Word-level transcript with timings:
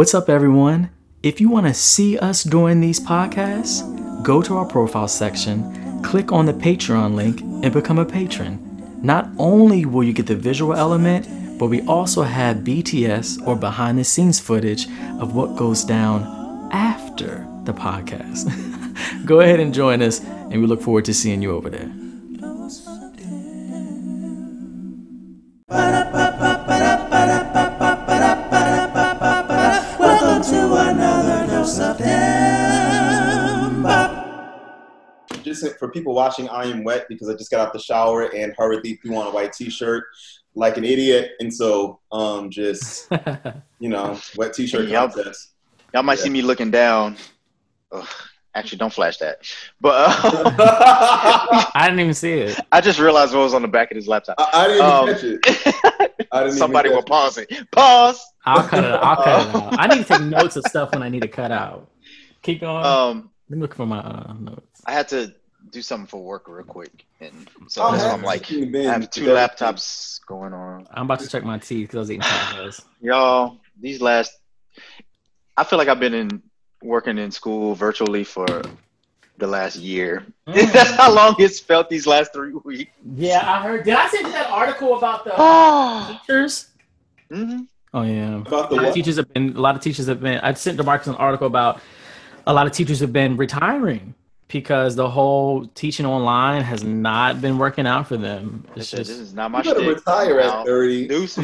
What's 0.00 0.14
up, 0.14 0.30
everyone? 0.30 0.88
If 1.22 1.42
you 1.42 1.50
want 1.50 1.66
to 1.66 1.74
see 1.74 2.18
us 2.18 2.42
during 2.42 2.80
these 2.80 2.98
podcasts, 2.98 3.82
go 4.22 4.40
to 4.40 4.56
our 4.56 4.64
profile 4.64 5.06
section, 5.06 6.02
click 6.02 6.32
on 6.32 6.46
the 6.46 6.54
Patreon 6.54 7.14
link, 7.14 7.42
and 7.42 7.70
become 7.70 7.98
a 7.98 8.06
patron. 8.06 8.98
Not 9.02 9.28
only 9.36 9.84
will 9.84 10.02
you 10.02 10.14
get 10.14 10.26
the 10.26 10.34
visual 10.34 10.72
element, 10.72 11.58
but 11.58 11.66
we 11.66 11.82
also 11.82 12.22
have 12.22 12.64
BTS 12.64 13.46
or 13.46 13.56
behind 13.56 13.98
the 13.98 14.04
scenes 14.04 14.40
footage 14.40 14.86
of 15.20 15.34
what 15.34 15.56
goes 15.56 15.84
down 15.84 16.70
after 16.72 17.46
the 17.64 17.74
podcast. 17.74 18.46
go 19.26 19.40
ahead 19.40 19.60
and 19.60 19.74
join 19.74 20.00
us, 20.00 20.20
and 20.24 20.62
we 20.62 20.66
look 20.66 20.80
forward 20.80 21.04
to 21.04 21.12
seeing 21.12 21.42
you 21.42 21.54
over 21.54 21.68
there. 21.68 21.92
For 35.80 35.88
people 35.90 36.14
watching, 36.14 36.48
I 36.48 36.66
am 36.66 36.84
wet 36.84 37.06
because 37.08 37.28
I 37.28 37.34
just 37.34 37.50
got 37.50 37.66
out 37.66 37.72
the 37.72 37.80
shower 37.80 38.26
and 38.32 38.54
hurriedly 38.56 39.00
threw 39.02 39.16
on 39.16 39.26
a 39.26 39.30
white 39.30 39.52
t-shirt 39.52 40.04
like 40.54 40.76
an 40.76 40.84
idiot, 40.84 41.32
and 41.40 41.52
so 41.52 41.98
um, 42.12 42.50
just 42.50 43.08
you 43.80 43.88
know, 43.88 44.16
wet 44.36 44.52
t-shirt 44.52 44.88
Y'all- 44.88 45.08
contest. 45.08 45.54
Y'all 45.92 46.04
might 46.04 46.18
Yeah. 46.18 46.24
see 46.24 46.30
me 46.30 46.42
looking 46.42 46.70
down. 46.70 47.16
Ugh, 47.90 48.06
actually, 48.54 48.78
don't 48.78 48.92
flash 48.92 49.16
that. 49.18 49.38
But 49.80 49.94
uh, 50.24 51.70
I 51.74 51.86
didn't 51.86 51.98
even 52.00 52.14
see 52.14 52.32
it. 52.34 52.60
I 52.72 52.80
just 52.80 53.00
realized 53.00 53.32
what 53.34 53.40
was 53.40 53.54
on 53.54 53.62
the 53.62 53.68
back 53.68 53.90
of 53.90 53.96
his 53.96 54.06
laptop. 54.06 54.36
I, 54.38 54.50
I 54.52 54.68
didn't 54.68 54.82
Um, 54.86 55.06
catch 55.06 55.24
it. 55.24 56.26
I 56.32 56.44
didn't 56.44 56.58
Somebody 56.58 56.88
even 56.90 56.96
will 56.98 57.02
pause 57.04 57.38
it. 57.38 57.50
Pause. 57.72 58.20
I'll 58.46 58.62
cut 58.68 58.84
it. 58.84 58.90
I'll 58.90 59.16
cut 59.16 59.48
it 59.48 59.56
out. 59.56 59.78
I 59.80 59.86
need 59.88 59.98
to 59.98 60.04
take 60.04 60.22
notes 60.22 60.54
of 60.56 60.64
stuff 60.68 60.92
when 60.92 61.02
I 61.02 61.08
need 61.08 61.22
to 61.22 61.28
cut 61.28 61.50
out. 61.50 61.90
Keep 62.42 62.60
going. 62.60 62.84
Um, 62.84 63.30
Let 63.48 63.56
me 63.56 63.62
look 63.62 63.74
for 63.74 63.86
my 63.86 63.98
uh, 63.98 64.32
notes. 64.38 64.80
I 64.86 64.92
had 64.92 65.08
to 65.08 65.34
do 65.70 65.82
something 65.82 66.06
for 66.06 66.22
work 66.22 66.48
real 66.48 66.64
quick, 66.64 67.04
and 67.20 67.48
so 67.68 67.82
Oh, 67.84 67.92
that's 67.92 68.04
I'm 68.04 68.22
like, 68.22 68.50
I 68.50 68.54
have 68.84 69.10
two 69.10 69.24
to 69.26 69.32
that- 69.32 69.58
laptops 69.58 70.20
going 70.26 70.52
on. 70.52 70.86
I'm 70.92 71.04
about 71.04 71.20
to 71.20 71.28
check 71.28 71.44
my 71.44 71.58
teeth 71.58 71.88
because 71.88 71.96
I 71.96 72.00
was 72.00 72.10
eating 72.10 72.22
tacos. 72.22 72.84
Y'all, 73.00 73.58
these 73.80 74.00
last, 74.00 74.32
I 75.56 75.64
feel 75.64 75.78
like 75.78 75.88
I've 75.88 76.00
been 76.00 76.14
in 76.14 76.42
working 76.82 77.18
in 77.18 77.30
school 77.30 77.74
virtually 77.74 78.24
for 78.24 78.46
the 79.38 79.46
last 79.46 79.76
year. 79.76 80.24
Mm. 80.48 80.72
That's 80.72 80.90
how 80.96 81.12
long 81.12 81.34
it's 81.38 81.60
felt 81.60 81.88
these 81.88 82.06
last 82.06 82.32
three 82.32 82.52
weeks. 82.64 82.90
Yeah, 83.14 83.40
I 83.44 83.62
heard. 83.62 83.84
Did 83.84 83.94
I 83.94 84.08
send 84.08 84.26
you 84.26 84.32
that 84.32 84.50
article 84.50 84.96
about 84.98 85.24
the 85.24 85.32
Oh. 85.36 86.18
teachers? 86.26 86.68
hmm 87.30 87.62
Oh 87.92 88.02
yeah. 88.02 88.36
About 88.36 88.46
A 88.46 88.46
the 88.46 88.54
lot 88.56 88.70
of 88.70 88.82
what? 88.84 88.94
teachers 88.94 89.16
have 89.16 89.32
been. 89.32 89.56
A 89.56 89.60
lot 89.60 89.74
of 89.76 89.82
teachers 89.82 90.06
have 90.06 90.20
been. 90.20 90.38
I 90.40 90.52
sent 90.54 90.78
Demarcus 90.78 91.08
an 91.08 91.16
article 91.16 91.46
about 91.48 91.80
a 92.46 92.52
lot 92.54 92.66
of 92.66 92.72
teachers 92.72 93.00
have 93.00 93.12
been 93.12 93.36
retiring 93.36 94.14
because 94.50 94.96
the 94.96 95.08
whole 95.08 95.66
teaching 95.74 96.04
online 96.06 96.62
has 96.62 96.82
not 96.84 97.40
been 97.40 97.58
working 97.58 97.86
out 97.86 98.06
for 98.08 98.16
them. 98.16 98.64
It's 98.76 98.90
This 98.90 99.08
just. 99.08 99.10
is 99.20 99.34
not 99.34 99.50
my 99.50 99.62
You 99.62 99.74
better 99.74 99.88
retire 99.88 100.40
Now, 100.40 100.60
at 100.60 100.66
thirty. 100.66 101.08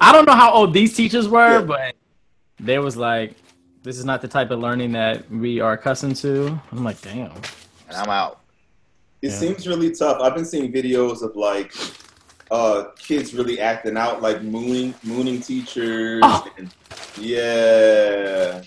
I 0.00 0.10
don't 0.12 0.26
know 0.26 0.34
how 0.34 0.52
old 0.52 0.72
these 0.72 0.94
teachers 0.94 1.28
were, 1.28 1.60
Yeah. 1.60 1.62
but 1.62 1.94
there 2.60 2.82
was 2.82 2.96
like, 2.96 3.34
this 3.82 3.98
is 3.98 4.04
not 4.04 4.22
the 4.22 4.28
type 4.28 4.50
of 4.50 4.60
learning 4.60 4.92
that 4.92 5.28
we 5.30 5.60
are 5.60 5.72
accustomed 5.72 6.16
to. 6.16 6.58
I'm 6.72 6.84
like, 6.84 7.00
damn. 7.02 7.32
and 7.88 7.96
I'm 7.96 8.08
out. 8.10 8.40
It 9.22 9.28
Yeah. 9.30 9.36
seems 9.38 9.66
really 9.66 9.90
tough. 9.94 10.20
I've 10.20 10.34
been 10.34 10.44
seeing 10.44 10.72
videos 10.72 11.22
of 11.22 11.34
like 11.36 11.72
uh 12.50 12.84
kids 12.98 13.34
really 13.34 13.58
acting 13.60 13.96
out, 13.96 14.22
like 14.22 14.42
mooning 14.42 14.94
mooning 15.02 15.40
teachers. 15.40 16.20
Oh. 16.24 16.46
And, 16.58 16.72
yeah. 17.18 18.62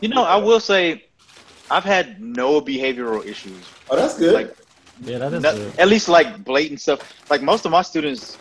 You 0.00 0.08
know, 0.08 0.24
I 0.24 0.36
will 0.36 0.60
say, 0.60 1.04
I've 1.70 1.84
had 1.84 2.20
no 2.20 2.60
behavioral 2.60 3.24
issues. 3.24 3.64
Oh, 3.88 3.96
that's 3.96 4.18
good. 4.18 4.34
Like, 4.34 4.56
Yeah, 5.02 5.18
that 5.18 5.32
is 5.34 5.42
no- 5.42 5.52
good. 5.54 5.78
at 5.78 5.88
least 5.88 6.08
like 6.08 6.44
blatant 6.44 6.80
stuff. 6.80 7.00
Like 7.30 7.42
most 7.42 7.64
of 7.64 7.70
my 7.70 7.82
students 7.82 8.36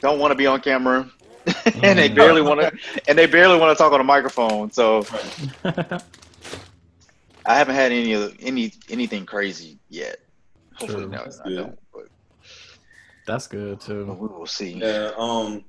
don't 0.00 0.18
want 0.18 0.30
to 0.32 0.34
be 0.36 0.46
on 0.46 0.60
camera, 0.60 1.10
and 1.82 1.98
they 1.98 2.08
Mm. 2.10 2.14
barely 2.14 2.42
want 2.42 2.60
to, 2.60 2.70
and 3.08 3.16
they 3.18 3.26
barely 3.26 3.58
want 3.58 3.76
to 3.76 3.82
talk 3.82 3.92
on 3.92 4.00
a 4.00 4.04
microphone. 4.04 4.70
So 4.70 5.06
I 5.64 7.54
haven't 7.56 7.74
had 7.74 7.90
any 7.92 8.12
of 8.12 8.36
any 8.40 8.72
anything 8.90 9.24
crazy 9.24 9.78
yet. 9.88 10.18
Hopefully, 10.74 11.04
True. 11.04 11.10
no, 11.12 11.18
That's 11.24 11.40
I 11.40 11.48
good. 11.48 11.56
don't. 11.56 11.78
But, 11.92 12.04
That's 13.26 13.46
good 13.46 13.80
too. 13.80 14.04
we 14.04 14.28
will 14.28 14.46
see. 14.46 14.74
Yeah, 14.74 15.10
um, 15.16 15.64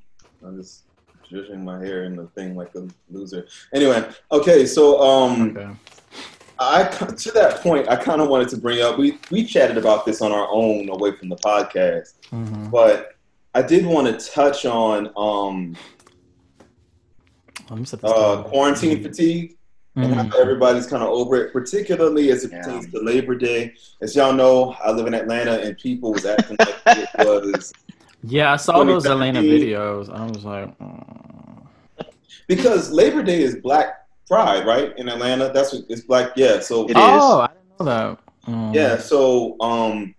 I'm 0.45 0.57
just 0.57 0.83
judging 1.29 1.63
my 1.63 1.79
hair 1.79 2.03
in 2.03 2.15
the 2.15 2.27
thing 2.27 2.55
like 2.55 2.73
a 2.75 2.87
loser. 3.09 3.47
Anyway, 3.73 4.07
okay, 4.31 4.65
so 4.65 5.01
um, 5.01 5.55
Okay. 5.57 5.69
I 6.61 6.83
to 6.83 7.31
that 7.31 7.61
point, 7.61 7.87
I 7.89 7.95
kind 7.95 8.21
of 8.21 8.27
wanted 8.27 8.49
to 8.49 8.57
bring 8.57 8.81
up. 8.81 8.97
We 8.97 9.17
we 9.31 9.45
chatted 9.45 9.77
about 9.77 10.05
this 10.05 10.21
on 10.21 10.31
our 10.31 10.47
own 10.51 10.89
away 10.89 11.13
from 11.13 11.29
the 11.29 11.37
podcast, 11.37 12.13
Mhm. 12.31 12.69
but 12.69 13.15
I 13.55 13.61
did 13.61 13.85
want 13.85 14.07
to 14.07 14.29
touch 14.31 14.65
on 14.65 15.09
um 15.17 15.75
Let 17.69 17.79
me 17.79 17.85
set 17.85 18.01
this 18.01 18.11
uh 18.11 18.43
quarantine 18.43 19.01
fatigue 19.03 19.55
and 19.95 20.13
Mhm. 20.13 20.31
how 20.31 20.37
everybody's 20.39 20.85
kind 20.85 21.01
of 21.03 21.09
over 21.09 21.35
it, 21.37 21.53
particularly 21.53 22.31
as 22.31 22.43
it 22.43 22.51
Yeah. 22.51 22.61
pertains 22.63 22.91
to 22.91 22.99
Labor 22.99 23.35
Day. 23.35 23.73
As 24.01 24.15
y'all 24.15 24.33
know, 24.33 24.75
I 24.83 24.91
live 24.91 25.07
in 25.07 25.13
Atlanta, 25.13 25.59
and 25.59 25.77
people 25.77 26.11
was 26.13 26.25
acting 26.25 26.57
like 26.59 26.75
it 26.87 27.09
was 27.25 27.73
Yeah, 28.23 28.51
I 28.51 28.57
saw 28.57 28.83
those 28.83 29.03
2017. 29.03 29.35
Atlanta 29.37 29.65
videos. 29.65 30.13
I 30.13 30.25
was 30.25 30.43
like, 30.43 30.77
mm. 30.79 31.65
because 32.47 32.91
Labor 32.91 33.23
Day 33.23 33.41
is 33.43 33.55
Black 33.57 33.98
Pride, 34.29 34.65
right? 34.65 34.95
In 34.97 35.09
Atlanta, 35.09 35.51
that's 35.53 35.73
what 35.73 35.83
it's 35.89 36.01
Black. 36.01 36.33
Yeah, 36.37 36.59
so 36.59 36.83
It 36.85 36.91
is. 36.91 36.95
oh, 36.97 37.41
I 37.41 37.47
didn't 37.47 37.79
know 37.79 37.85
that. 37.85 38.19
Mm. 38.47 38.75
Yeah, 38.75 38.97
so 38.97 39.59
um, 39.59 40.13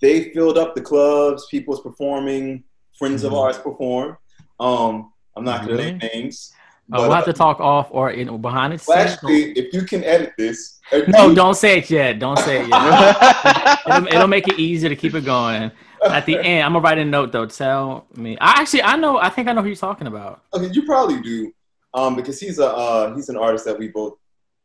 they 0.00 0.30
filled 0.32 0.56
up 0.56 0.74
the 0.76 0.80
clubs. 0.80 1.46
People 1.50 1.72
was 1.72 1.80
performing. 1.80 2.62
Friends 2.98 3.24
of 3.24 3.32
Mhm. 3.32 3.42
ours 3.42 3.58
performed. 3.58 4.16
Um, 4.60 5.12
I'm 5.36 5.44
not 5.44 5.66
going 5.66 5.76
to 5.76 5.82
Really? 5.82 5.98
name 5.98 6.10
names. 6.14 6.52
Oh, 6.92 7.02
we'll 7.02 7.10
have 7.12 7.24
to 7.24 7.32
talk 7.32 7.58
off 7.60 7.88
or 7.90 8.10
in 8.12 8.40
behind 8.40 8.72
it. 8.72 8.82
Well, 8.86 8.96
actually, 8.96 9.50
if 9.58 9.74
you 9.74 9.82
can 9.82 10.04
edit 10.04 10.32
this, 10.38 10.78
No, 11.08 11.26
you- 11.28 11.34
don't 11.34 11.54
say 11.56 11.78
it 11.78 11.90
yet. 11.90 12.20
Don't 12.20 12.38
say 12.38 12.62
it 12.62 12.68
yet. 12.68 13.80
it'll, 13.88 14.06
it'll 14.06 14.28
make 14.28 14.46
it 14.46 14.58
easier 14.60 14.88
to 14.88 14.94
keep 14.96 15.14
it 15.14 15.24
going. 15.24 15.72
At 16.08 16.24
the 16.26 16.38
end, 16.38 16.64
I'm 16.64 16.72
gonna 16.74 16.84
write 16.84 16.98
a 16.98 17.04
note 17.04 17.32
though. 17.32 17.46
Tell 17.46 18.06
me. 18.14 18.38
I 18.40 18.60
actually, 18.60 18.82
I 18.84 18.94
know. 18.96 19.18
I 19.18 19.28
think 19.30 19.48
I 19.48 19.52
know 19.52 19.62
who 19.62 19.66
you're 19.68 19.76
talking 19.76 20.06
about. 20.06 20.42
Okay, 20.54 20.68
you 20.72 20.84
probably 20.84 21.20
do, 21.20 21.52
um, 21.94 22.14
because 22.16 22.40
he's 22.40 22.58
a 22.58 22.66
uh, 22.66 23.14
he's 23.14 23.28
an 23.28 23.36
artist 23.36 23.64
that 23.64 23.78
we 23.78 23.88
both 23.88 24.14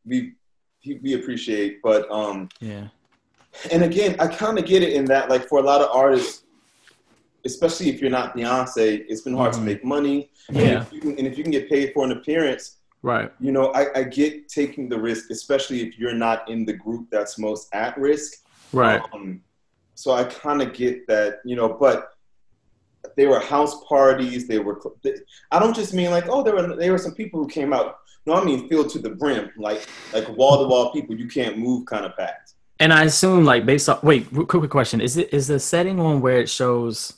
we 0.05 0.33
he, 0.79 0.95
we 1.03 1.13
appreciate. 1.13 1.81
But 1.83 2.09
um, 2.11 2.49
Yeah. 2.59 2.87
and 3.71 3.83
again, 3.83 4.15
I 4.19 4.27
kind 4.27 4.57
of 4.57 4.65
get 4.65 4.81
it 4.83 4.93
in 4.93 5.05
that 5.05 5.29
like 5.29 5.47
for 5.47 5.59
a 5.59 5.63
lot 5.63 5.81
of 5.81 5.89
artists, 5.95 6.43
especially 7.45 7.89
if 7.89 8.01
you're 8.01 8.09
not 8.11 8.35
Beyonce, 8.35 9.05
it's 9.07 9.21
been 9.21 9.35
hard 9.35 9.53
Mhm. 9.53 9.57
to 9.57 9.61
make 9.61 9.83
money. 9.83 10.31
And 10.49 10.57
Yeah. 10.57 10.81
if 10.81 10.91
you 10.93 11.01
can, 11.01 11.17
and 11.17 11.27
if 11.27 11.37
you 11.37 11.43
can 11.43 11.51
get 11.51 11.69
paid 11.69 11.93
for 11.93 12.03
an 12.05 12.11
appearance, 12.11 12.77
Right. 13.03 13.31
you 13.39 13.51
know, 13.51 13.71
I, 13.73 13.99
I 13.99 14.03
get 14.03 14.47
taking 14.47 14.87
the 14.89 14.99
risk, 14.99 15.31
especially 15.31 15.81
if 15.87 15.97
you're 15.97 16.13
not 16.13 16.47
in 16.49 16.65
the 16.65 16.73
group 16.73 17.07
that's 17.11 17.39
most 17.39 17.67
at 17.73 17.97
risk. 17.97 18.33
Right. 18.73 19.01
Um, 19.13 19.41
so 19.95 20.11
I 20.11 20.23
kind 20.23 20.61
of 20.61 20.73
get 20.73 21.07
that, 21.07 21.39
you 21.45 21.55
know, 21.55 21.69
but 21.69 22.10
they 23.15 23.27
were 23.27 23.39
house 23.39 23.83
parties. 23.85 24.47
They 24.47 24.59
were. 24.59 24.79
I 25.51 25.59
don't 25.59 25.75
just 25.75 25.93
mean 25.93 26.11
like, 26.11 26.25
oh, 26.29 26.43
there 26.43 26.55
were 26.55 26.75
there 26.75 26.91
were 26.91 26.97
some 26.97 27.13
people 27.13 27.41
who 27.41 27.47
came 27.47 27.73
out. 27.73 27.99
No, 28.25 28.33
I 28.33 28.43
mean 28.43 28.69
filled 28.69 28.89
to 28.91 28.99
the 28.99 29.09
brim, 29.09 29.51
like 29.57 29.87
like 30.13 30.27
wall 30.29 30.61
to 30.61 30.67
wall 30.67 30.91
people. 30.91 31.15
You 31.15 31.27
can't 31.27 31.57
move, 31.57 31.85
kind 31.85 32.05
of 32.05 32.15
packed. 32.15 32.53
And 32.79 32.91
I 32.93 33.03
assume 33.03 33.45
like 33.45 33.65
based 33.65 33.89
on 33.89 33.99
wait, 34.03 34.31
quick, 34.33 34.47
quick 34.47 34.69
question. 34.71 35.01
Is 35.01 35.17
it 35.17 35.33
is 35.33 35.47
the 35.47 35.59
setting 35.59 35.97
one 35.97 36.21
where 36.21 36.39
it 36.39 36.49
shows 36.49 37.13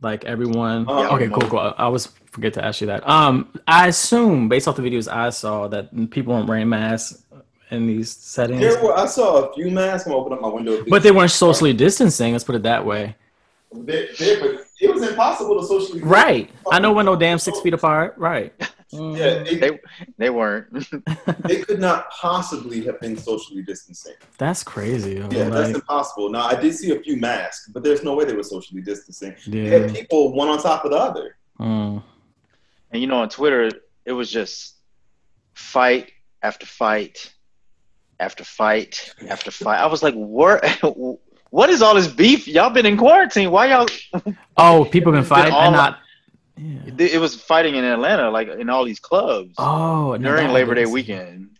like 0.00 0.24
everyone? 0.24 0.88
Uh, 0.88 1.14
okay, 1.14 1.28
cool, 1.28 1.48
cool. 1.48 1.58
I 1.60 1.84
always 1.84 2.06
forget 2.26 2.52
to 2.54 2.64
ask 2.64 2.80
you 2.80 2.88
that. 2.88 3.08
Um, 3.08 3.48
I 3.66 3.88
assume 3.88 4.48
based 4.48 4.66
off 4.66 4.76
the 4.76 4.82
videos 4.82 5.12
I 5.12 5.30
saw 5.30 5.68
that 5.68 6.10
people 6.10 6.34
weren't 6.34 6.48
wearing 6.48 6.68
masks 6.68 7.24
in 7.70 7.86
these 7.86 8.10
settings, 8.10 8.60
There 8.60 8.82
were. 8.82 8.96
I 8.96 9.06
saw 9.06 9.48
a 9.48 9.54
few 9.54 9.70
masks. 9.70 10.06
I'm 10.06 10.14
open 10.14 10.32
up 10.32 10.40
my 10.40 10.48
window. 10.48 10.84
but 10.88 11.02
they 11.02 11.10
weren't 11.10 11.30
socially 11.30 11.72
distancing. 11.72 12.32
Let's 12.32 12.44
put 12.44 12.54
it 12.54 12.62
that 12.62 12.84
way. 12.84 13.16
They, 13.74 14.08
they, 14.18 14.40
but 14.40 14.66
it 14.80 14.92
was 14.92 15.02
impossible 15.02 15.60
to 15.60 15.66
socially. 15.66 16.00
Right. 16.00 16.50
I 16.70 16.78
know 16.78 16.92
we're 16.92 17.02
no 17.02 17.16
damn 17.16 17.38
six 17.38 17.60
feet 17.60 17.74
apart. 17.74 18.14
Right. 18.16 18.52
Yeah, 18.92 19.42
they, 19.42 19.56
they 19.56 19.80
they 20.18 20.30
weren't. 20.30 20.72
they 21.40 21.62
could 21.62 21.80
not 21.80 22.10
possibly 22.10 22.84
have 22.84 23.00
been 23.00 23.16
socially 23.16 23.62
distancing. 23.62 24.14
That's 24.38 24.62
crazy. 24.62 25.16
yo. 25.16 25.28
Yeah, 25.30 25.48
that's 25.48 25.68
Like, 25.68 25.74
impossible. 25.74 26.30
Now 26.30 26.44
I 26.44 26.54
did 26.54 26.74
see 26.74 26.94
a 26.94 27.00
few 27.00 27.16
masks, 27.16 27.68
but 27.72 27.82
there's 27.82 28.04
no 28.04 28.14
way 28.14 28.24
they 28.24 28.34
were 28.34 28.44
socially 28.44 28.82
distancing. 28.82 29.34
They 29.48 29.64
yeah. 29.64 29.78
had 29.78 29.94
people 29.94 30.32
one 30.32 30.48
on 30.48 30.62
top 30.62 30.84
of 30.84 30.92
the 30.92 30.96
other. 30.96 31.36
Mm. 31.58 32.02
And 32.92 33.02
you 33.02 33.08
know, 33.08 33.16
on 33.16 33.28
Twitter, 33.28 33.70
it 34.04 34.12
was 34.12 34.30
just 34.30 34.76
fight 35.54 36.12
after 36.42 36.66
fight 36.66 37.32
after 38.20 38.44
fight 38.44 39.12
after 39.28 39.50
fight. 39.50 39.80
I 39.80 39.86
was 39.86 40.02
like, 40.02 40.14
what? 40.14 40.62
What 41.54 41.70
is 41.70 41.82
all 41.82 41.94
this 41.94 42.08
beef? 42.08 42.48
Y'all 42.48 42.70
been 42.70 42.84
in 42.84 42.96
quarantine. 42.96 43.52
Why 43.52 43.66
y'all? 43.66 43.86
Oh, 44.56 44.84
people 44.90 45.12
been 45.12 45.22
fighting 45.22 45.52
all- 45.52 45.62
and 45.62 45.72
not. 45.72 45.98
Yeah. 46.56 46.80
It 46.86 47.00
it 47.14 47.18
was 47.20 47.40
fighting 47.40 47.76
in 47.76 47.84
Atlanta, 47.84 48.28
like 48.28 48.48
in 48.48 48.68
all 48.68 48.84
these 48.84 48.98
clubs 48.98 49.54
Oh, 49.56 50.16
during 50.16 50.48
that 50.48 50.52
Labor 50.52 50.74
Day 50.74 50.86
weekend. 50.86 51.50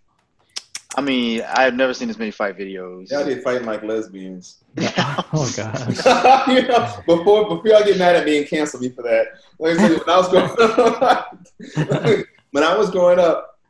I 0.96 1.00
mean, 1.00 1.43
I've 1.49 1.75
never 1.75 1.94
seen 1.94 2.08
this 2.08 2.19
many 2.19 2.32
fight 2.32 2.58
videos. 2.58 3.08
Y'all 3.12 3.25
did 3.25 3.44
fighting 3.44 3.67
like 3.67 3.85
lesbians. 3.85 4.64
oh 4.79 5.52
gosh. 5.56 5.88
you 6.49 6.62
know, 6.67 6.93
before 7.06 7.49
before 7.49 7.62
y'all 7.64 7.85
get 7.85 7.97
mad 7.97 8.17
at 8.17 8.25
me 8.26 8.38
and 8.38 8.49
cancel 8.49 8.81
me 8.81 8.88
for 8.88 9.02
that. 9.02 9.29
Like 9.61 9.79
I 9.79 9.88
said, 9.88 9.99
when 10.00 10.08
I 10.08 10.19
was 10.19 10.29
growing 10.29 11.02
up, 11.02 12.26
when 12.50 12.64
I 12.64 12.76
was 12.76 12.90
growing 12.90 13.20
up 13.20 13.61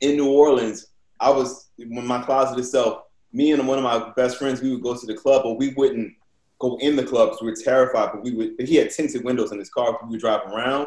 in 0.00 0.16
New 0.16 0.32
Orleans, 0.32 0.88
I 1.20 1.30
was 1.30 1.68
when 1.78 2.04
my 2.08 2.20
closet 2.22 2.58
itself. 2.58 3.04
Me 3.32 3.52
and 3.52 3.66
one 3.68 3.78
of 3.78 3.84
my 3.84 4.10
best 4.16 4.38
friends, 4.38 4.60
we 4.60 4.70
would 4.72 4.82
go 4.82 4.96
to 4.96 5.06
the 5.06 5.14
club, 5.14 5.42
but 5.44 5.54
we 5.54 5.72
wouldn't 5.76 6.12
go 6.58 6.76
in 6.80 6.96
the 6.96 7.04
club 7.04 7.28
because 7.30 7.42
we 7.42 7.50
were 7.50 7.56
terrified. 7.56 8.10
But 8.12 8.22
we 8.22 8.32
would. 8.32 8.56
But 8.56 8.66
he 8.66 8.76
had 8.76 8.90
tinted 8.90 9.24
windows 9.24 9.52
in 9.52 9.58
his 9.58 9.70
car. 9.70 9.98
We 10.02 10.10
would 10.10 10.20
drive 10.20 10.40
around, 10.52 10.86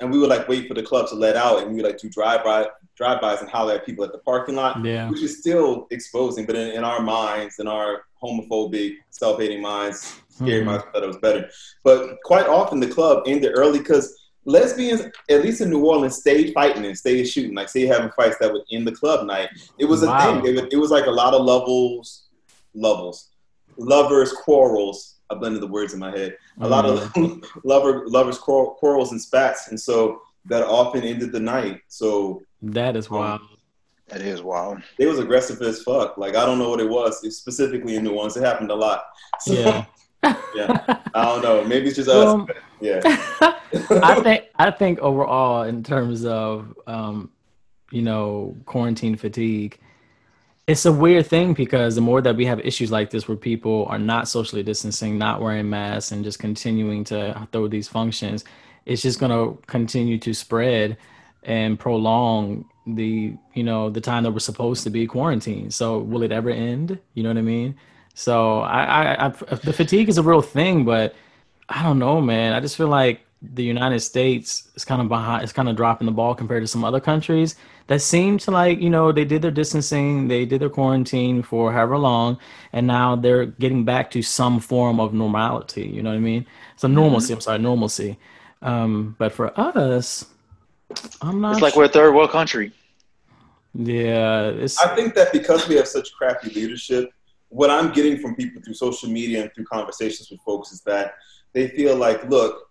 and 0.00 0.10
we 0.10 0.18
would 0.18 0.28
like 0.30 0.48
wait 0.48 0.68
for 0.68 0.74
the 0.74 0.82
club 0.82 1.08
to 1.08 1.14
let 1.14 1.36
out, 1.36 1.60
and 1.62 1.70
we 1.70 1.76
would 1.76 1.84
like 1.84 1.98
do 1.98 2.08
drive 2.08 2.44
by 2.44 2.68
drive 2.96 3.20
bys 3.20 3.40
and 3.40 3.48
holler 3.48 3.74
at 3.74 3.86
people 3.86 4.04
at 4.04 4.12
the 4.12 4.18
parking 4.18 4.54
lot 4.54 4.84
Yeah. 4.84 5.08
which 5.08 5.22
is 5.22 5.38
still 5.38 5.86
exposing, 5.90 6.44
but 6.44 6.54
in, 6.54 6.68
in 6.72 6.84
our 6.84 7.00
minds, 7.00 7.58
in 7.58 7.66
our 7.66 8.02
homophobic, 8.22 8.96
self-hating 9.08 9.62
minds, 9.62 10.16
scary 10.28 10.60
Mhm. 10.60 10.66
minds, 10.66 10.84
thought 10.92 11.02
it 11.02 11.06
was 11.06 11.16
better. 11.16 11.48
But 11.82 12.18
quite 12.24 12.46
often 12.46 12.78
the 12.78 12.88
club 12.88 13.22
ended 13.26 13.52
early 13.54 13.78
because 13.78 14.19
lesbians, 14.44 15.02
at 15.28 15.42
least 15.42 15.60
in 15.60 15.70
New 15.70 15.84
Orleans, 15.84 16.16
stayed 16.16 16.52
fighting 16.54 16.84
and 16.84 16.96
stayed 16.96 17.24
shooting, 17.24 17.54
like 17.54 17.68
stayed 17.68 17.86
having 17.86 18.10
fights 18.12 18.36
that 18.40 18.52
would 18.52 18.62
end 18.72 18.86
the 18.86 18.92
club 18.92 19.26
night. 19.26 19.48
It 19.78 19.84
was 19.84 20.02
a 20.02 20.06
Wow. 20.06 20.42
thing. 20.42 20.46
It 20.46 20.62
was, 20.62 20.72
it 20.72 20.76
was 20.76 20.90
like 20.90 21.06
a 21.06 21.10
lot 21.10 21.34
of 21.34 21.44
levels, 21.44 22.24
levels, 22.74 23.28
lovers 23.76 24.32
quarrels. 24.32 25.16
I 25.30 25.34
blended 25.36 25.62
the 25.62 25.66
words 25.68 25.92
in 25.94 26.00
my 26.00 26.10
head. 26.10 26.36
A 26.60 26.68
lot 26.68 26.84
of 26.84 26.98
Mm. 27.14 27.44
lover 27.64 28.04
lovers 28.08 28.38
quarrels 28.38 29.12
and 29.12 29.20
spats, 29.20 29.68
and 29.68 29.78
so 29.80 30.20
that 30.46 30.64
often 30.64 31.02
ended 31.04 31.30
the 31.32 31.40
night. 31.40 31.80
So 31.88 32.42
That 32.62 32.96
is 32.96 33.08
wild. 33.10 33.40
That 34.08 34.22
is 34.22 34.42
wild. 34.42 34.82
It 34.98 35.06
was 35.06 35.20
aggressive 35.20 35.62
as 35.62 35.82
fuck. 35.84 36.18
Like 36.18 36.34
I 36.34 36.44
don't 36.44 36.58
know 36.58 36.68
what 36.70 36.80
it 36.80 36.88
was. 36.88 37.22
It's 37.22 37.36
specifically 37.36 37.94
in 37.94 38.02
New 38.02 38.10
Orleans. 38.14 38.36
It 38.36 38.42
happened 38.42 38.70
a 38.72 38.74
lot. 38.74 39.04
So, 39.40 39.52
Yeah. 39.52 39.84
yeah. 40.22 40.98
I 41.14 41.24
don't 41.24 41.42
know. 41.42 41.64
Maybe 41.64 41.88
it's 41.88 41.96
just 41.96 42.08
us. 42.08 42.24
Well, 42.24 42.48
yeah. 42.80 43.00
I 44.02 44.20
think 44.22 44.44
I 44.56 44.70
think 44.70 44.98
overall, 45.00 45.62
in 45.62 45.82
terms 45.82 46.24
of 46.24 46.74
um, 46.86 47.30
you 47.90 48.02
know 48.02 48.56
quarantine 48.66 49.16
fatigue, 49.16 49.78
it's 50.66 50.84
a 50.86 50.92
weird 50.92 51.26
thing 51.26 51.54
because 51.54 51.94
the 51.94 52.00
more 52.00 52.20
that 52.20 52.36
we 52.36 52.46
have 52.46 52.60
issues 52.60 52.90
like 52.90 53.10
this, 53.10 53.28
where 53.28 53.36
people 53.36 53.86
are 53.88 53.98
not 53.98 54.28
socially 54.28 54.62
distancing, 54.62 55.18
not 55.18 55.40
wearing 55.40 55.70
masks, 55.70 56.12
and 56.12 56.24
just 56.24 56.38
continuing 56.38 57.04
to 57.04 57.48
throw 57.52 57.68
these 57.68 57.88
functions, 57.88 58.44
it's 58.86 59.02
just 59.02 59.18
going 59.18 59.32
to 59.32 59.60
continue 59.66 60.18
to 60.18 60.34
spread 60.34 60.96
and 61.42 61.78
prolong 61.78 62.66
the 62.86 63.34
you 63.54 63.62
know 63.62 63.90
the 63.90 64.00
time 64.00 64.24
that 64.24 64.32
we're 64.32 64.38
supposed 64.38 64.84
to 64.84 64.90
be 64.90 65.06
quarantined. 65.06 65.72
So 65.72 65.98
will 65.98 66.22
it 66.22 66.32
ever 66.32 66.50
end? 66.50 66.98
You 67.14 67.22
know 67.22 67.30
what 67.30 67.38
I 67.38 67.42
mean? 67.42 67.76
So 68.20 68.60
I, 68.60 68.82
I, 68.82 69.26
I 69.26 69.28
the 69.30 69.72
fatigue 69.72 70.10
is 70.10 70.18
a 70.18 70.22
real 70.22 70.42
thing, 70.42 70.84
but 70.84 71.14
I 71.70 71.82
don't 71.82 71.98
know, 71.98 72.20
man. 72.20 72.52
I 72.52 72.60
just 72.60 72.76
feel 72.76 72.88
like 72.88 73.22
the 73.40 73.62
United 73.62 74.00
States 74.00 74.68
is 74.74 74.84
kind 74.84 75.00
of 75.00 75.08
behind. 75.08 75.42
It's 75.42 75.54
kind 75.54 75.70
of 75.70 75.74
dropping 75.74 76.04
the 76.04 76.12
ball 76.12 76.34
compared 76.34 76.62
to 76.62 76.66
some 76.66 76.84
other 76.84 77.00
countries 77.00 77.56
that 77.86 78.02
seem 78.02 78.36
to 78.38 78.50
like, 78.50 78.78
you 78.78 78.90
know, 78.90 79.10
they 79.10 79.24
did 79.24 79.40
their 79.40 79.50
distancing, 79.50 80.28
they 80.28 80.44
did 80.44 80.60
their 80.60 80.68
quarantine 80.68 81.42
for 81.42 81.72
however 81.72 81.96
long, 81.96 82.36
and 82.74 82.86
now 82.86 83.16
they're 83.16 83.46
getting 83.46 83.86
back 83.86 84.10
to 84.10 84.20
some 84.20 84.60
form 84.60 85.00
of 85.00 85.14
normality. 85.14 85.88
You 85.88 86.02
know 86.02 86.10
what 86.10 86.16
I 86.16 86.20
mean? 86.20 86.44
So 86.76 86.88
normalcy. 86.88 87.32
I'm 87.32 87.40
sorry, 87.40 87.58
normalcy. 87.58 88.18
Um, 88.60 89.16
but 89.18 89.32
for 89.32 89.58
us, 89.58 90.26
I'm 91.22 91.40
not. 91.40 91.52
It's 91.52 91.62
like 91.62 91.74
we're 91.74 91.84
a 91.84 91.88
third 91.88 92.14
world 92.14 92.32
country. 92.32 92.70
yeah, 93.72 94.48
it's 94.48 94.78
I 94.78 94.94
think 94.94 95.14
that 95.14 95.32
because 95.32 95.66
we 95.66 95.76
have 95.76 95.88
such 95.88 96.12
crappy 96.12 96.50
leadership, 96.50 97.14
what 97.50 97.68
I'm 97.70 97.92
getting 97.92 98.18
from 98.18 98.34
people 98.34 98.62
through 98.62 98.74
social 98.74 99.08
media 99.10 99.42
and 99.42 99.54
through 99.54 99.64
conversations 99.66 100.30
with 100.30 100.40
folks 100.40 100.72
is 100.72 100.80
that 100.82 101.14
they 101.52 101.68
feel 101.68 101.96
like, 101.96 102.28
look, 102.30 102.70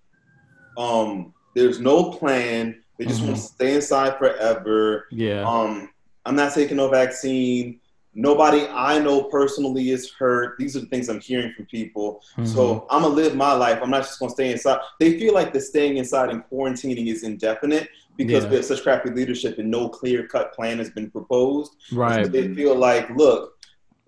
um, 0.77 1.33
there's 1.55 1.79
no 1.79 2.11
plan. 2.11 2.81
They 2.97 3.05
just 3.05 3.21
want 3.21 3.35
to 3.35 3.41
stay 3.41 3.75
inside 3.75 4.17
forever. 4.17 5.07
yeah, 5.11 5.47
Um, 5.47 5.89
I'm 6.25 6.35
not 6.35 6.53
taking 6.53 6.77
no 6.77 6.89
vaccine. 6.89 7.79
Nobody 8.13 8.65
I 8.67 8.99
know 8.99 9.23
personally 9.23 9.91
is 9.91 10.11
hurt. 10.11 10.57
These 10.57 10.75
are 10.75 10.79
the 10.81 10.87
things 10.87 11.09
I'm 11.09 11.19
hearing 11.21 11.53
from 11.55 11.65
people. 11.67 12.21
So 12.43 12.85
I'm 12.89 13.03
gonna 13.03 13.13
live 13.13 13.35
my 13.35 13.53
life. 13.53 13.79
I'm 13.81 13.89
not 13.91 14.03
just 14.03 14.19
gonna 14.19 14.31
stay 14.31 14.51
inside. 14.51 14.79
They 14.99 15.17
feel 15.19 15.33
like 15.33 15.53
the 15.53 15.61
staying 15.61 15.97
inside 15.97 16.29
and 16.29 16.43
quarantining 16.51 17.07
is 17.07 17.23
indefinite 17.23 17.87
because 18.17 18.43
Yeah. 18.43 18.49
we 18.49 18.55
have 18.57 18.65
such 18.65 18.83
crappy 18.83 19.11
leadership 19.11 19.59
and 19.59 19.69
no 19.69 19.87
clear 19.89 20.27
cut 20.27 20.53
plan 20.53 20.79
has 20.79 20.89
been 20.89 21.09
proposed. 21.11 21.73
So 21.89 21.95
right. 21.97 22.29
they 22.31 22.53
feel 22.53 22.75
like, 22.75 23.09
look, 23.15 23.57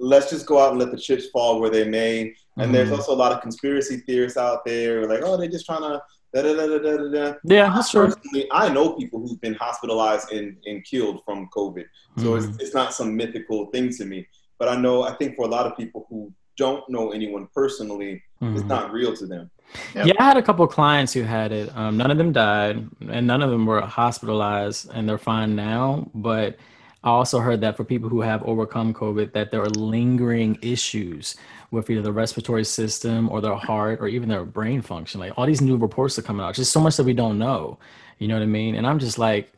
let's 0.02 0.30
just 0.32 0.46
go 0.48 0.60
out 0.60 0.72
and 0.72 0.80
let 0.80 0.92
the 0.92 0.98
chips 0.98 1.28
fall 1.30 1.62
where 1.62 1.70
they 1.70 1.88
may. 1.88 2.34
And 2.58 2.74
there's 2.74 2.90
Mhm. 2.90 2.98
also 2.98 3.14
a 3.14 3.20
lot 3.24 3.32
of 3.32 3.40
conspiracy 3.42 3.98
theorists 4.08 4.38
out 4.38 4.66
there, 4.66 5.08
like, 5.08 5.22
oh, 5.24 5.38
they're 5.38 5.48
just 5.48 5.66
trying 5.66 5.82
to 5.84 6.02
da 6.34 6.42
da 6.42 6.54
da 6.56 6.66
da 6.68 6.78
da 6.80 6.98
da. 6.98 7.10
da. 7.32 7.34
Yeah, 7.44 7.72
that's 7.74 7.92
true. 7.92 8.08
Personally, 8.08 8.48
I 8.52 8.70
know 8.74 8.94
people 8.94 9.20
who've 9.20 9.40
been 9.42 9.54
hospitalized 9.54 10.32
and, 10.32 10.58
and 10.66 10.84
killed 10.86 11.24
from 11.24 11.48
COVID. 11.56 11.86
So 12.18 12.36
it's, 12.36 12.48
it's 12.60 12.74
not 12.74 12.94
some 12.94 13.16
mythical 13.16 13.68
thing 13.68 13.90
to 13.92 14.06
me. 14.06 14.28
But 14.60 14.68
I 14.70 14.76
know, 14.76 15.04
I 15.04 15.14
think 15.14 15.36
for 15.36 15.46
a 15.46 15.50
lot 15.50 15.66
of 15.66 15.78
people 15.78 16.06
who 16.10 16.32
don't 16.58 16.88
know 16.90 17.12
anyone 17.12 17.48
personally, 17.56 18.22
it's 18.42 18.64
Mhm. 18.64 18.68
not 18.68 18.92
real 18.92 19.16
to 19.16 19.26
them. 19.28 19.50
Yep. 19.96 20.06
Yeah, 20.08 20.14
I 20.20 20.24
had 20.24 20.38
a 20.38 20.42
couple 20.42 20.66
of 20.66 20.72
clients 20.72 21.14
who 21.14 21.22
had 21.24 21.52
it. 21.52 21.70
Um, 21.76 21.96
none 21.96 22.12
of 22.12 22.18
them 22.18 22.32
died, 22.32 22.86
and 23.10 23.26
none 23.28 23.42
of 23.42 23.50
them 23.52 23.66
were 23.66 23.82
hospitalized, 23.82 24.90
and 24.94 25.08
they're 25.08 25.18
fine 25.18 25.56
now. 25.56 26.10
But 26.14 26.58
I 27.04 27.10
also 27.10 27.40
heard 27.40 27.62
that 27.62 27.78
for 27.78 27.84
people 27.84 28.10
who 28.10 28.22
have 28.22 28.44
overcome 28.44 28.94
COVID, 28.94 29.34
that 29.34 29.50
there 29.50 29.62
are 29.62 29.70
lingering 29.70 30.60
issues 30.62 31.36
with 31.72 31.90
either 31.90 32.02
the 32.02 32.12
respiratory 32.12 32.64
system 32.64 33.30
or 33.30 33.42
their 33.42 33.56
heart 33.56 34.00
or 34.02 34.08
even 34.08 34.30
their 34.30 34.46
brain 34.46 34.82
function. 34.82 35.20
Like 35.20 35.34
all 35.36 35.48
these 35.48 35.62
new 35.62 35.78
reports 35.78 36.20
are 36.20 36.22
coming 36.22 36.46
out. 36.46 36.54
Just 36.54 36.72
so 36.72 36.80
much 36.80 36.98
that 36.98 37.04
we 37.04 37.14
don't 37.14 37.40
know. 37.40 37.80
You 38.20 38.28
know 38.28 38.36
what 38.36 38.44
I 38.44 38.48
mean? 38.48 38.76
And 38.76 38.86
I'm 38.86 39.00
just 39.00 39.18
like, 39.18 39.52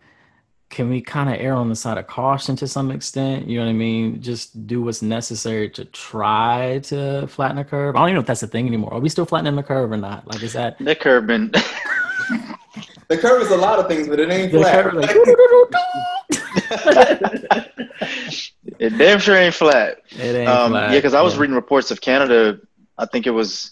can 0.69 0.89
we 0.89 1.01
kind 1.01 1.29
of 1.29 1.35
err 1.39 1.53
on 1.53 1.69
the 1.69 1.75
side 1.75 1.97
of 1.97 2.07
caution 2.07 2.55
to 2.55 2.67
some 2.67 2.91
extent? 2.91 3.47
You 3.47 3.59
know 3.59 3.65
what 3.65 3.71
I 3.71 3.73
mean? 3.73 4.21
Just 4.21 4.65
do 4.65 4.81
what's 4.81 5.01
necessary 5.01 5.69
to 5.71 5.85
try 5.85 6.79
to 6.85 7.27
flatten 7.27 7.57
the 7.57 7.65
curve. 7.65 7.95
I 7.95 7.99
don't 7.99 8.07
even 8.09 8.15
know 8.15 8.21
if 8.21 8.25
that's 8.25 8.41
a 8.43 8.47
thing 8.47 8.67
anymore. 8.67 8.93
Are 8.93 8.99
we 8.99 9.09
still 9.09 9.25
flattening 9.25 9.55
the 9.55 9.63
curve 9.63 9.91
or 9.91 9.97
not? 9.97 10.25
Like, 10.27 10.41
is 10.41 10.53
that 10.53 10.79
the 10.79 10.95
curve 10.95 11.27
been 11.27 11.51
The 13.09 13.17
curve 13.17 13.41
is 13.41 13.51
a 13.51 13.57
lot 13.57 13.79
of 13.79 13.87
things, 13.87 14.07
but 14.07 14.19
it 14.19 14.31
ain't 14.31 14.51
the 14.51 14.59
flat. 14.59 14.85
curve? 14.85 14.93
Like, 14.95 15.15
it 18.79 18.97
damn 18.97 19.19
sure 19.19 19.35
ain't 19.35 19.53
flat. 19.53 19.97
it 20.11 20.35
ain't 20.35 20.49
Um, 20.49 20.71
flat. 20.71 20.91
yeah, 20.91 20.97
because 20.97 21.13
I 21.13 21.21
was 21.21 21.35
Yeah. 21.35 21.41
reading 21.41 21.55
reports 21.55 21.91
of 21.91 22.01
Canada. 22.01 22.59
I 22.97 23.05
think 23.05 23.27
it 23.27 23.31
was 23.31 23.71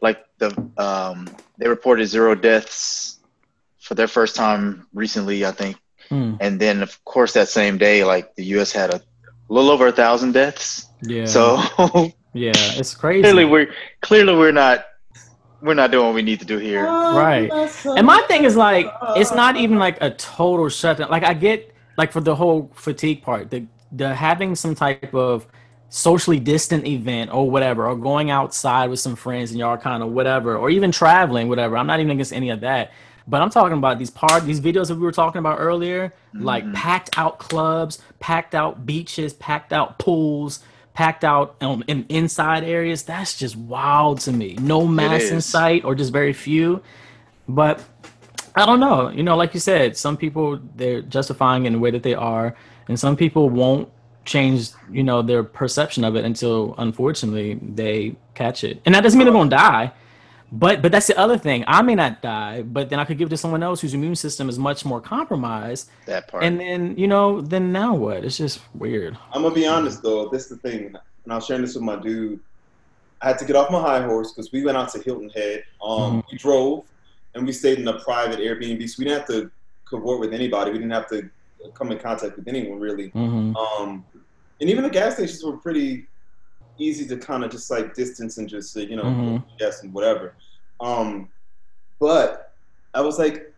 like 0.00 0.24
the 0.38 0.48
um, 0.78 1.28
they 1.58 1.68
reported 1.68 2.06
zero 2.06 2.34
deaths 2.34 3.18
for 3.80 3.94
their 3.94 4.08
first 4.08 4.36
time 4.36 4.86
recently. 4.94 5.44
I 5.44 5.50
think, 5.52 5.76
Hmm. 6.08 6.34
and 6.40 6.60
then 6.60 6.82
of 6.82 7.02
course 7.04 7.32
that 7.34 7.48
same 7.48 7.78
day, 7.78 8.04
like 8.04 8.34
the 8.36 8.44
U.S. 8.56 8.72
had 8.72 8.92
a 8.92 9.00
little 9.48 9.70
over 9.70 9.86
a 9.88 9.92
thousand 9.92 10.32
deaths. 10.32 10.86
Yeah. 11.02 11.26
So 11.26 11.58
yeah, 12.34 12.52
it's 12.54 12.94
crazy. 12.94 13.22
clearly 13.22 13.44
we're 13.44 13.68
clearly 14.00 14.34
we're 14.36 14.52
not 14.52 14.84
we're 15.60 15.74
not 15.74 15.92
doing 15.92 16.06
what 16.06 16.14
we 16.14 16.22
need 16.22 16.40
to 16.40 16.44
do 16.46 16.58
here. 16.58 16.84
Right. 16.84 17.48
And 17.86 18.04
my 18.04 18.20
thing 18.26 18.42
is 18.42 18.56
like, 18.56 18.92
it's 19.14 19.30
not 19.32 19.56
even 19.56 19.78
like 19.78 19.96
a 20.00 20.10
total 20.10 20.68
shutdown. 20.68 21.08
Like 21.08 21.22
I 21.22 21.34
get 21.34 21.71
like 21.96 22.12
for 22.12 22.20
the 22.20 22.34
whole 22.34 22.70
fatigue 22.74 23.22
part, 23.22 23.50
the 23.50 23.66
the 23.90 24.14
having 24.14 24.54
some 24.54 24.74
type 24.74 25.14
of 25.14 25.46
socially 25.90 26.40
distant 26.40 26.86
event 26.86 27.32
or 27.32 27.50
whatever, 27.50 27.86
or 27.86 27.94
going 27.96 28.30
outside 28.30 28.88
with 28.88 28.98
some 28.98 29.14
friends 29.14 29.50
and 29.50 29.60
y'all 29.60 29.76
kind 29.76 30.02
of 30.02 30.10
whatever, 30.10 30.56
or 30.56 30.70
even 30.70 30.90
traveling, 30.90 31.48
whatever. 31.48 31.76
I'm 31.76 31.86
not 31.86 32.00
even 32.00 32.12
against 32.12 32.32
any 32.32 32.50
of 32.50 32.60
that. 32.60 32.92
But 33.28 33.40
I'm 33.40 33.50
talking 33.50 33.78
about 33.78 33.98
these 33.98 34.10
part 34.10 34.44
these 34.44 34.60
videos 34.60 34.88
that 34.88 34.96
we 34.96 35.02
were 35.02 35.12
talking 35.12 35.38
about 35.38 35.58
earlier, 35.60 36.12
like 36.34 36.70
packed 36.72 37.16
out 37.16 37.38
clubs, 37.38 38.00
packed 38.18 38.54
out 38.54 38.84
beaches, 38.84 39.32
packed 39.34 39.72
out 39.72 39.98
pools, 39.98 40.60
packed 40.94 41.24
out 41.24 41.56
um, 41.60 41.84
in 41.86 42.04
inside 42.08 42.64
areas. 42.64 43.04
That's 43.04 43.38
just 43.38 43.56
wild 43.56 44.20
to 44.20 44.32
me. 44.32 44.56
No 44.60 44.86
mass 44.86 45.30
in 45.30 45.40
sight 45.40 45.84
or 45.84 45.94
just 45.94 46.12
very 46.12 46.32
few. 46.32 46.82
But 47.48 47.84
I 48.54 48.66
don't 48.66 48.80
know. 48.80 49.08
You 49.10 49.22
know, 49.22 49.36
like 49.36 49.54
you 49.54 49.60
said, 49.60 49.96
some 49.96 50.16
people 50.16 50.60
they're 50.76 51.02
justifying 51.02 51.66
in 51.66 51.72
the 51.74 51.78
way 51.78 51.90
that 51.90 52.02
they 52.02 52.14
are, 52.14 52.54
and 52.88 52.98
some 52.98 53.16
people 53.16 53.48
won't 53.50 53.88
change, 54.24 54.70
you 54.90 55.02
know, 55.02 55.22
their 55.22 55.42
perception 55.42 56.04
of 56.04 56.14
it 56.16 56.24
until 56.24 56.74
unfortunately 56.78 57.58
they 57.62 58.14
catch 58.34 58.62
it. 58.62 58.80
And 58.84 58.94
that 58.94 59.02
doesn't 59.02 59.18
mean 59.18 59.26
they're 59.26 59.32
gonna 59.32 59.50
die. 59.50 59.92
But 60.54 60.82
but 60.82 60.92
that's 60.92 61.06
the 61.06 61.18
other 61.18 61.38
thing. 61.38 61.64
I 61.66 61.80
may 61.80 61.94
not 61.94 62.20
die, 62.20 62.60
but 62.60 62.90
then 62.90 63.00
I 63.00 63.06
could 63.06 63.16
give 63.16 63.28
it 63.28 63.30
to 63.30 63.38
someone 63.38 63.62
else 63.62 63.80
whose 63.80 63.94
immune 63.94 64.16
system 64.16 64.50
is 64.50 64.58
much 64.58 64.84
more 64.84 65.00
compromised. 65.00 65.88
That 66.04 66.28
part. 66.28 66.44
And 66.44 66.60
then, 66.60 66.94
you 66.98 67.08
know, 67.08 67.40
then 67.40 67.72
now 67.72 67.94
what? 67.94 68.22
It's 68.22 68.36
just 68.36 68.60
weird. 68.74 69.16
I'm 69.32 69.42
gonna 69.42 69.54
be 69.54 69.66
honest 69.66 70.02
though. 70.02 70.28
This 70.28 70.42
is 70.42 70.48
the 70.50 70.56
thing, 70.58 70.94
and 71.24 71.32
I 71.32 71.36
was 71.36 71.46
sharing 71.46 71.62
this 71.62 71.74
with 71.74 71.84
my 71.84 71.96
dude. 71.96 72.38
I 73.22 73.28
had 73.28 73.38
to 73.38 73.44
get 73.46 73.56
off 73.56 73.70
my 73.70 73.80
high 73.80 74.02
horse 74.02 74.32
because 74.32 74.52
we 74.52 74.62
went 74.64 74.76
out 74.76 74.90
to 74.90 75.00
Hilton 75.00 75.30
Head. 75.30 75.64
Um, 75.82 75.98
Mm-hmm. 75.98 76.20
We 76.32 76.38
drove, 76.38 76.84
and 77.34 77.46
we 77.46 77.52
stayed 77.52 77.78
in 77.78 77.88
a 77.88 77.98
private 78.00 78.38
Airbnb, 78.38 78.88
so 78.88 78.96
we 78.98 79.04
didn't 79.04 79.18
have 79.20 79.28
to 79.28 79.50
cavort 79.90 80.20
with 80.20 80.32
anybody. 80.34 80.70
We 80.70 80.78
didn't 80.78 80.92
have 80.92 81.08
to 81.08 81.28
come 81.74 81.92
in 81.92 81.98
contact 81.98 82.36
with 82.36 82.48
anyone 82.48 82.80
really. 82.80 83.08
hmm 83.08 83.54
Um, 83.56 84.04
and 84.60 84.70
even 84.70 84.84
the 84.84 84.90
gas 84.90 85.14
stations 85.14 85.42
were 85.44 85.56
pretty 85.56 86.06
easy 86.78 87.06
to 87.06 87.16
kind 87.16 87.44
of 87.44 87.50
just 87.50 87.70
like 87.70 87.94
distance 87.94 88.38
and 88.38 88.48
just 88.48 88.72
say, 88.72 88.82
you 88.86 88.96
know, 88.96 89.04
Mhm. 89.04 89.44
yes 89.60 89.82
and 89.82 89.92
whatever. 89.92 90.34
Um, 90.80 91.28
but 92.00 92.52
I 92.94 93.00
was 93.00 93.18
like, 93.18 93.52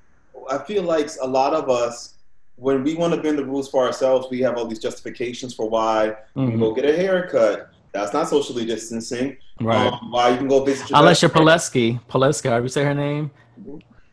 I 0.51 0.59
feel 0.59 0.83
like 0.83 1.09
a 1.21 1.27
lot 1.27 1.55
of 1.55 1.71
us, 1.71 2.15
when 2.57 2.83
we 2.85 2.95
want 2.95 3.15
to 3.15 3.21
bend 3.23 3.39
the 3.39 3.45
rules 3.45 3.69
for 3.69 3.85
ourselves, 3.85 4.29
we 4.31 4.41
have 4.41 4.57
all 4.59 4.67
these 4.67 4.79
justifications 4.79 5.55
for 5.55 5.69
why 5.69 6.07
you 6.07 6.15
can 6.35 6.51
hmm 6.53 6.59
go 6.59 6.75
get 6.75 6.85
a 6.85 6.95
haircut. 6.97 7.71
That's 7.93 8.13
not 8.13 8.29
socially 8.29 8.65
distancing. 8.65 9.37
Right. 9.61 9.93
Um, 9.93 10.11
why 10.11 10.31
you 10.31 10.37
can 10.37 10.49
go 10.49 10.65
visit 10.65 10.91
your 10.91 10.99
Unless 10.99 11.23
you're. 11.23 11.31
Pileski. 11.31 12.01
Pileski, 12.09 12.49
however 12.49 12.65
you 12.65 12.69
say 12.69 12.85
her 12.85 12.95
name. 12.95 13.31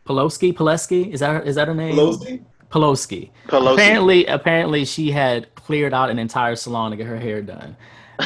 Pelosi, 0.07 0.53
Pileski, 0.53 1.11
is 1.11 1.19
that 1.19 1.45
her, 1.45 1.51
that 1.53 1.67
her 1.67 1.75
name? 1.75 1.95
Pelosi? 1.95 2.43
Pelosi. 2.69 3.29
Pelosi. 3.47 3.73
Apparently, 3.73 4.25
apparently 4.25 4.85
she 4.85 5.11
had 5.11 5.53
cleared 5.55 5.93
out 5.93 6.09
an 6.09 6.17
entire 6.19 6.55
salon 6.55 6.91
to 6.91 6.97
get 6.97 7.05
her 7.07 7.17
hair 7.17 7.41
done, 7.41 7.75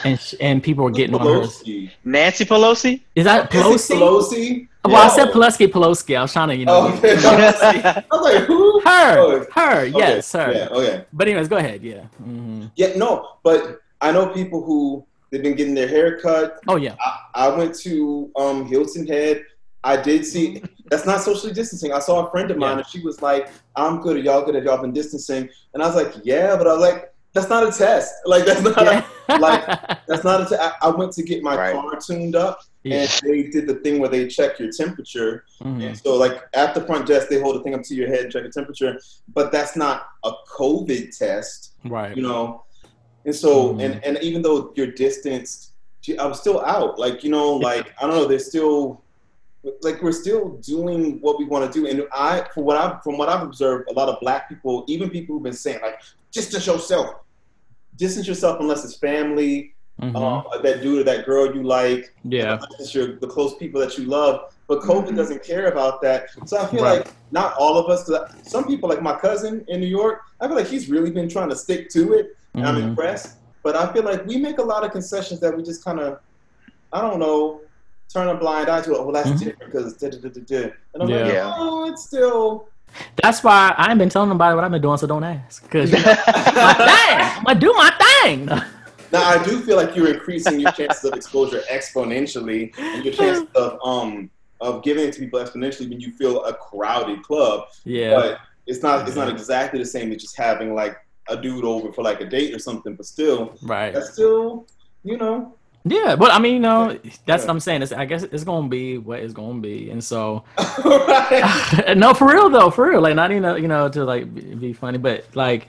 and 0.03 0.19
sh- 0.19 0.35
and 0.39 0.61
people 0.63 0.83
were 0.83 0.91
getting 0.91 1.15
on 1.15 1.21
her. 1.25 1.41
Pelosi. 1.41 1.91
Nancy 2.03 2.45
Pelosi. 2.45 3.01
Is 3.15 3.25
that 3.25 3.49
Pelosi? 3.51 3.95
Pelosi? 3.97 4.67
Well, 4.85 4.97
I 4.97 5.07
said 5.09 5.25
Yeah. 5.29 5.33
Pileski, 5.33 5.67
Pelosi. 5.67 6.15
I 6.15 6.21
was 6.21 6.31
trying 6.31 6.49
to, 6.49 6.55
you 6.55 6.65
know. 6.65 6.73
Oh, 6.73 6.97
okay. 6.97 7.15
I 7.25 8.03
was 8.11 8.21
like, 8.21 8.43
who? 8.43 8.79
Her, 8.81 9.17
Oh, 9.17 9.45
her, 9.55 9.79
okay. 9.87 9.97
yes, 9.97 10.31
her. 10.33 10.53
Yeah, 10.53 10.67
okay. 10.69 11.05
But 11.11 11.27
anyways, 11.27 11.47
go 11.47 11.57
ahead. 11.57 11.81
Yeah. 11.83 12.03
hmm 12.23 12.65
Yeah, 12.75 12.95
no, 12.95 13.31
but 13.43 13.81
I 13.99 14.11
know 14.11 14.27
people 14.27 14.63
who 14.63 15.03
they've 15.31 15.41
been 15.41 15.55
getting 15.55 15.73
their 15.73 15.87
hair 15.87 16.19
cut. 16.19 16.59
Oh 16.67 16.75
yeah. 16.75 16.95
I, 16.99 17.47
I 17.47 17.57
went 17.57 17.73
to 17.79 18.29
um, 18.35 18.67
Hilton 18.67 19.07
Head. 19.07 19.43
I 19.85 19.95
did 20.01 20.25
see 20.25 20.61
that's 20.89 21.05
not 21.05 21.21
socially 21.21 21.53
distancing. 21.53 21.93
I 21.93 21.99
saw 21.99 22.25
a 22.27 22.31
friend 22.31 22.49
of 22.51 22.57
mine 22.57 22.71
Yeah. 22.73 22.77
and 22.79 22.87
she 22.87 22.99
was 23.01 23.21
like, 23.21 23.49
"I'm 23.75 24.01
good. 24.01 24.17
Are 24.17 24.19
y'all 24.19 24.43
good? 24.45 24.55
Have 24.55 24.65
y'all 24.65 24.81
been 24.81 24.93
distancing?" 24.93 25.47
And 25.73 25.81
I 25.83 25.87
was 25.87 25.95
like, 25.95 26.13
"Yeah," 26.23 26.55
but 26.57 26.67
I 26.67 26.73
was 26.73 26.81
like, 26.81 27.13
"That's 27.33 27.49
not 27.49 27.61
a 27.67 27.71
test. 27.71 28.11
Like 28.25 28.45
that's 28.45 28.61
not 28.69 28.81
yeah. 28.83 29.05
a, 29.29 29.39
like 29.39 29.65
that's 30.07 30.23
not 30.23 30.41
a 30.41 30.45
test." 30.49 30.61
I, 30.61 30.87
I 30.87 30.89
went 30.89 31.11
to 31.13 31.23
get 31.23 31.41
my 31.43 31.55
Right. 31.55 31.73
car 31.73 31.95
tuned 31.99 32.35
up, 32.35 32.59
yeah. 32.83 33.01
and 33.01 33.09
they 33.23 33.43
did 33.55 33.67
the 33.67 33.75
thing 33.83 33.99
where 33.99 34.09
they 34.09 34.27
check 34.27 34.59
your 34.59 34.71
temperature. 34.71 35.45
Mhm. 35.63 35.85
And 35.87 35.97
so, 35.97 36.15
like 36.15 36.35
at 36.53 36.73
the 36.75 36.81
front 36.81 37.05
desk, 37.07 37.29
they 37.29 37.39
hold 37.39 37.55
a 37.57 37.63
thing 37.63 37.73
up 37.75 37.83
to 37.83 37.95
your 37.95 38.07
head 38.07 38.21
and 38.25 38.31
check 38.31 38.43
your 38.43 38.51
temperature. 38.51 38.99
But 39.33 39.51
that's 39.51 39.75
not 39.75 40.07
a 40.23 40.31
COVID 40.57 41.15
test 41.17 41.73
Right. 41.85 42.15
you 42.17 42.23
know 42.23 42.63
and 43.25 43.35
so 43.35 43.73
Mhm. 43.73 43.81
and 43.83 43.93
and 44.05 44.17
even 44.23 44.41
though 44.41 44.71
you're 44.75 44.91
distanced 45.05 45.71
I'm 46.19 46.33
still 46.35 46.59
out 46.63 46.99
like 46.99 47.23
you 47.23 47.31
know 47.31 47.49
like 47.53 47.91
i 47.99 48.01
don't 48.05 48.15
know 48.15 48.25
there's 48.25 48.47
still 48.47 49.01
like 49.81 50.01
we're 50.01 50.11
still 50.11 50.49
doing 50.57 51.19
what 51.21 51.37
we 51.39 51.45
want 51.45 51.71
to 51.71 51.79
do 51.79 51.87
and 51.87 52.03
i 52.13 52.45
for 52.53 52.63
what 52.63 52.77
i 52.77 52.99
from 53.03 53.17
what 53.17 53.29
i've 53.29 53.41
observed 53.41 53.89
a 53.89 53.93
lot 53.93 54.07
of 54.09 54.19
black 54.19 54.47
people 54.49 54.83
even 54.87 55.09
people 55.09 55.33
who've 55.35 55.43
been 55.43 55.53
saying 55.53 55.79
like 55.81 55.99
distance 56.31 56.67
yourself 56.67 57.15
distance 57.97 58.27
yourself 58.27 58.59
unless 58.59 58.83
it's 58.85 58.95
family 58.95 59.71
Mhm. 60.01 60.13
um, 60.17 60.61
that 60.61 60.81
dude 60.81 60.99
or 60.99 61.03
that 61.05 61.25
girl 61.25 61.55
you 61.55 61.63
like 61.63 62.13
yeah. 62.25 62.55
unless 62.55 62.79
it's 62.81 62.93
your 62.93 63.15
the 63.17 63.27
close 63.27 63.55
people 63.55 63.79
that 63.79 63.97
you 63.97 64.03
love 64.03 64.53
but 64.67 64.81
covid 64.81 65.11
Mhm. 65.11 65.15
doesn't 65.15 65.41
care 65.41 65.67
about 65.67 66.01
that 66.01 66.27
so 66.45 66.57
i 66.57 66.65
feel 66.67 66.83
Right. 66.83 66.97
like 67.05 67.07
not 67.31 67.55
all 67.57 67.77
of 67.77 67.89
us. 67.89 68.09
I- 68.11 68.27
some 68.43 68.65
people 68.65 68.89
like 68.89 69.01
my 69.01 69.15
cousin 69.15 69.63
in 69.69 69.79
new 69.79 69.87
york 69.87 70.19
i 70.41 70.47
feel 70.47 70.57
like 70.57 70.67
he's 70.67 70.89
really 70.89 71.11
been 71.11 71.29
trying 71.29 71.49
to 71.49 71.55
stick 71.55 71.89
to 71.91 72.11
it 72.13 72.35
and 72.53 72.65
I'm 72.65 72.77
impressed. 72.77 73.37
But 73.63 73.75
I 73.75 73.91
feel 73.91 74.03
like 74.03 74.25
we 74.25 74.37
make 74.37 74.59
a 74.59 74.63
lot 74.63 74.85
of 74.85 74.91
concessions 74.91 75.39
that 75.41 75.51
we 75.57 75.61
just 75.63 75.83
kind 75.83 75.99
of, 75.99 76.19
I 76.93 77.01
don't 77.01 77.19
know, 77.19 77.59
turn 78.15 78.29
a 78.29 78.35
blind 78.35 78.69
eye 78.69 78.81
to. 78.81 78.93
it. 78.93 78.99
well, 79.03 79.11
that's 79.11 79.29
Mhm. 79.29 79.39
different 79.39 79.71
because 79.73 79.93
da 79.97 80.09
da 80.09 80.17
da 80.17 80.29
da 80.29 80.41
da. 80.41 80.71
And 80.93 81.03
I'm 81.03 81.09
Yeah. 81.09 81.17
like, 81.23 81.33
Yeah. 81.33 81.53
oh, 81.57 81.89
it's 81.91 82.03
still. 82.05 82.67
That's 83.21 83.43
why 83.43 83.73
I 83.77 83.89
ain't 83.89 83.99
been 83.99 84.07
telling 84.09 84.29
nobody 84.29 84.55
what 84.55 84.63
I've 84.63 84.71
been 84.71 84.81
doing, 84.81 84.97
so 84.97 85.05
don't 85.05 85.23
ask. 85.25 85.69
Cause 85.69 85.91
you 85.91 85.97
know, 85.97 86.03
my 86.27 86.73
thing, 86.73 87.19
I'm 87.19 87.43
gonna 87.43 87.59
do 87.59 87.73
my 87.73 87.91
thing. 88.23 88.45
Now 89.11 89.23
I 89.23 89.43
do 89.43 89.59
feel 89.59 89.75
like 89.75 89.95
you're 89.95 90.13
increasing 90.13 90.59
your 90.61 90.71
chances 90.71 91.03
of 91.03 91.13
exposure 91.13 91.61
exponentially, 91.69 92.71
and 92.77 93.03
your 93.03 93.13
chances 93.13 93.47
of 93.55 93.77
um 93.83 94.29
of 94.61 94.81
giving 94.83 95.05
it 95.07 95.13
to 95.13 95.19
people 95.19 95.39
exponentially 95.39 95.89
when 95.89 95.99
you 95.99 96.11
feel 96.13 96.43
a 96.45 96.53
crowded 96.53 97.21
club. 97.23 97.65
Yeah. 97.83 98.13
But 98.15 98.39
it's 98.65 98.81
not 98.81 99.05
it's 99.07 99.17
not 99.17 99.27
exactly 99.29 99.77
the 99.79 99.85
same 99.85 100.11
as 100.13 100.21
just 100.21 100.37
having 100.37 100.73
like 100.73 100.95
a 101.27 101.35
dude 101.35 101.65
over 101.65 101.91
for 101.91 102.01
like 102.01 102.21
a 102.21 102.25
date 102.25 102.55
or 102.55 102.59
something. 102.59 102.95
But 102.95 103.05
still, 103.05 103.55
right. 103.63 103.93
that's 103.93 104.13
still, 104.13 104.67
you 105.03 105.17
know. 105.17 105.53
Yeah, 105.87 106.15
but 106.15 106.31
I 106.31 106.39
mean, 106.39 106.55
you 106.55 106.59
know, 106.61 106.97
that's 107.03 107.17
Yeah. 107.27 107.35
what 107.37 107.49
I'm 107.49 107.59
saying. 107.59 107.83
It's, 107.83 107.91
I 107.91 108.05
guess 108.05 108.23
it's 108.23 108.43
gonna 108.43 108.67
be 108.67 108.97
what 108.97 109.19
it's 109.19 109.33
gonna 109.33 109.59
be, 109.61 109.91
and 109.91 110.03
so 110.03 110.43
right. 110.83 111.93
no, 111.95 112.13
for 112.15 112.27
real 112.27 112.49
though, 112.49 112.71
for 112.71 112.89
real. 112.89 113.01
Like 113.01 113.15
not 113.15 113.31
even 113.31 113.61
you 113.61 113.67
know 113.67 113.87
to 113.89 114.03
like 114.03 114.33
be, 114.59 114.73
funny, 114.73 114.97
but 114.97 115.25
like 115.35 115.67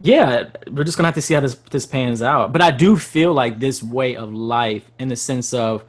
yeah, 0.00 0.44
we're 0.70 0.84
just 0.84 0.96
gonna 0.96 1.08
have 1.08 1.16
to 1.16 1.22
see 1.22 1.34
how 1.34 1.40
this 1.40 1.56
this 1.70 1.86
pans 1.86 2.22
out. 2.22 2.52
But 2.52 2.62
I 2.62 2.70
do 2.70 2.96
feel 2.96 3.32
like 3.34 3.58
this 3.58 3.82
way 3.82 4.14
of 4.14 4.32
life, 4.32 4.88
in 5.00 5.08
the 5.08 5.16
sense 5.16 5.52
of 5.52 5.84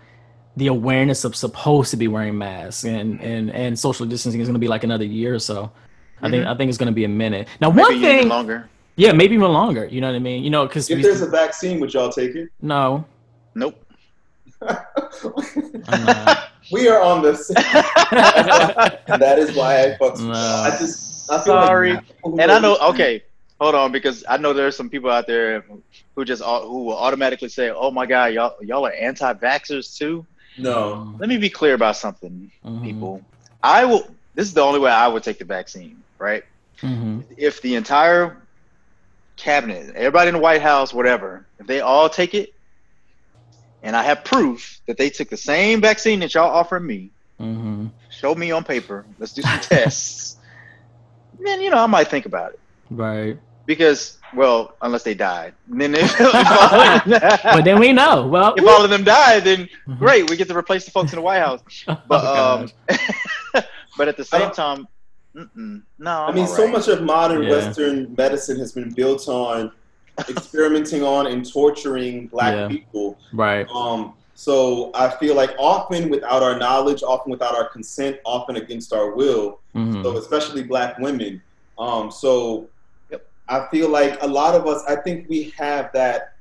the 0.58 0.68
awareness 0.68 1.24
of 1.24 1.36
supposed 1.36 1.92
to 1.92 1.98
be 1.98 2.08
wearing 2.08 2.38
masks 2.38 2.86
and 2.86 3.22
and 3.22 3.52
and 3.52 3.78
social 3.78 4.06
distancing 4.08 4.42
is 4.42 4.48
gonna 4.48 4.58
be 4.58 4.68
like 4.68 4.84
another 4.84 5.06
year 5.06 5.36
or 5.36 5.40
so. 5.40 5.72
I 6.24 6.30
think 6.32 6.42
mm-hmm. 6.42 6.52
I 6.52 6.58
think 6.58 6.70
it's 6.70 6.78
gonna 6.80 6.92
be 6.92 7.04
a 7.06 7.08
minute. 7.08 7.48
Now, 7.62 7.70
Maybe 7.70 7.82
one 7.84 7.94
even 7.94 8.10
thing, 8.10 8.28
longer. 8.30 8.68
yeah, 8.96 9.12
maybe 9.12 9.36
even 9.36 9.54
longer. 9.54 9.86
You 9.86 10.02
know 10.02 10.08
what 10.08 10.16
I 10.16 10.20
mean? 10.20 10.44
You 10.44 10.50
know, 10.50 10.66
because 10.66 10.90
If 10.90 11.04
there's 11.04 11.22
a 11.22 11.30
vaccine, 11.30 11.80
would 11.80 11.94
y'all 11.94 12.10
take 12.12 12.36
it? 12.36 12.50
no, 12.62 13.06
Nope. 13.56 13.84
I'm 15.88 16.38
we 16.72 16.88
are 16.88 17.02
on 17.02 17.22
the 17.22 17.36
same. 17.36 17.56
that 19.20 19.40
is 19.40 19.56
why 19.56 19.84
I 19.84 19.98
fucks 20.00 20.20
with 20.20 20.28
No. 20.28 20.34
I 20.34 20.78
just 20.78 21.32
I 21.32 21.44
feel 21.44 21.56
like 21.56 21.66
Sorry. 21.68 21.98
people 21.98 22.40
And 22.40 22.52
I 22.52 22.60
know. 22.60 22.78
Okay, 22.90 23.24
hold 23.60 23.76
on, 23.76 23.92
because 23.92 24.24
I 24.28 24.38
know 24.38 24.54
there's 24.54 24.76
some 24.76 24.90
people 24.90 25.10
out 25.10 25.28
there 25.28 25.64
who 26.16 26.26
just 26.26 26.44
who 26.44 26.84
will 26.86 26.98
automatically 26.98 27.50
say, 27.50 27.70
"Oh 27.70 27.92
my 27.92 28.06
God, 28.06 28.34
y'all 28.34 28.56
y'all 28.62 28.86
are 28.86 28.92
anti-vaxxers 28.92 29.98
too." 29.98 30.26
No. 30.58 31.16
Let 31.20 31.30
me 31.30 31.38
be 31.38 31.50
clear 31.50 31.74
about 31.74 31.96
something, 31.96 32.52
Mhm. 32.66 32.84
people. 32.84 33.22
I 33.64 33.86
will. 33.86 34.08
This 34.36 34.48
is 34.48 34.54
the 34.54 34.62
only 34.62 34.80
way 34.80 34.92
I 34.92 35.08
would 35.08 35.24
take 35.24 35.40
the 35.40 35.46
vaccine, 35.46 36.04
right? 36.18 36.44
Mhm. 36.82 37.24
If 37.38 37.62
the 37.62 37.76
entire 37.76 38.38
cabinet, 39.38 39.96
everybody 39.96 40.30
in 40.30 40.36
the 40.36 40.40
White 40.42 40.62
House, 40.62 40.94
whatever, 40.94 41.46
if 41.60 41.68
they 41.68 41.82
all 41.82 42.10
take 42.10 42.34
it, 42.34 42.50
and 43.84 43.96
I 43.96 44.04
have 44.04 44.24
proof 44.24 44.82
that 44.88 44.98
they 44.98 45.10
took 45.10 45.30
the 45.30 45.38
same 45.38 45.82
vaccine 45.82 46.20
that 46.22 46.34
y'all 46.34 46.50
offering 46.52 46.86
me, 46.86 47.12
Mhm. 47.40 47.92
show 48.10 48.36
me 48.36 48.52
on 48.52 48.64
paper. 48.64 49.06
Let's 49.18 49.34
do 49.34 49.42
some 49.42 49.60
tests. 49.62 50.38
Then 51.40 51.62
you 51.62 51.70
know 51.70 51.78
I 51.78 51.86
might 51.88 52.08
think 52.10 52.26
about 52.26 52.52
it 52.54 52.60
Right. 52.90 53.38
because, 53.66 54.18
well, 54.36 54.76
unless 54.82 55.04
they 55.04 55.14
died, 55.14 55.54
then 55.68 55.96
if, 55.96 56.20
if, 56.20 56.36
all, 56.36 57.54
But 57.54 57.64
then 57.64 57.80
we 57.80 57.94
know. 57.94 58.28
Well, 58.28 58.54
if 58.58 58.68
all 58.68 58.84
of 58.84 58.90
them 58.90 59.04
die, 59.06 59.40
then 59.40 59.70
Mhm. 59.88 60.00
great, 60.00 60.30
we 60.30 60.36
get 60.36 60.48
to 60.50 60.58
replace 60.58 60.84
the 60.86 60.92
folks 60.92 61.14
in 61.14 61.18
the 61.18 61.22
White 61.24 61.40
House. 61.40 61.62
Oh, 61.88 61.98
But 62.08 62.22
gosh. 62.22 62.70
um, 63.54 63.64
but 63.98 64.08
at 64.10 64.18
the 64.18 64.26
same 64.26 64.52
time, 64.52 64.88
no. 65.34 65.82
I 66.10 66.28
I'm 66.28 66.36
mean, 66.36 66.46
all 66.46 66.56
so 66.56 66.68
much 66.68 66.88
of 66.90 67.04
modern 67.04 67.44
Yeah. 67.44 67.52
Western 67.52 68.14
medicine 68.18 68.60
has 68.60 68.74
been 68.74 68.90
built 68.92 69.30
on 69.30 69.72
experimenting 70.28 71.04
on 71.04 71.28
and 71.28 71.50
torturing 71.50 72.28
black 72.28 72.54
Yeah. 72.56 72.68
people. 72.68 73.18
right. 73.34 73.68
Um, 73.74 74.14
so 74.34 74.90
I 74.94 75.10
feel 75.10 75.36
like 75.36 75.52
often 75.60 76.10
without 76.10 76.42
our 76.44 76.58
knowledge, 76.58 77.04
often 77.04 77.30
without 77.32 77.56
our 77.56 77.68
consent, 77.70 78.18
often 78.26 78.56
against 78.56 78.94
our 78.94 79.14
will. 79.14 79.60
Mhm. 79.76 80.02
So 80.04 80.18
especially 80.18 80.64
black 80.64 80.98
women. 81.00 81.42
Um, 81.78 82.10
so 82.10 82.70
Yep. 83.12 83.26
I 83.50 83.68
feel 83.70 83.90
like 83.90 84.22
a 84.24 84.28
lot 84.28 84.56
of 84.56 84.66
us, 84.68 84.84
I 84.88 84.96
think 84.96 85.28
we 85.30 85.54
have 85.58 85.92
that 85.94 86.34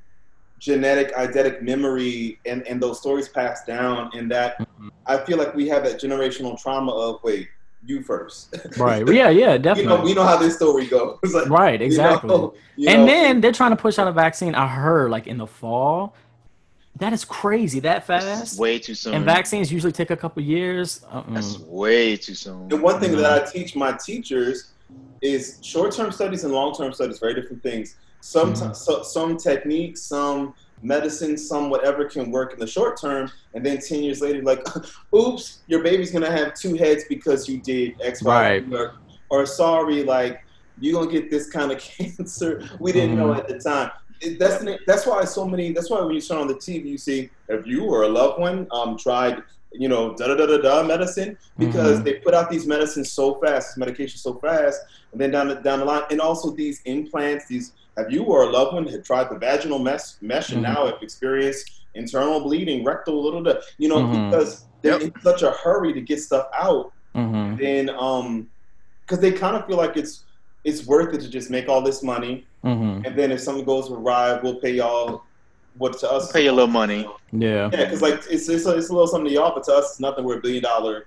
genetic 0.59 1.15
eidetic 1.15 1.63
memory 1.63 2.41
and, 2.45 2.67
and 2.67 2.83
those 2.83 2.99
stories 3.01 3.29
passed 3.29 3.67
down 3.67 4.11
and 4.15 4.31
that 4.31 4.59
Mhm. 4.61 4.91
I 5.07 5.19
feel 5.19 5.39
like 5.39 5.55
we 5.55 5.69
have 5.69 5.85
that 5.85 6.01
generational 6.01 6.61
trauma 6.61 6.93
of 6.93 7.21
wait, 7.23 7.49
you 7.87 8.03
first. 8.03 8.55
Right. 8.77 9.07
Yeah. 9.13 9.29
Yeah. 9.31 9.57
Definitely. 9.59 9.83
you 9.83 9.89
know, 9.99 10.05
we 10.05 10.15
know 10.15 10.25
how 10.25 10.37
this 10.37 10.57
story 10.57 10.87
goes. 10.87 11.19
Like, 11.33 11.49
Right. 11.49 11.81
you 11.81 11.87
Exactly. 11.87 12.29
know, 12.29 12.55
you 12.77 12.89
and 12.89 13.03
know, 13.03 13.07
then 13.07 13.41
they're 13.41 13.53
trying 13.53 13.71
to 13.71 13.77
push 13.77 13.99
out 13.99 14.09
a 14.09 14.13
vaccine. 14.13 14.55
I 14.55 14.67
heard 14.67 15.11
like 15.11 15.27
in 15.27 15.39
the 15.39 15.47
fall. 15.47 16.15
That 16.99 17.13
is 17.13 17.25
crazy. 17.25 17.79
That 17.81 18.05
fast. 18.07 18.59
way 18.59 18.79
too 18.81 18.95
soon. 18.95 19.15
And 19.15 19.25
vaccines 19.25 19.73
usually 19.73 19.93
take 19.93 20.11
a 20.11 20.17
couple 20.17 20.43
years. 20.43 21.05
Mm-mm. 21.13 21.33
That's 21.35 21.59
way 21.61 22.17
too 22.17 22.35
soon. 22.35 22.69
The 22.69 22.77
one 22.77 22.99
thing 22.99 23.13
Mhm. 23.13 23.19
that 23.19 23.43
I 23.49 23.51
teach 23.51 23.77
my 23.77 23.93
teachers 24.05 24.73
is 25.23 25.59
short-term 25.63 26.11
studies 26.11 26.43
and 26.45 26.53
long-term 26.53 26.93
studies, 26.93 27.19
very 27.21 27.35
different 27.35 27.63
things. 27.63 27.95
Some 28.21 28.53
Mhm. 28.55 28.75
so, 28.75 29.03
some 29.03 29.37
techniques, 29.37 30.03
some 30.03 30.55
medicine, 30.83 31.37
some 31.37 31.71
whatever 31.71 32.05
can 32.05 32.31
work 32.31 32.53
in 32.53 32.59
the 32.59 32.67
short 32.67 33.01
term, 33.01 33.31
and 33.55 33.65
then 33.65 33.79
ten 33.79 34.03
years 34.03 34.21
later, 34.21 34.43
like, 34.43 34.65
oops, 35.15 35.61
your 35.67 35.83
baby's 35.83 36.11
gonna 36.11 36.31
have 36.31 36.55
two 36.55 36.75
heads 36.77 37.05
because 37.09 37.49
you 37.49 37.61
did 37.61 37.95
X, 38.03 38.23
Y, 38.23 38.41
Right. 38.61 38.73
or, 38.73 38.95
or 39.31 39.47
sorry, 39.47 40.03
like 40.05 40.41
you're 40.81 40.95
gonna 41.01 41.11
get 41.13 41.31
this 41.31 41.51
kind 41.51 41.73
of 41.73 41.79
cancer. 41.97 42.63
We 42.79 42.93
didn't 42.93 43.17
know 43.17 43.29
Mhm. 43.29 43.39
at 43.39 43.49
the 43.49 43.59
time. 43.59 43.91
It, 44.21 44.39
that's 44.39 44.65
that's 44.87 45.07
why 45.07 45.25
so 45.25 45.47
many. 45.47 45.73
That's 45.73 45.91
why 45.91 46.01
when 46.01 46.15
you 46.15 46.21
turn 46.21 46.39
on 46.39 46.49
the 46.49 46.55
TV, 46.55 46.87
you 46.87 46.99
see 46.99 47.31
if 47.49 47.67
you 47.67 47.85
or 47.85 48.03
a 48.03 48.09
loved 48.09 48.41
one 48.41 48.67
um, 48.73 48.97
tried 48.99 49.43
you 49.73 49.89
know, 49.89 50.15
da 50.17 50.29
da 50.29 50.35
da 50.35 50.47
da 50.47 50.59
da 50.59 50.83
medicine 50.83 51.37
because 51.59 52.01
Mhm. 52.01 52.05
they 52.05 52.15
put 52.15 52.35
out 52.35 52.51
these 52.51 52.67
medicines 52.67 53.13
so 53.13 53.39
fast, 53.41 53.77
medication 53.77 54.19
so 54.19 54.35
fast, 54.39 54.81
and 55.13 55.21
then 55.21 55.31
down 55.31 55.49
the 55.49 55.57
down 55.57 55.81
the 55.81 55.85
line, 55.85 56.03
and 56.11 56.21
also 56.21 56.51
these 56.55 56.81
implants. 56.85 57.47
These 57.49 57.73
have 57.97 58.11
you 58.11 58.23
or 58.25 58.43
a 58.43 58.51
loved 58.51 58.75
one 58.75 58.87
had 58.87 59.05
tried 59.05 59.29
the 59.31 59.39
vaginal 59.39 59.79
mesh, 59.79 60.21
mesh 60.23 60.51
and 60.53 60.59
Mhm. 60.61 60.73
now 60.75 60.87
have 60.87 61.03
experienced 61.03 61.71
internal 61.95 62.41
bleeding, 62.41 62.85
rectal, 62.85 63.23
little, 63.23 63.43
bit, 63.43 63.63
you 63.79 63.89
know, 63.89 64.01
Mhm. 64.03 64.31
because 64.31 64.67
they're 64.83 64.93
Yep. 64.93 65.03
in 65.03 65.13
such 65.23 65.43
a 65.43 65.51
hurry 65.51 65.93
to 65.93 66.01
get 66.01 66.21
stuff 66.21 66.47
out 66.57 66.93
hmm 67.15 67.57
then 67.57 67.89
um 67.91 68.47
because 69.01 69.19
they 69.21 69.33
kind 69.33 69.57
of 69.57 69.67
feel 69.67 69.77
like 69.77 69.97
it's 69.97 70.25
it's 70.65 70.87
worth 70.87 71.13
it 71.15 71.21
to 71.23 71.29
just 71.29 71.51
make 71.51 71.69
all 71.69 71.81
this 71.81 72.03
money 72.03 72.47
hmm 72.63 73.01
and 73.05 73.19
then 73.19 73.33
if 73.33 73.41
something 73.41 73.65
goes 73.65 73.91
awry 73.91 74.39
we'll 74.43 74.61
pay 74.61 74.75
y'all 74.75 75.23
what 75.79 75.99
to 76.01 76.11
us 76.11 76.31
Pay 76.33 76.47
a 76.47 76.53
little 76.53 76.67
money. 76.83 77.07
Yeah. 77.33 77.71
yeah 77.73 77.85
because 77.85 78.03
like 78.03 78.15
it's, 78.31 78.49
it's, 78.49 78.67
a, 78.67 78.77
it's 78.77 78.89
a 78.89 78.93
little 78.93 79.07
something 79.07 79.29
to 79.29 79.35
y'all 79.35 79.55
but 79.55 79.65
to 79.65 79.73
us 79.73 79.91
it's 79.93 80.01
nothing 80.01 80.25
we're 80.25 80.39
a 80.39 80.41
billion 80.41 80.63
dollar 80.63 81.07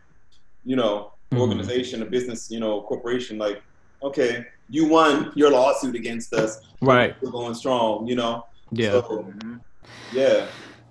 you 0.66 0.75
know 0.75 1.12
Mhm. 1.34 1.40
organization 1.40 2.01
a 2.01 2.06
business 2.06 2.51
you 2.51 2.60
know 2.60 2.82
corporation 2.82 3.38
like 3.38 3.62
okay 4.04 4.46
you 4.70 4.86
won 4.88 5.32
your 5.36 5.50
lawsuit 5.50 5.96
against 5.96 6.34
us 6.34 6.60
Right. 6.82 7.16
we're 7.22 7.32
going 7.32 7.56
strong 7.56 8.06
you 8.08 8.16
know 8.16 8.46
Yeah. 8.72 8.92
so, 8.92 9.34
yeah 10.12 10.48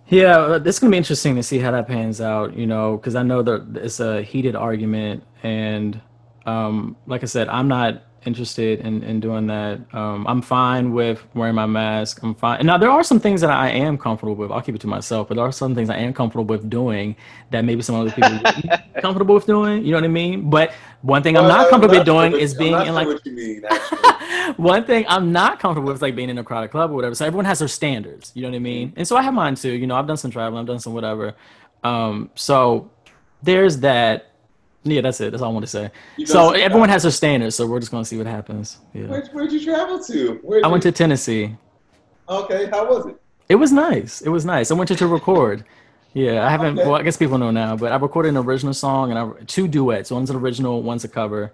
Yeah, 0.09 0.39
uh, 0.39 0.61
it's 0.65 0.79
gonna 0.79 0.91
be 0.91 0.97
interesting 0.97 1.37
to 1.37 1.43
see 1.43 1.59
how 1.59 1.71
that 1.71 1.87
pans 1.87 2.21
out. 2.21 2.57
You 2.57 2.67
know, 2.67 2.97
because 2.97 3.15
I 3.15 3.23
know 3.23 3.43
that 3.43 3.77
it's 3.87 4.01
a 4.01 4.23
heated 4.23 4.57
argument, 4.57 5.23
and 5.45 6.01
um, 6.47 6.97
like 7.07 7.23
I 7.23 7.27
said, 7.27 7.47
I'm 7.49 7.69
not 7.69 8.03
interested 8.27 8.81
in, 8.81 9.03
in 9.03 9.21
doing 9.21 9.47
that. 9.49 9.81
Um, 9.95 10.27
I'm 10.27 10.43
fine 10.43 10.93
with 10.93 11.25
wearing 11.35 11.55
my 11.55 11.67
mask. 11.67 12.21
I'm 12.23 12.35
fine. 12.35 12.59
And 12.59 12.67
now 12.67 12.77
there 12.79 12.91
are 12.91 13.03
some 13.03 13.21
things 13.21 13.41
that 13.41 13.51
I 13.51 13.71
am 13.71 13.97
comfortable 13.99 14.35
with. 14.35 14.51
I'll 14.51 14.61
keep 14.63 14.75
it 14.75 14.81
to 14.83 14.87
myself, 14.87 15.29
but 15.29 15.37
there 15.37 15.45
are 15.45 15.53
some 15.53 15.75
things 15.75 15.91
I 15.91 15.97
am 15.97 16.13
comfortable 16.13 16.45
with 16.45 16.69
doing 16.71 17.17
that 17.51 17.65
maybe 17.65 17.83
some 17.83 17.97
other 17.97 18.11
people 18.11 18.41
comfortable 19.01 19.35
with 19.35 19.47
doing. 19.47 19.85
You 19.85 19.93
know 19.93 19.99
what 19.99 20.05
I 20.05 20.09
mean? 20.09 20.51
But 20.51 20.73
one 21.03 21.23
thing 21.23 21.37
I'm 21.37 21.47
Well, 21.47 21.49
not 21.49 21.69
comfortable 21.69 21.97
with 21.97 22.07
doing 22.07 22.35
is 22.35 22.53
I'm 22.53 22.59
being 22.59 22.83
in 22.83 22.95
like 22.95 23.07
what 23.07 23.25
you 23.25 23.33
mean 23.33 23.65
actually. 23.71 23.99
one 24.57 24.85
thing 24.85 25.05
I'm 25.09 25.33
not 25.33 25.59
comfortable 25.61 25.89
with 25.89 25.97
is 25.97 26.03
like 26.03 26.17
being 26.17 26.31
in 26.31 26.39
a 26.39 26.45
crowded 26.45 26.71
club 26.71 26.91
or 26.91 26.95
whatever. 26.95 27.15
So 27.15 27.27
everyone 27.27 27.47
has 27.47 27.61
their 27.61 27.69
standards, 27.69 28.33
you 28.35 28.43
know 28.43 28.49
what 28.51 28.57
I 28.57 28.61
mean? 28.61 28.93
And 28.97 29.07
so 29.09 29.17
I 29.17 29.23
have 29.23 29.35
mine 29.35 29.55
too. 29.55 29.73
You 29.73 29.87
know, 29.87 29.97
I've 29.97 30.07
done 30.07 30.17
some 30.19 30.31
traveling, 30.31 30.61
I've 30.61 30.67
done 30.67 30.81
some 30.81 30.95
whatever. 30.95 31.35
Um, 31.85 32.31
so 32.35 32.91
there's 33.43 33.79
that. 33.81 34.30
Yeah, 34.83 35.03
that's 35.03 35.21
it. 35.21 35.31
That's 35.31 35.43
all 35.43 35.51
I 35.51 35.53
want 35.53 35.65
to 35.65 35.71
say. 35.71 35.91
You 36.17 36.27
So 36.27 36.51
everyone 36.53 36.89
uh, 36.89 36.93
has 36.95 37.03
their 37.03 37.13
standards. 37.13 37.55
So 37.57 37.67
we're 37.67 37.81
just 37.81 37.93
gonna 37.93 38.05
see 38.05 38.17
what 38.17 38.27
happens. 38.27 38.79
Yeah. 38.95 39.07
Where, 39.07 39.23
where'd 39.33 39.53
you 39.53 39.63
travel 39.63 40.03
to 40.05 40.39
Where'd 40.43 40.65
I 40.65 40.69
went 40.69 40.85
you- 40.85 40.91
to 40.91 40.97
Tennessee. 40.97 41.55
okay 42.29 42.67
how 42.71 42.89
was 42.89 43.07
it 43.07 43.17
It 43.49 43.57
was 43.57 43.73
nice. 43.73 44.21
It 44.23 44.29
was 44.31 44.45
nice. 44.45 44.71
I 44.71 44.75
went 44.75 44.89
to, 44.89 44.97
to 44.97 45.07
record. 45.07 45.65
Yeah, 46.13 46.45
I 46.47 46.51
haven't. 46.51 46.79
Okay. 46.79 46.89
Well, 46.89 46.99
I 46.99 47.03
guess 47.03 47.17
people 47.17 47.39
know 47.39 47.51
now, 47.53 47.77
but 47.77 47.93
I 47.93 47.97
recorded 47.97 48.31
an 48.31 48.37
original 48.39 48.75
song 48.75 49.11
and 49.11 49.19
I 49.19 49.31
two 49.47 49.69
duets. 49.69 50.11
One's 50.11 50.31
an 50.31 50.37
original, 50.37 50.83
one's 50.83 51.05
a 51.05 51.09
cover. 51.09 51.53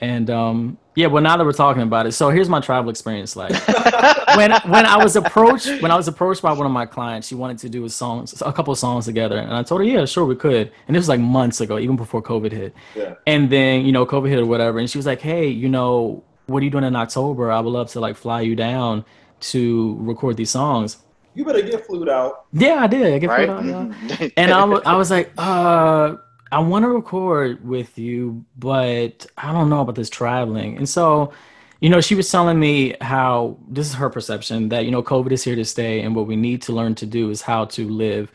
And 0.00 0.30
um, 0.30 0.78
yeah, 0.94 1.08
well, 1.08 1.22
now 1.22 1.36
that 1.36 1.44
we're 1.44 1.52
talking 1.52 1.82
about 1.82 2.06
it, 2.06 2.12
so 2.12 2.30
here's 2.30 2.48
my 2.48 2.60
travel 2.60 2.90
experience 2.90 3.34
like. 3.36 3.52
when 4.36 4.52
when 4.52 4.86
I 4.86 4.96
was 5.02 5.16
approached 5.16 5.66
when 5.82 5.90
I 5.90 5.96
was 5.96 6.06
approached 6.06 6.42
by 6.42 6.52
one 6.52 6.66
of 6.66 6.72
my 6.72 6.86
clients, 6.86 7.26
she 7.28 7.34
wanted 7.34 7.58
to 7.58 7.68
do 7.68 7.84
a 7.84 7.90
song, 7.90 8.26
a 8.42 8.52
couple 8.52 8.72
of 8.72 8.78
songs 8.78 9.06
together, 9.06 9.38
and 9.38 9.52
I 9.52 9.62
told 9.62 9.80
her, 9.80 9.86
yeah, 9.86 10.04
sure, 10.04 10.24
we 10.24 10.36
could. 10.36 10.70
And 10.86 10.94
this 10.94 11.02
was 11.02 11.08
like 11.08 11.20
months 11.20 11.60
ago, 11.60 11.78
even 11.78 11.96
before 11.96 12.22
COVID 12.22 12.52
hit. 12.52 12.74
yeah 12.94 13.14
And 13.26 13.50
then 13.50 13.84
you 13.86 13.92
know, 13.92 14.06
COVID 14.06 14.28
hit 14.28 14.38
or 14.38 14.46
whatever, 14.46 14.78
and 14.78 14.88
she 14.88 14.98
was 14.98 15.06
like, 15.06 15.20
hey, 15.20 15.48
you 15.48 15.68
know, 15.68 16.22
what 16.46 16.60
are 16.62 16.64
you 16.64 16.70
doing 16.70 16.84
in 16.84 16.94
October? 16.96 17.50
I 17.50 17.60
would 17.60 17.70
love 17.70 17.90
to 17.92 18.00
like 18.00 18.16
fly 18.16 18.40
you 18.42 18.54
down 18.54 19.04
to 19.40 19.96
record 20.00 20.36
these 20.36 20.50
songs. 20.50 20.98
you 21.34 21.44
better 21.44 21.62
get 21.62 21.86
flued 21.86 22.08
out 22.08 22.46
Yeah, 22.52 22.76
I 22.76 22.86
did. 22.86 23.14
I 23.14 23.18
get 23.18 23.30
right? 23.30 23.48
put 23.48 23.56
on, 23.56 23.96
yeah. 24.08 24.28
And 24.36 24.52
I 24.52 24.62
I 24.62 24.94
was 24.96 25.10
like, 25.10 25.32
uh, 25.38 26.16
I 26.50 26.60
want 26.60 26.84
to 26.84 26.88
record 26.88 27.66
with 27.66 27.98
you, 27.98 28.44
but 28.56 29.26
I 29.36 29.52
don't 29.52 29.68
know 29.68 29.80
about 29.80 29.94
this 29.94 30.10
traveling. 30.10 30.76
And 30.76 30.88
so, 30.88 31.32
you 31.80 31.90
know, 31.90 32.00
she 32.00 32.14
was 32.14 32.30
telling 32.30 32.58
me 32.58 32.96
how 33.00 33.58
this 33.68 33.86
is 33.86 33.94
her 33.94 34.08
perception 34.10 34.70
that, 34.70 34.84
you 34.84 34.90
know, 34.90 35.02
COVID 35.02 35.32
is 35.32 35.44
here 35.44 35.56
to 35.56 35.64
stay. 35.64 36.00
And 36.00 36.16
what 36.16 36.26
we 36.26 36.36
need 36.36 36.62
to 36.62 36.72
learn 36.72 36.94
to 36.96 37.06
do 37.06 37.30
is 37.30 37.42
how 37.42 37.66
to 37.66 37.88
live 37.88 38.32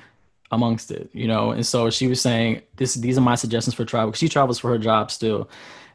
amongst 0.52 0.92
it, 0.92 1.10
you 1.14 1.28
know? 1.28 1.52
And 1.52 1.66
so 1.66 1.90
she 1.90 2.08
was 2.08 2.22
saying, 2.22 2.62
this, 2.76 2.94
these 2.94 3.18
are 3.18 3.22
my 3.22 3.36
suggestions 3.36 3.74
for 3.74 3.86
travel. 3.86 4.14
She 4.14 4.30
travels 4.30 4.60
for 4.60 4.70
her 4.70 4.78
job 4.78 5.10
still. 5.10 5.50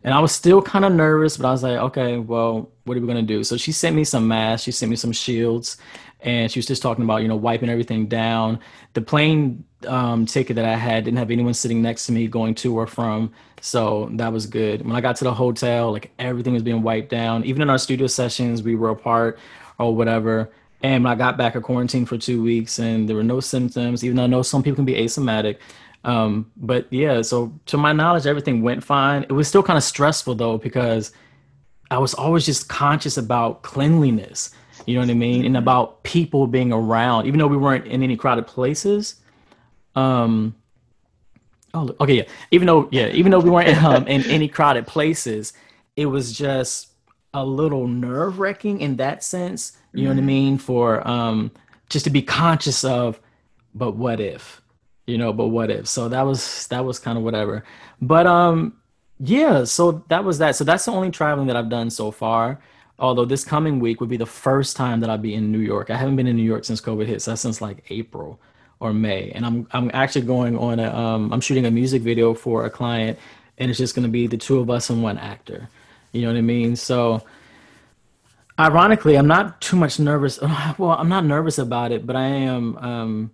And 0.04 0.14
I 0.14 0.20
was 0.20 0.32
still 0.32 0.62
kind 0.62 0.84
of 0.84 0.92
nervous, 0.92 1.36
but 1.36 1.48
I 1.48 1.50
was 1.50 1.62
like, 1.62 1.78
okay, 1.78 2.18
well, 2.18 2.70
what 2.84 2.96
are 2.96 3.00
we 3.00 3.06
going 3.06 3.24
to 3.24 3.34
do? 3.34 3.42
So 3.44 3.56
she 3.56 3.72
sent 3.72 3.96
me 3.96 4.04
some 4.04 4.28
masks, 4.28 4.64
she 4.64 4.70
sent 4.72 4.90
me 4.90 4.96
some 4.96 5.12
shields, 5.12 5.76
and 6.20 6.50
she 6.50 6.58
was 6.58 6.66
just 6.66 6.82
talking 6.82 7.04
about, 7.04 7.22
you 7.22 7.28
know, 7.28 7.36
wiping 7.36 7.68
everything 7.68 8.06
down. 8.06 8.58
The 8.94 9.00
plane 9.00 9.64
um, 9.86 10.26
ticket 10.26 10.56
that 10.56 10.64
I 10.64 10.76
had 10.76 11.04
didn't 11.04 11.18
have 11.18 11.30
anyone 11.30 11.54
sitting 11.54 11.80
next 11.80 12.06
to 12.06 12.12
me 12.12 12.26
going 12.26 12.54
to 12.56 12.76
or 12.76 12.86
from. 12.86 13.32
So 13.60 14.08
that 14.12 14.32
was 14.32 14.46
good. 14.46 14.84
When 14.84 14.96
I 14.96 15.00
got 15.00 15.16
to 15.16 15.24
the 15.24 15.34
hotel, 15.34 15.92
like 15.92 16.10
everything 16.18 16.54
was 16.54 16.62
being 16.62 16.82
wiped 16.82 17.10
down. 17.10 17.44
Even 17.44 17.62
in 17.62 17.70
our 17.70 17.78
studio 17.78 18.06
sessions, 18.06 18.62
we 18.62 18.74
were 18.74 18.90
apart 18.90 19.38
or 19.78 19.94
whatever. 19.94 20.50
And 20.82 21.04
when 21.04 21.12
I 21.12 21.16
got 21.16 21.36
back, 21.36 21.56
I 21.56 21.60
quarantined 21.60 22.08
for 22.08 22.18
two 22.18 22.42
weeks 22.42 22.78
and 22.78 23.08
there 23.08 23.16
were 23.16 23.24
no 23.24 23.40
symptoms, 23.40 24.04
even 24.04 24.16
though 24.16 24.24
I 24.24 24.28
know 24.28 24.42
some 24.42 24.62
people 24.62 24.76
can 24.76 24.84
be 24.84 24.94
asymptomatic. 24.94 25.58
Um, 26.04 26.50
but 26.56 26.86
yeah, 26.90 27.22
so 27.22 27.52
to 27.66 27.76
my 27.76 27.92
knowledge, 27.92 28.26
everything 28.26 28.62
went 28.62 28.84
fine. 28.84 29.24
It 29.24 29.32
was 29.32 29.48
still 29.48 29.62
kind 29.62 29.76
of 29.76 29.82
stressful 29.82 30.36
though, 30.36 30.58
because 30.58 31.12
I 31.90 31.98
was 31.98 32.14
always 32.14 32.46
just 32.46 32.68
conscious 32.68 33.16
about 33.16 33.62
cleanliness, 33.62 34.50
you 34.88 34.94
know 34.94 35.00
what 35.00 35.10
I 35.10 35.14
mean? 35.14 35.44
And 35.44 35.54
about 35.54 36.02
people 36.02 36.46
being 36.46 36.72
around, 36.72 37.26
even 37.26 37.38
though 37.38 37.46
we 37.46 37.58
weren't 37.58 37.86
in 37.86 38.02
any 38.02 38.16
crowded 38.16 38.46
places. 38.46 39.16
Um, 39.94 40.54
oh, 41.74 41.94
okay, 42.00 42.14
yeah. 42.14 42.22
Even 42.52 42.66
though, 42.66 42.88
yeah, 42.90 43.08
even 43.08 43.30
though 43.30 43.40
we 43.40 43.50
weren't 43.50 43.82
um, 43.82 44.06
in 44.08 44.22
any 44.30 44.48
crowded 44.48 44.86
places, 44.86 45.52
it 45.94 46.06
was 46.06 46.32
just 46.32 46.88
a 47.34 47.44
little 47.44 47.86
nerve 47.86 48.38
wracking 48.38 48.80
in 48.80 48.96
that 48.96 49.22
sense. 49.22 49.76
You 49.92 50.04
know 50.04 50.10
what 50.10 50.18
I 50.18 50.22
mean? 50.22 50.56
For 50.56 51.06
um, 51.06 51.50
just 51.90 52.06
to 52.06 52.10
be 52.10 52.22
conscious 52.22 52.82
of, 52.82 53.20
but 53.74 53.94
what 53.94 54.20
if? 54.20 54.62
You 55.06 55.18
know, 55.18 55.34
but 55.34 55.48
what 55.48 55.70
if? 55.70 55.86
So 55.86 56.08
that 56.08 56.22
was 56.22 56.66
that 56.68 56.86
was 56.86 56.98
kind 56.98 57.18
of 57.18 57.24
whatever. 57.24 57.62
But 58.00 58.26
um, 58.26 58.78
yeah. 59.20 59.64
So 59.64 60.02
that 60.08 60.24
was 60.24 60.38
that. 60.38 60.56
So 60.56 60.64
that's 60.64 60.86
the 60.86 60.92
only 60.92 61.10
traveling 61.10 61.48
that 61.48 61.56
I've 61.56 61.68
done 61.68 61.90
so 61.90 62.10
far. 62.10 62.60
Although 62.98 63.26
this 63.26 63.44
coming 63.44 63.78
week 63.78 64.00
would 64.00 64.08
be 64.08 64.16
the 64.16 64.26
first 64.26 64.76
time 64.76 65.00
that 65.00 65.10
I'd 65.10 65.22
be 65.22 65.34
in 65.34 65.52
New 65.52 65.60
York. 65.60 65.90
I 65.90 65.96
haven't 65.96 66.16
been 66.16 66.26
in 66.26 66.36
New 66.36 66.42
York 66.42 66.64
since 66.64 66.80
COVID 66.80 67.06
hit. 67.06 67.22
So 67.22 67.30
that's 67.30 67.42
since 67.42 67.60
like 67.60 67.84
April 67.90 68.40
or 68.80 68.92
May. 68.92 69.30
And 69.30 69.46
I'm 69.46 69.68
I'm 69.72 69.90
actually 69.94 70.22
going 70.26 70.56
on 70.58 70.80
a 70.80 70.94
um 70.94 71.32
I'm 71.32 71.40
shooting 71.40 71.66
a 71.66 71.70
music 71.70 72.02
video 72.02 72.34
for 72.34 72.64
a 72.64 72.70
client, 72.70 73.18
and 73.58 73.70
it's 73.70 73.78
just 73.78 73.94
gonna 73.94 74.08
be 74.08 74.26
the 74.26 74.36
two 74.36 74.58
of 74.58 74.70
us 74.70 74.90
and 74.90 75.02
one 75.02 75.18
actor. 75.18 75.68
You 76.12 76.22
know 76.22 76.28
what 76.28 76.38
I 76.38 76.42
mean? 76.42 76.74
So 76.74 77.22
ironically, 78.58 79.16
I'm 79.16 79.28
not 79.28 79.60
too 79.60 79.76
much 79.76 79.98
nervous. 80.00 80.38
Well, 80.78 80.92
I'm 80.92 81.08
not 81.08 81.24
nervous 81.24 81.58
about 81.58 81.92
it, 81.92 82.06
but 82.06 82.16
I 82.16 82.24
am 82.24 82.76
um, 82.78 83.30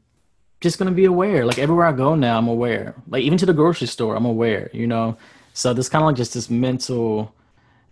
just 0.61 0.79
gonna 0.79 0.90
be 0.92 1.07
aware. 1.07 1.46
Like 1.46 1.59
everywhere 1.59 1.87
I 1.87 1.92
go 1.92 2.14
now, 2.14 2.37
I'm 2.37 2.48
aware. 2.48 2.94
Like 3.09 3.22
even 3.22 3.38
to 3.38 3.46
the 3.46 3.55
grocery 3.55 3.87
store, 3.87 4.16
I'm 4.16 4.27
aware. 4.27 4.70
You 4.74 4.87
know, 4.87 5.16
so 5.55 5.72
there's 5.72 5.88
kind 5.88 6.03
of 6.03 6.07
like 6.07 6.16
just 6.16 6.35
this 6.35 6.50
mental 6.50 7.35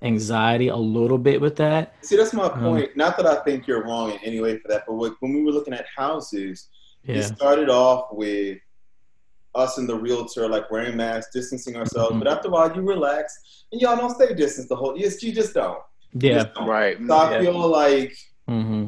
anxiety 0.03 0.69
a 0.69 0.77
little 0.77 1.19
bit 1.19 1.41
with 1.41 1.57
that. 1.57 1.95
See, 2.03 2.17
that's 2.17 2.33
my 2.33 2.45
Um, 2.47 2.61
point. 2.61 2.97
Not 2.97 3.17
that 3.17 3.27
I 3.27 3.37
think 3.45 3.67
you're 3.67 3.85
wrong 3.85 4.11
in 4.13 4.19
any 4.19 4.41
way 4.41 4.59
for 4.59 4.69
that, 4.69 4.85
but 4.87 4.95
when 4.95 5.33
we 5.35 5.43
were 5.43 5.53
looking 5.53 5.75
at 5.75 5.87
houses, 5.97 6.69
it 7.05 7.23
started 7.25 7.69
off 7.69 8.09
with 8.13 8.59
us 9.55 9.77
and 9.79 9.89
the 9.89 9.95
realtor 9.95 10.49
like 10.49 10.71
wearing 10.71 10.97
masks, 10.97 11.33
distancing 11.33 11.77
ourselves. 11.77 12.15
Mhm. 12.17 12.21
But 12.21 12.29
after 12.29 12.49
a 12.49 12.51
while, 12.51 12.75
you 12.75 12.83
relax, 12.83 13.65
and 13.71 13.81
y'all 13.81 13.97
don't 13.97 14.15
stay 14.15 14.33
distance 14.35 14.69
the 14.69 14.77
whole. 14.77 14.97
Yes, 14.97 15.23
you 15.23 15.33
just 15.33 15.53
don't. 15.55 15.79
Yeah. 16.15 16.35
just 16.43 16.55
don't. 16.55 16.67
right. 16.69 16.99
So 17.07 17.15
I 17.15 17.31
Yeah. 17.33 17.41
feel 17.41 17.69
like 17.69 18.17
hmm 18.49 18.87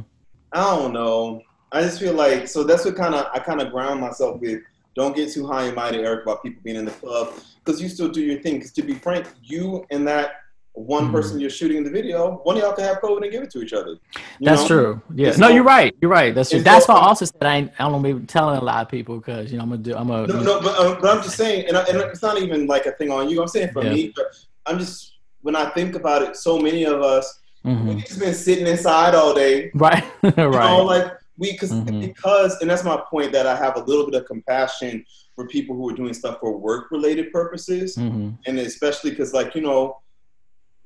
I 0.53 0.77
don't 0.77 0.92
know. 0.92 1.40
I 1.72 1.83
just 1.83 1.98
feel 1.98 2.12
like 2.14 2.48
so 2.48 2.62
that's 2.64 2.85
what 2.85 2.96
kind 2.96 3.14
of 3.14 3.27
I 3.35 3.38
kind 3.40 3.61
of 3.61 3.72
ground 3.72 4.00
myself 4.00 4.40
with. 4.40 4.62
Don't 4.94 5.16
get 5.16 5.33
too 5.33 5.46
high 5.46 5.64
and 5.64 5.74
mighty, 5.74 5.98
Eric, 5.98 6.22
about 6.22 6.42
people 6.42 6.62
being 6.62 6.77
in 6.77 6.85
the 6.85 6.92
club 6.92 7.35
because 7.64 7.83
you 7.83 7.88
still 7.88 8.09
do 8.09 8.20
your 8.22 8.40
thing. 8.40 8.55
Because 8.55 8.72
to 8.72 8.83
be 8.83 8.94
frank, 8.94 9.27
you 9.42 9.85
and 9.90 10.07
that 10.07 10.33
one 10.74 11.08
Mhm. 11.08 11.12
person 11.12 11.38
you're 11.38 11.50
shooting 11.50 11.76
in 11.76 11.84
the 11.84 11.90
video, 11.90 12.40
one 12.42 12.56
of 12.56 12.62
y'all 12.62 12.72
can 12.72 12.82
have 12.84 13.00
COVID 13.00 13.22
and 13.22 13.30
give 13.30 13.42
it 13.44 13.50
to 13.52 13.62
each 13.62 13.72
other. 13.72 13.96
That's 14.40 14.62
know? 14.62 14.66
true. 14.66 15.02
Yeah. 15.14 15.28
And 15.28 15.38
No, 15.38 15.46
so- 15.48 15.54
you're 15.54 15.62
right. 15.64 15.94
You're 16.02 16.10
right. 16.10 16.34
That's 16.34 16.50
true. 16.50 16.60
That's 16.60 16.87
so- 16.87 16.94
why 16.94 16.98
I 17.00 17.06
also 17.06 17.24
said 17.24 17.34
I 17.42 17.56
ain't, 17.56 17.70
I 17.78 17.88
don't 17.88 18.02
be 18.02 18.14
telling 18.26 18.58
a 18.58 18.64
lot 18.64 18.82
of 18.84 18.88
people 18.90 19.18
because 19.18 19.52
you 19.52 19.58
know 19.58 19.62
I'm 19.64 19.70
gonna 19.70 19.82
do 19.82 19.94
I'm 19.96 20.10
a 20.10 20.26
No, 20.26 20.42
no, 20.42 20.60
but, 20.60 20.76
um, 20.78 20.98
but 21.00 21.16
I'm 21.16 21.22
just 21.22 21.37
saying, 21.37 21.66
and, 21.68 21.76
I, 21.76 21.82
and 21.84 21.98
it's 22.00 22.22
not 22.22 22.40
even 22.42 22.66
like 22.66 22.87
a 22.87 22.92
thing 22.92 23.10
on 23.10 23.28
you. 23.30 23.40
I'm 23.40 23.46
saying 23.48 23.70
for 23.72 23.84
Yeah. 23.84 23.92
me, 23.92 24.12
but 24.16 24.26
I'm 24.66 24.78
just 24.78 25.12
when 25.42 25.54
I 25.54 25.66
think 25.70 25.94
about 25.94 26.22
it, 26.22 26.37
so 26.37 26.58
many 26.58 26.84
of 26.84 27.02
us 27.02 27.38
Mhm. 27.64 27.84
we've 27.87 28.04
just 28.04 28.18
been 28.18 28.34
sitting 28.34 28.66
inside 28.66 29.14
all 29.14 29.32
day. 29.32 29.70
right 29.74 30.02
You 30.24 30.32
know, 30.37 30.48
right 30.48 30.78
like 30.80 31.12
we 31.38 31.52
because 31.52 31.70
Mhm. 31.72 32.00
because 32.00 32.60
and 32.60 32.68
that's 32.70 32.82
my 32.84 33.00
point 33.10 33.30
that 33.32 33.46
I 33.46 33.54
have 33.54 33.76
a 33.76 33.84
little 33.84 34.06
bit 34.06 34.14
of 34.20 34.26
compassion 34.26 35.04
for 35.37 35.46
people 35.46 35.76
who 35.76 35.88
are 35.90 35.94
doing 35.94 36.14
stuff 36.14 36.38
for 36.40 36.56
work 36.56 36.90
related 36.90 37.30
purposes, 37.32 37.94
hmm 37.94 38.30
and 38.46 38.58
especially 38.58 39.10
because 39.10 39.32
like 39.32 39.54
you 39.54 39.60
know, 39.62 39.98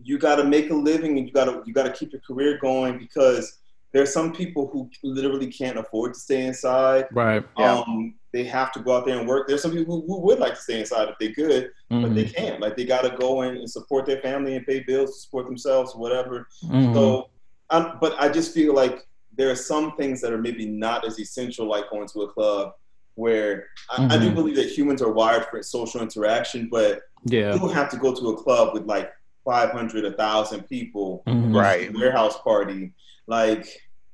you 0.03 0.19
got 0.19 0.37
to 0.37 0.45
make 0.45 0.71
a 0.71 0.75
living 0.75 1.19
and 1.19 1.27
you 1.27 1.33
got 1.33 1.47
to 1.47 1.63
you 1.67 1.73
got 1.73 1.85
to 1.85 1.93
keep 1.93 2.13
your 2.13 2.21
career 2.21 2.59
going 2.61 2.99
because 2.99 3.59
there's 3.93 4.13
some 4.13 4.33
people 4.35 4.69
who 4.73 4.89
literally 5.03 5.47
can't 5.51 5.79
afford 5.79 6.15
to 6.15 6.21
stay 6.21 6.47
inside. 6.47 7.07
Right 7.11 7.43
Um, 7.57 8.15
they 8.33 8.45
have 8.45 8.71
to 8.73 8.81
go 8.81 8.95
out 8.97 9.07
there 9.07 9.19
and 9.19 9.27
work. 9.27 9.49
There's 9.49 9.63
some 9.63 9.73
people 9.73 10.03
who, 10.03 10.07
who 10.07 10.21
would 10.27 10.39
like 10.39 10.55
to 10.55 10.61
stay 10.61 10.79
inside 10.81 11.09
if 11.09 11.19
they 11.19 11.33
could, 11.33 11.71
but 11.89 12.15
they 12.15 12.25
Mhm. 12.27 12.35
can't. 12.35 12.61
Like 12.61 12.77
they 12.77 12.85
got 12.85 13.03
to 13.03 13.17
go 13.17 13.43
in 13.43 13.57
and 13.57 13.69
support 13.71 14.05
their 14.05 14.21
family 14.21 14.55
and 14.57 14.67
pay 14.67 14.81
bills, 14.81 15.23
support 15.23 15.47
themselves, 15.47 15.95
whatever. 15.97 16.47
Mhm. 16.65 16.93
So, 16.95 17.31
um, 17.71 17.97
but 18.01 18.15
I 18.21 18.29
just 18.29 18.53
feel 18.53 18.75
like 18.75 19.07
there 19.35 19.51
are 19.51 19.57
some 19.57 19.97
things 19.97 20.21
that 20.21 20.33
are 20.33 20.39
maybe 20.39 20.67
not 20.67 21.07
as 21.07 21.19
essential, 21.19 21.67
like 21.67 21.89
going 21.91 22.09
to 22.09 22.23
a 22.23 22.29
club, 22.29 22.73
where 23.15 23.67
I, 23.91 24.15
I 24.15 24.19
do 24.19 24.31
Mhm. 24.31 24.35
believe 24.35 24.57
that 24.57 24.69
humans 24.69 25.01
are 25.01 25.11
wired 25.11 25.47
for 25.47 25.61
social 25.63 26.03
interaction, 26.03 26.69
but 26.71 27.01
yeah. 27.25 27.53
you 27.55 27.59
don't 27.59 27.73
have 27.73 27.89
to 27.91 27.97
go 27.97 28.15
to 28.15 28.29
a 28.31 28.37
club 28.37 28.75
with 28.75 28.85
like 28.85 29.11
500, 29.59 30.05
1,000 30.05 30.69
people, 30.69 31.23
Mhm. 31.27 31.55
Right. 31.59 31.91
warehouse 31.95 32.39
party, 32.43 32.93
like 33.27 33.67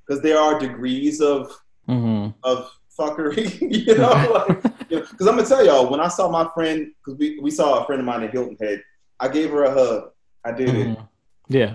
because 0.06 0.22
there 0.22 0.38
are 0.38 0.58
degrees 0.60 1.20
of 1.20 1.50
Mhm. 1.88 2.32
of 2.44 2.70
fuckery, 2.96 3.44
you 3.86 3.96
know. 3.98 4.10
like, 4.48 4.62
because 4.88 5.26
I'm 5.26 5.34
gonna 5.36 5.44
tell 5.44 5.64
y'all, 5.66 5.90
when 5.90 5.98
I 6.00 6.06
saw 6.08 6.30
my 6.30 6.46
friend, 6.54 6.92
because 6.98 7.18
we, 7.18 7.40
we 7.40 7.50
saw 7.50 7.82
a 7.82 7.84
friend 7.84 7.98
of 8.00 8.06
mine 8.06 8.22
in 8.22 8.30
Hilton 8.30 8.56
Head, 8.60 8.80
I 9.18 9.26
gave 9.28 9.50
her 9.50 9.64
a 9.64 9.72
hug. 9.72 10.10
I 10.44 10.52
did 10.52 10.68
it. 10.68 10.86
Mhm. 10.88 11.08
Yeah. 11.48 11.74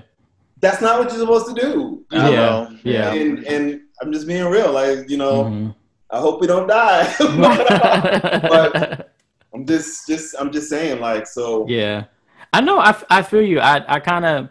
That's 0.62 0.82
not 0.82 1.00
what 1.00 1.10
you're 1.10 1.20
supposed 1.20 1.48
to 1.54 1.62
do. 1.62 2.06
you 2.12 2.20
Yeah. 2.22 2.30
know. 2.32 2.78
Yeah. 2.84 3.12
And 3.14 3.44
and 3.46 3.82
I'm 4.02 4.14
just 4.14 4.26
being 4.26 4.46
real, 4.46 4.72
like 4.72 5.10
you 5.10 5.18
know, 5.18 5.44
Mhm. 5.46 5.76
I 6.12 6.20
hope 6.20 6.40
we 6.40 6.48
don't 6.48 6.68
die. 6.68 7.04
but 8.54 9.12
I'm 9.54 9.66
just 9.66 10.08
just 10.08 10.36
I'm 10.40 10.52
just 10.52 10.70
saying, 10.70 11.02
like 11.02 11.28
so. 11.28 11.66
yeah. 11.68 12.06
I 12.52 12.62
know. 12.62 12.80
I, 12.80 12.96
I 13.10 13.22
feel 13.22 13.42
you. 13.42 13.60
I 13.60 13.84
I 13.96 14.00
kind 14.00 14.26
of 14.26 14.50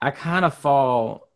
I 0.00 0.10
kind 0.10 0.44
of 0.44 0.54
fall 0.54 1.28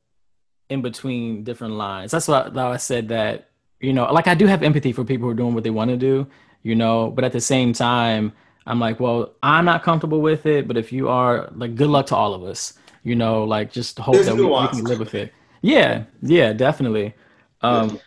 in 0.68 0.82
between 0.82 1.44
different 1.44 1.74
lines. 1.74 2.10
That's 2.10 2.28
why, 2.28 2.48
why 2.48 2.72
I 2.72 2.76
said 2.76 3.08
that. 3.08 3.48
You 3.80 3.92
know, 3.92 4.12
like 4.12 4.28
I 4.28 4.34
do 4.34 4.46
have 4.46 4.62
empathy 4.62 4.92
for 4.92 5.04
people 5.04 5.26
who 5.26 5.32
are 5.32 5.34
doing 5.34 5.54
what 5.54 5.64
they 5.64 5.70
want 5.70 5.90
to 5.90 5.96
do. 5.96 6.28
You 6.62 6.76
know, 6.76 7.10
but 7.10 7.24
at 7.24 7.32
the 7.32 7.40
same 7.40 7.72
time, 7.72 8.32
I'm 8.66 8.78
like, 8.78 9.00
well, 9.00 9.34
I'm 9.42 9.64
not 9.64 9.82
comfortable 9.82 10.20
with 10.20 10.46
it. 10.46 10.68
But 10.68 10.76
if 10.76 10.92
you 10.92 11.08
are, 11.08 11.50
like, 11.56 11.74
good 11.74 11.88
luck 11.88 12.06
to 12.06 12.16
all 12.16 12.34
of 12.34 12.44
us. 12.44 12.74
You 13.02 13.16
know, 13.16 13.42
like 13.42 13.72
just 13.72 13.98
hope 13.98 14.14
There's 14.14 14.26
that 14.26 14.36
we, 14.36 14.44
we 14.44 14.68
can 14.68 14.84
live 14.84 15.00
with 15.00 15.14
it. 15.14 15.32
Yeah. 15.62 16.04
Yeah. 16.22 16.52
Definitely. 16.52 17.14
Um. 17.60 17.98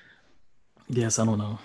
Yes. 0.88 1.19
I 1.19 1.25
don't 1.25 1.38
know. 1.38 1.60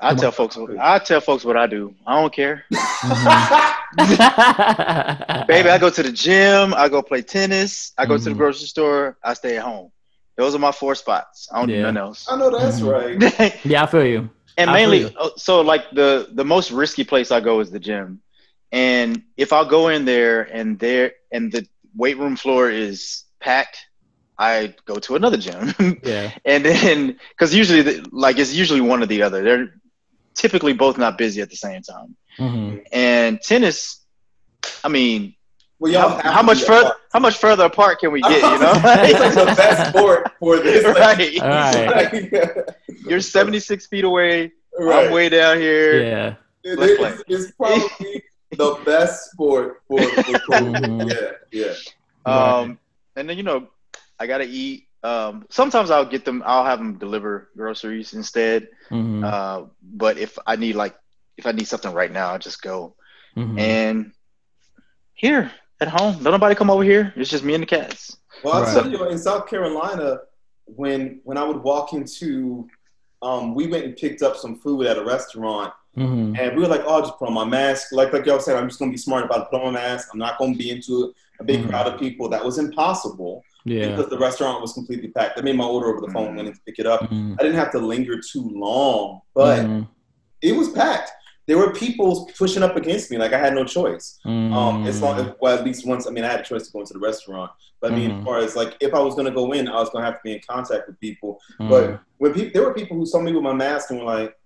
I 0.00 0.14
tell 0.14 0.32
folks. 0.32 0.58
I 0.80 0.98
tell 0.98 1.20
folks 1.20 1.44
what 1.44 1.56
I 1.56 1.66
do. 1.66 1.94
I 2.06 2.20
don't 2.20 2.32
care, 2.32 2.64
baby. 5.46 5.68
I 5.70 5.78
go 5.78 5.90
to 5.90 6.02
the 6.02 6.12
gym. 6.12 6.74
I 6.74 6.88
go 6.88 7.02
play 7.02 7.22
tennis. 7.22 7.92
I 7.98 8.06
go 8.06 8.16
to 8.18 8.30
the 8.30 8.32
Mhm. 8.32 8.34
grocery 8.34 8.66
store. 8.66 9.16
I 9.22 9.34
stay 9.34 9.56
at 9.56 9.62
home. 9.64 9.90
Those 10.36 10.54
are 10.54 10.58
my 10.58 10.72
four 10.72 10.94
spots. 10.94 11.48
I 11.52 11.58
don't 11.58 11.70
do 11.70 11.78
nothing 11.78 11.98
else. 11.98 12.26
I 12.30 12.36
know 12.36 12.50
that's 12.50 12.80
Mhm. 12.80 12.82
right. 12.82 13.60
yeah, 13.64 13.82
I 13.82 13.86
feel 13.86 14.04
you. 14.06 14.30
and 14.56 14.70
I 14.70 14.72
mainly 14.72 14.78
you. 14.78 15.10
uh, 15.18 15.30
so 15.36 15.60
like 15.60 15.84
the 15.92 16.28
the 16.32 16.44
most 16.44 16.70
risky 16.70 17.04
place 17.04 17.30
i 17.30 17.40
go 17.40 17.60
is 17.60 17.70
the 17.70 17.78
gym 17.78 18.20
and 18.72 19.22
if 19.36 19.52
i 19.52 19.62
go 19.68 19.88
in 19.88 20.04
there 20.04 20.42
and 20.58 20.78
there 20.78 21.12
and 21.32 21.52
the 21.52 21.66
weight 21.94 22.18
room 22.18 22.36
floor 22.36 22.70
is 22.70 23.24
packed 23.40 23.78
i 24.38 24.74
go 24.86 24.96
to 25.06 25.14
another 25.16 25.36
gym 25.46 25.64
Yeah. 26.02 26.30
and 26.44 26.64
then 26.64 27.16
because 27.30 27.54
usually 27.54 27.82
the, 27.82 27.94
like 28.12 28.38
it's 28.38 28.52
usually 28.52 28.80
one 28.80 29.02
or 29.02 29.06
the 29.06 29.22
other 29.22 29.42
they're 29.42 29.68
typically 30.34 30.72
both 30.72 30.96
not 30.98 31.18
busy 31.18 31.40
at 31.40 31.50
the 31.50 31.56
same 31.56 31.82
time 31.82 32.16
hmm 32.36 32.76
and 32.92 33.40
tennis 33.42 34.04
i 34.84 34.88
mean 34.88 35.34
Well, 35.78 35.92
y'all 35.92 36.08
how, 36.20 36.32
how 36.32 36.42
much 36.42 36.62
further 36.62 36.86
apart. 36.88 36.96
how 37.12 37.18
much 37.20 37.36
further 37.38 37.64
apart 37.64 37.98
can 38.00 38.12
we 38.12 38.20
get 38.22 38.42
you 38.42 38.58
know 38.64 38.72
it's 38.74 39.20
like 39.20 39.34
the 39.34 39.54
best 39.56 39.90
sport 39.90 40.30
for 40.38 40.58
this. 40.58 40.84
right 40.84 41.40
All 41.42 41.48
right. 41.48 42.12
Like, 42.12 42.68
you're 43.08 43.20
76 43.20 43.86
feet 43.86 44.04
away 44.04 44.52
right. 44.78 45.06
i'm 45.06 45.12
way 45.12 45.28
down 45.28 45.58
here 45.58 46.02
Yeah. 46.02 46.34
It- 46.62 46.78
it's, 46.78 47.22
it's 47.26 47.52
probably 47.52 48.22
the 48.52 48.78
best 48.84 49.30
sport 49.30 49.80
for, 49.88 50.02
for 50.02 50.34
COVID. 50.50 51.08
Mhm. 51.08 51.36
Yeah, 51.52 51.74
yeah. 52.26 52.30
Um, 52.58 52.78
and 53.16 53.28
then 53.28 53.36
you 53.38 53.42
know, 53.44 53.68
I 54.18 54.26
gotta 54.26 54.44
eat. 54.44 54.86
Um, 55.02 55.46
sometimes 55.50 55.90
I'll 55.90 56.04
get 56.04 56.24
them. 56.24 56.42
I'll 56.44 56.64
have 56.64 56.78
them 56.78 56.98
deliver 56.98 57.48
groceries 57.56 58.12
instead. 58.14 58.68
hmm 58.88 59.24
Uh, 59.24 59.64
but 59.82 60.18
if 60.18 60.38
I 60.46 60.56
need 60.56 60.74
like, 60.76 60.96
if 61.36 61.46
I 61.46 61.52
need 61.52 61.66
something 61.68 61.92
right 61.92 62.12
now, 62.12 62.30
I'll 62.30 62.38
just 62.38 62.62
go. 62.62 62.94
hmm 63.34 63.58
And 63.58 64.12
here 65.14 65.50
at 65.80 65.88
home, 65.88 66.14
don't 66.22 66.32
nobody 66.32 66.54
come 66.54 66.70
over 66.70 66.82
here. 66.82 67.12
It's 67.16 67.30
just 67.30 67.44
me 67.44 67.54
and 67.54 67.62
the 67.62 67.66
cats. 67.66 68.16
Well, 68.42 68.54
I'll 68.54 68.62
Right. 68.62 68.72
tell 68.74 68.90
you, 68.90 69.08
in 69.08 69.18
South 69.18 69.46
Carolina, 69.46 70.18
when 70.66 71.20
when 71.24 71.36
I 71.36 71.44
would 71.44 71.62
walk 71.62 71.92
into, 71.92 72.68
um, 73.22 73.54
we 73.54 73.66
went 73.66 73.84
and 73.84 73.96
picked 73.96 74.22
up 74.22 74.36
some 74.36 74.56
food 74.56 74.86
at 74.86 74.96
a 74.98 75.04
restaurant, 75.04 75.72
hmm 75.94 76.34
and 76.36 76.56
we 76.56 76.62
were 76.62 76.68
like, 76.68 76.82
"Oh, 76.86 76.94
I'll 76.94 77.02
just 77.02 77.18
put 77.18 77.28
on 77.28 77.34
my 77.34 77.44
mask." 77.44 77.92
Like 77.92 78.12
like 78.12 78.24
y'all 78.26 78.40
said, 78.40 78.56
I'm 78.56 78.68
just 78.68 78.78
gonna 78.78 78.90
be 78.92 78.96
smart 78.96 79.24
about 79.24 79.42
it. 79.42 79.50
Put 79.50 79.60
on 79.62 79.72
my 79.72 79.80
mask. 79.80 80.08
I'm 80.12 80.18
not 80.18 80.38
gonna 80.38 80.54
be 80.56 80.70
into 80.70 81.12
a 81.40 81.44
big 81.44 81.60
Mhm. 81.60 81.68
crowd 81.68 81.86
of 81.88 81.98
people. 81.98 82.28
That 82.28 82.44
was 82.44 82.58
impossible 82.58 83.42
Yeah. 83.64 83.90
because 83.90 84.08
the 84.10 84.18
restaurant 84.18 84.60
was 84.62 84.72
completely 84.72 85.08
packed. 85.08 85.38
I 85.38 85.42
made 85.42 85.56
my 85.56 85.64
order 85.66 85.88
over 85.88 86.00
the 86.06 86.12
phone, 86.12 86.34
went 86.36 86.48
in 86.48 86.54
to 86.54 86.60
pick 86.66 86.78
it 86.78 86.86
up. 86.86 87.00
Mhm. 87.02 87.36
I 87.38 87.42
didn't 87.42 87.58
have 87.58 87.70
to 87.72 87.78
linger 87.78 88.18
too 88.20 88.48
long, 88.54 89.20
but 89.34 89.60
Mhm. 89.66 89.88
it 90.42 90.52
was 90.56 90.70
packed. 90.70 91.10
There 91.46 91.58
were 91.58 91.72
people 91.72 92.30
pushing 92.38 92.62
up 92.62 92.76
against 92.76 93.10
me, 93.10 93.18
like 93.18 93.32
I 93.32 93.38
had 93.38 93.54
no 93.54 93.64
choice. 93.64 94.18
Um, 94.24 94.86
as 94.86 95.02
long 95.02 95.18
as, 95.18 95.26
Mm. 95.26 95.36
well, 95.40 95.58
at 95.58 95.64
least 95.64 95.86
once, 95.86 96.06
I 96.06 96.10
mean, 96.10 96.24
I 96.24 96.28
had 96.28 96.40
a 96.40 96.44
choice 96.44 96.66
to 96.66 96.72
go 96.72 96.80
into 96.80 96.92
the 96.92 97.00
restaurant. 97.00 97.50
But 97.80 97.92
I 97.92 97.96
mean, 97.96 98.10
as 98.12 98.24
far 98.24 98.38
as 98.38 98.54
like, 98.56 98.76
if 98.80 98.94
I 98.94 99.00
was 99.00 99.14
going 99.14 99.26
to 99.26 99.32
go 99.32 99.52
in, 99.52 99.66
I 99.66 99.74
was 99.80 99.90
going 99.90 100.02
to 100.02 100.06
have 100.10 100.14
to 100.18 100.20
be 100.22 100.32
in 100.34 100.40
contact 100.48 100.86
with 100.86 101.00
people. 101.00 101.40
Mhm. 101.60 101.68
But 101.70 102.00
when 102.18 102.32
people, 102.34 102.50
there 102.54 102.62
were 102.62 102.74
people 102.74 102.96
who 102.96 103.04
saw 103.06 103.20
me 103.20 103.32
with 103.32 103.42
my 103.42 103.52
mask 103.54 103.90
and 103.90 103.98
were 104.00 104.04
like, 104.06 104.36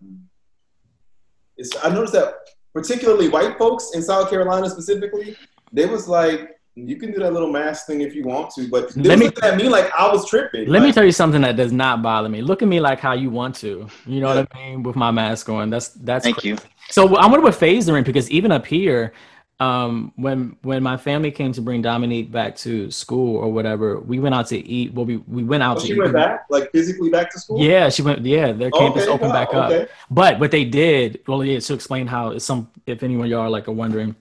it's, 1.56 1.70
I 1.84 1.90
noticed 1.92 2.14
that 2.14 2.34
particularly 2.72 3.28
white 3.28 3.58
folks 3.58 3.90
in 3.94 4.02
South 4.02 4.30
Carolina 4.30 4.68
specifically, 4.70 5.36
they 5.72 5.86
was 5.86 6.08
like, 6.08 6.53
you 6.76 6.96
can 6.96 7.12
do 7.12 7.18
that 7.20 7.32
little 7.32 7.50
mask 7.50 7.86
thing 7.86 8.00
if 8.00 8.14
you 8.14 8.24
want 8.24 8.50
to, 8.54 8.68
but 8.68 8.96
Let 8.96 9.18
me- 9.18 9.26
looking 9.26 9.44
at 9.44 9.56
me 9.56 9.68
like 9.68 9.92
I 9.96 10.10
was 10.10 10.28
tripping. 10.28 10.68
Let 10.68 10.82
me 10.82 10.92
tell 10.92 11.04
you 11.04 11.12
something 11.12 11.40
that 11.42 11.56
does 11.56 11.72
not 11.72 12.02
bother 12.02 12.28
me. 12.28 12.42
Look 12.42 12.62
at 12.62 12.68
me 12.68 12.80
like 12.80 12.98
how 12.98 13.12
you 13.12 13.30
want 13.30 13.54
to. 13.56 13.86
You 14.06 14.20
know 14.20 14.34
what 14.34 14.48
I 14.52 14.58
mean? 14.58 14.82
With 14.82 14.96
my 14.96 15.10
mask 15.10 15.48
on. 15.48 15.70
That's 15.70 15.88
that's 15.88 16.24
Thank 16.24 16.38
crazy. 16.38 16.48
you. 16.50 16.58
So 16.90 17.16
I 17.16 17.26
wonder 17.26 17.40
what 17.42 17.54
phase 17.54 17.86
they're 17.86 17.96
in 17.96 18.04
because 18.04 18.30
even 18.30 18.50
up 18.50 18.66
here, 18.66 19.12
um, 19.60 20.12
when 20.16 20.56
when 20.62 20.82
my 20.82 20.96
family 20.96 21.30
came 21.30 21.52
to 21.52 21.62
bring 21.62 21.80
Dominique 21.80 22.32
back 22.32 22.56
to 22.56 22.90
school 22.90 23.36
or 23.36 23.52
whatever, 23.52 24.00
we 24.00 24.18
went 24.18 24.34
out 24.34 24.48
to 24.48 24.58
eat. 24.58 24.92
Well, 24.92 25.06
we, 25.06 25.18
we 25.18 25.44
went 25.44 25.62
out 25.62 25.76
oh, 25.76 25.80
to 25.80 25.86
she 25.86 25.92
eat. 25.92 25.98
went 26.00 26.12
back, 26.12 26.46
like 26.50 26.72
physically 26.72 27.08
back 27.08 27.30
to 27.30 27.38
school. 27.38 27.60
Yeah, 27.60 27.88
she 27.88 28.02
went. 28.02 28.26
Yeah, 28.26 28.50
their 28.52 28.72
campus 28.72 29.04
Okay, 29.04 29.12
opened 29.12 29.30
wow, 29.32 29.44
back 29.44 29.54
up. 29.54 29.70
okay. 29.70 29.86
But 30.10 30.40
what 30.40 30.50
they 30.50 30.64
did, 30.64 31.20
well, 31.28 31.44
yeah, 31.44 31.60
to 31.60 31.72
explain 31.74 32.08
how 32.08 32.36
some, 32.38 32.68
if 32.86 33.04
anyone 33.04 33.28
y'all 33.28 33.42
are 33.42 33.48
like 33.50 33.68
are 33.68 33.72
wondering, 33.72 34.16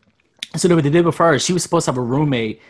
so 0.55 0.73
what 0.75 0.83
they 0.83 0.89
did 0.89 1.05
with 1.05 1.17
her, 1.17 1.39
she 1.39 1.53
was 1.53 1.63
supposed 1.63 1.85
to 1.85 1.91
have 1.91 1.97
a 1.97 2.01
roommate. 2.01 2.61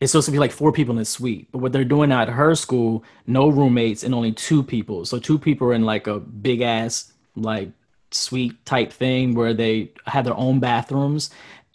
It's 0.00 0.12
supposed 0.12 0.26
to 0.26 0.32
be 0.32 0.38
like 0.38 0.50
four 0.52 0.72
people 0.72 0.92
in 0.92 0.98
the 0.98 1.04
suite, 1.04 1.48
but 1.52 1.58
what 1.58 1.72
they're 1.72 1.84
doing 1.84 2.08
now 2.08 2.22
at 2.22 2.28
her 2.28 2.54
school, 2.56 3.04
no 3.26 3.48
roommates 3.48 4.02
and 4.02 4.14
only 4.14 4.32
two 4.32 4.62
people. 4.62 5.04
So 5.04 5.18
two 5.18 5.38
people 5.38 5.68
are 5.68 5.74
in 5.74 5.82
like 5.82 6.06
a 6.08 6.18
big 6.18 6.60
ass 6.60 7.12
like 7.36 7.70
suite 8.10 8.64
type 8.66 8.92
thing 8.92 9.34
where 9.34 9.54
they 9.54 9.92
have 10.06 10.24
their 10.24 10.36
own 10.36 10.58
bathrooms. 10.60 11.30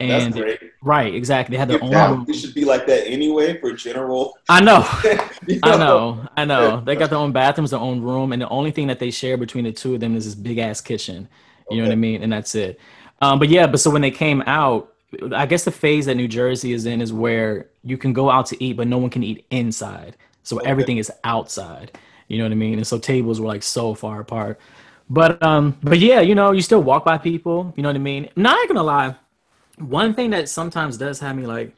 That's 0.05 0.25
And 0.25 0.33
great. 0.33 0.59
right, 0.81 1.13
exactly, 1.15 1.55
they 1.55 1.59
have 1.59 1.69
their 1.69 1.83
own. 1.83 2.25
it 2.27 2.33
should 2.35 2.53
be 2.53 2.65
like 2.65 2.85
that 2.87 3.07
anyway 3.07 3.59
for 3.59 3.71
general. 3.73 4.37
I 4.49 4.61
know. 4.61 4.85
You 5.47 5.59
I 5.63 5.77
know, 5.77 6.27
I 6.35 6.43
know. 6.43 6.81
They 6.81 6.95
got 6.97 7.09
their 7.09 7.19
own 7.19 7.31
bathrooms, 7.31 7.71
their 7.71 7.79
own 7.79 8.01
room, 8.01 8.33
and 8.33 8.41
the 8.41 8.49
only 8.49 8.71
thing 8.71 8.87
that 8.87 8.99
they 8.99 9.11
share 9.11 9.37
between 9.37 9.63
the 9.63 9.71
two 9.71 9.93
of 9.93 10.01
them 10.01 10.15
is 10.15 10.25
this 10.25 10.35
big 10.35 10.57
ass 10.57 10.81
kitchen. 10.81 11.29
You 11.69 11.77
know 11.77 11.83
what 11.83 11.93
I 11.93 11.95
mean? 11.95 12.21
And 12.21 12.31
that's 12.33 12.53
it. 12.55 12.79
Um, 13.21 13.39
but 13.39 13.47
yeah, 13.49 13.65
but 13.67 13.79
so 13.79 13.89
when 13.89 14.01
they 14.01 14.11
came 14.11 14.41
out, 14.45 14.93
I 15.33 15.45
guess 15.45 15.63
the 15.63 15.71
phase 15.71 16.05
that 16.07 16.15
New 16.15 16.27
Jersey 16.27 16.73
is 16.73 16.85
in 16.85 17.01
is 17.01 17.13
where 17.13 17.67
you 17.83 17.97
can 17.97 18.11
go 18.13 18.29
out 18.29 18.45
to 18.47 18.61
eat, 18.63 18.73
but 18.77 18.87
no 18.87 18.97
one 18.97 19.09
can 19.09 19.23
eat 19.23 19.45
inside. 19.51 20.17
So 20.43 20.57
Okay. 20.59 20.69
everything 20.69 20.97
is 20.97 21.11
outside. 21.23 21.97
You 22.27 22.37
know 22.37 22.43
what 22.43 22.51
I 22.51 22.55
mean? 22.55 22.75
And 22.75 22.85
so 22.85 22.97
tables 22.99 23.39
were 23.39 23.47
like 23.47 23.63
so 23.63 23.93
far 23.93 24.19
apart. 24.19 24.59
But 25.09 25.41
um, 25.41 25.77
but 25.81 25.99
yeah, 25.99 26.19
you 26.19 26.35
know, 26.35 26.51
you 26.51 26.61
still 26.61 26.83
walk 26.83 27.05
by 27.05 27.17
people. 27.17 27.73
You 27.77 27.83
know 27.83 27.89
what 27.89 27.95
I 27.95 27.99
mean? 27.99 28.29
Not 28.35 28.67
gonna 28.67 28.83
lie. 28.83 29.15
One 29.77 30.13
thing 30.13 30.31
that 30.31 30.49
sometimes 30.49 30.97
does 30.97 31.19
have 31.21 31.35
me 31.37 31.45
like 31.45 31.73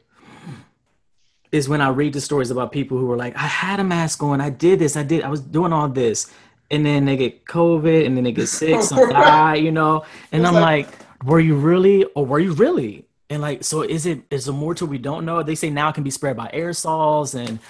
is 1.52 1.68
when 1.68 1.80
I 1.80 1.88
read 1.88 2.12
the 2.12 2.20
stories 2.20 2.50
about 2.50 2.72
people 2.72 2.96
who 2.98 3.06
were 3.06 3.16
like, 3.16 3.36
I 3.36 3.40
had 3.46 3.80
a 3.80 3.84
mask 3.84 4.22
on, 4.22 4.40
I 4.40 4.50
did 4.50 4.78
this, 4.78 4.96
I 4.96 5.02
did, 5.02 5.22
I 5.22 5.28
was 5.28 5.40
doing 5.40 5.72
all 5.72 5.88
this, 5.88 6.32
and 6.70 6.86
then 6.86 7.04
they 7.04 7.16
get 7.16 7.44
COVID, 7.44 8.06
and 8.06 8.16
then 8.16 8.22
they 8.24 8.30
get 8.32 8.48
sick, 8.48 8.80
some 8.82 9.08
die, 9.10 9.56
you 9.56 9.72
know, 9.72 10.04
and 10.30 10.42
It's 10.42 10.48
I'm 10.48 10.54
like- 10.54 10.86
like, 10.86 11.24
were 11.26 11.40
you 11.40 11.56
really, 11.56 12.04
or 12.14 12.24
were 12.24 12.38
you 12.38 12.52
really? 12.52 13.04
And 13.30 13.40
like, 13.40 13.62
so 13.62 13.82
is 13.82 14.06
it 14.06 14.22
is 14.30 14.46
there 14.46 14.54
more 14.54 14.74
to 14.74 14.84
we 14.84 14.98
don't 14.98 15.24
know? 15.24 15.42
They 15.42 15.54
say 15.54 15.70
now 15.70 15.88
it 15.88 15.94
can 15.94 16.02
be 16.02 16.10
spread 16.10 16.36
by 16.36 16.50
aerosols, 16.52 17.34
and 17.34 17.60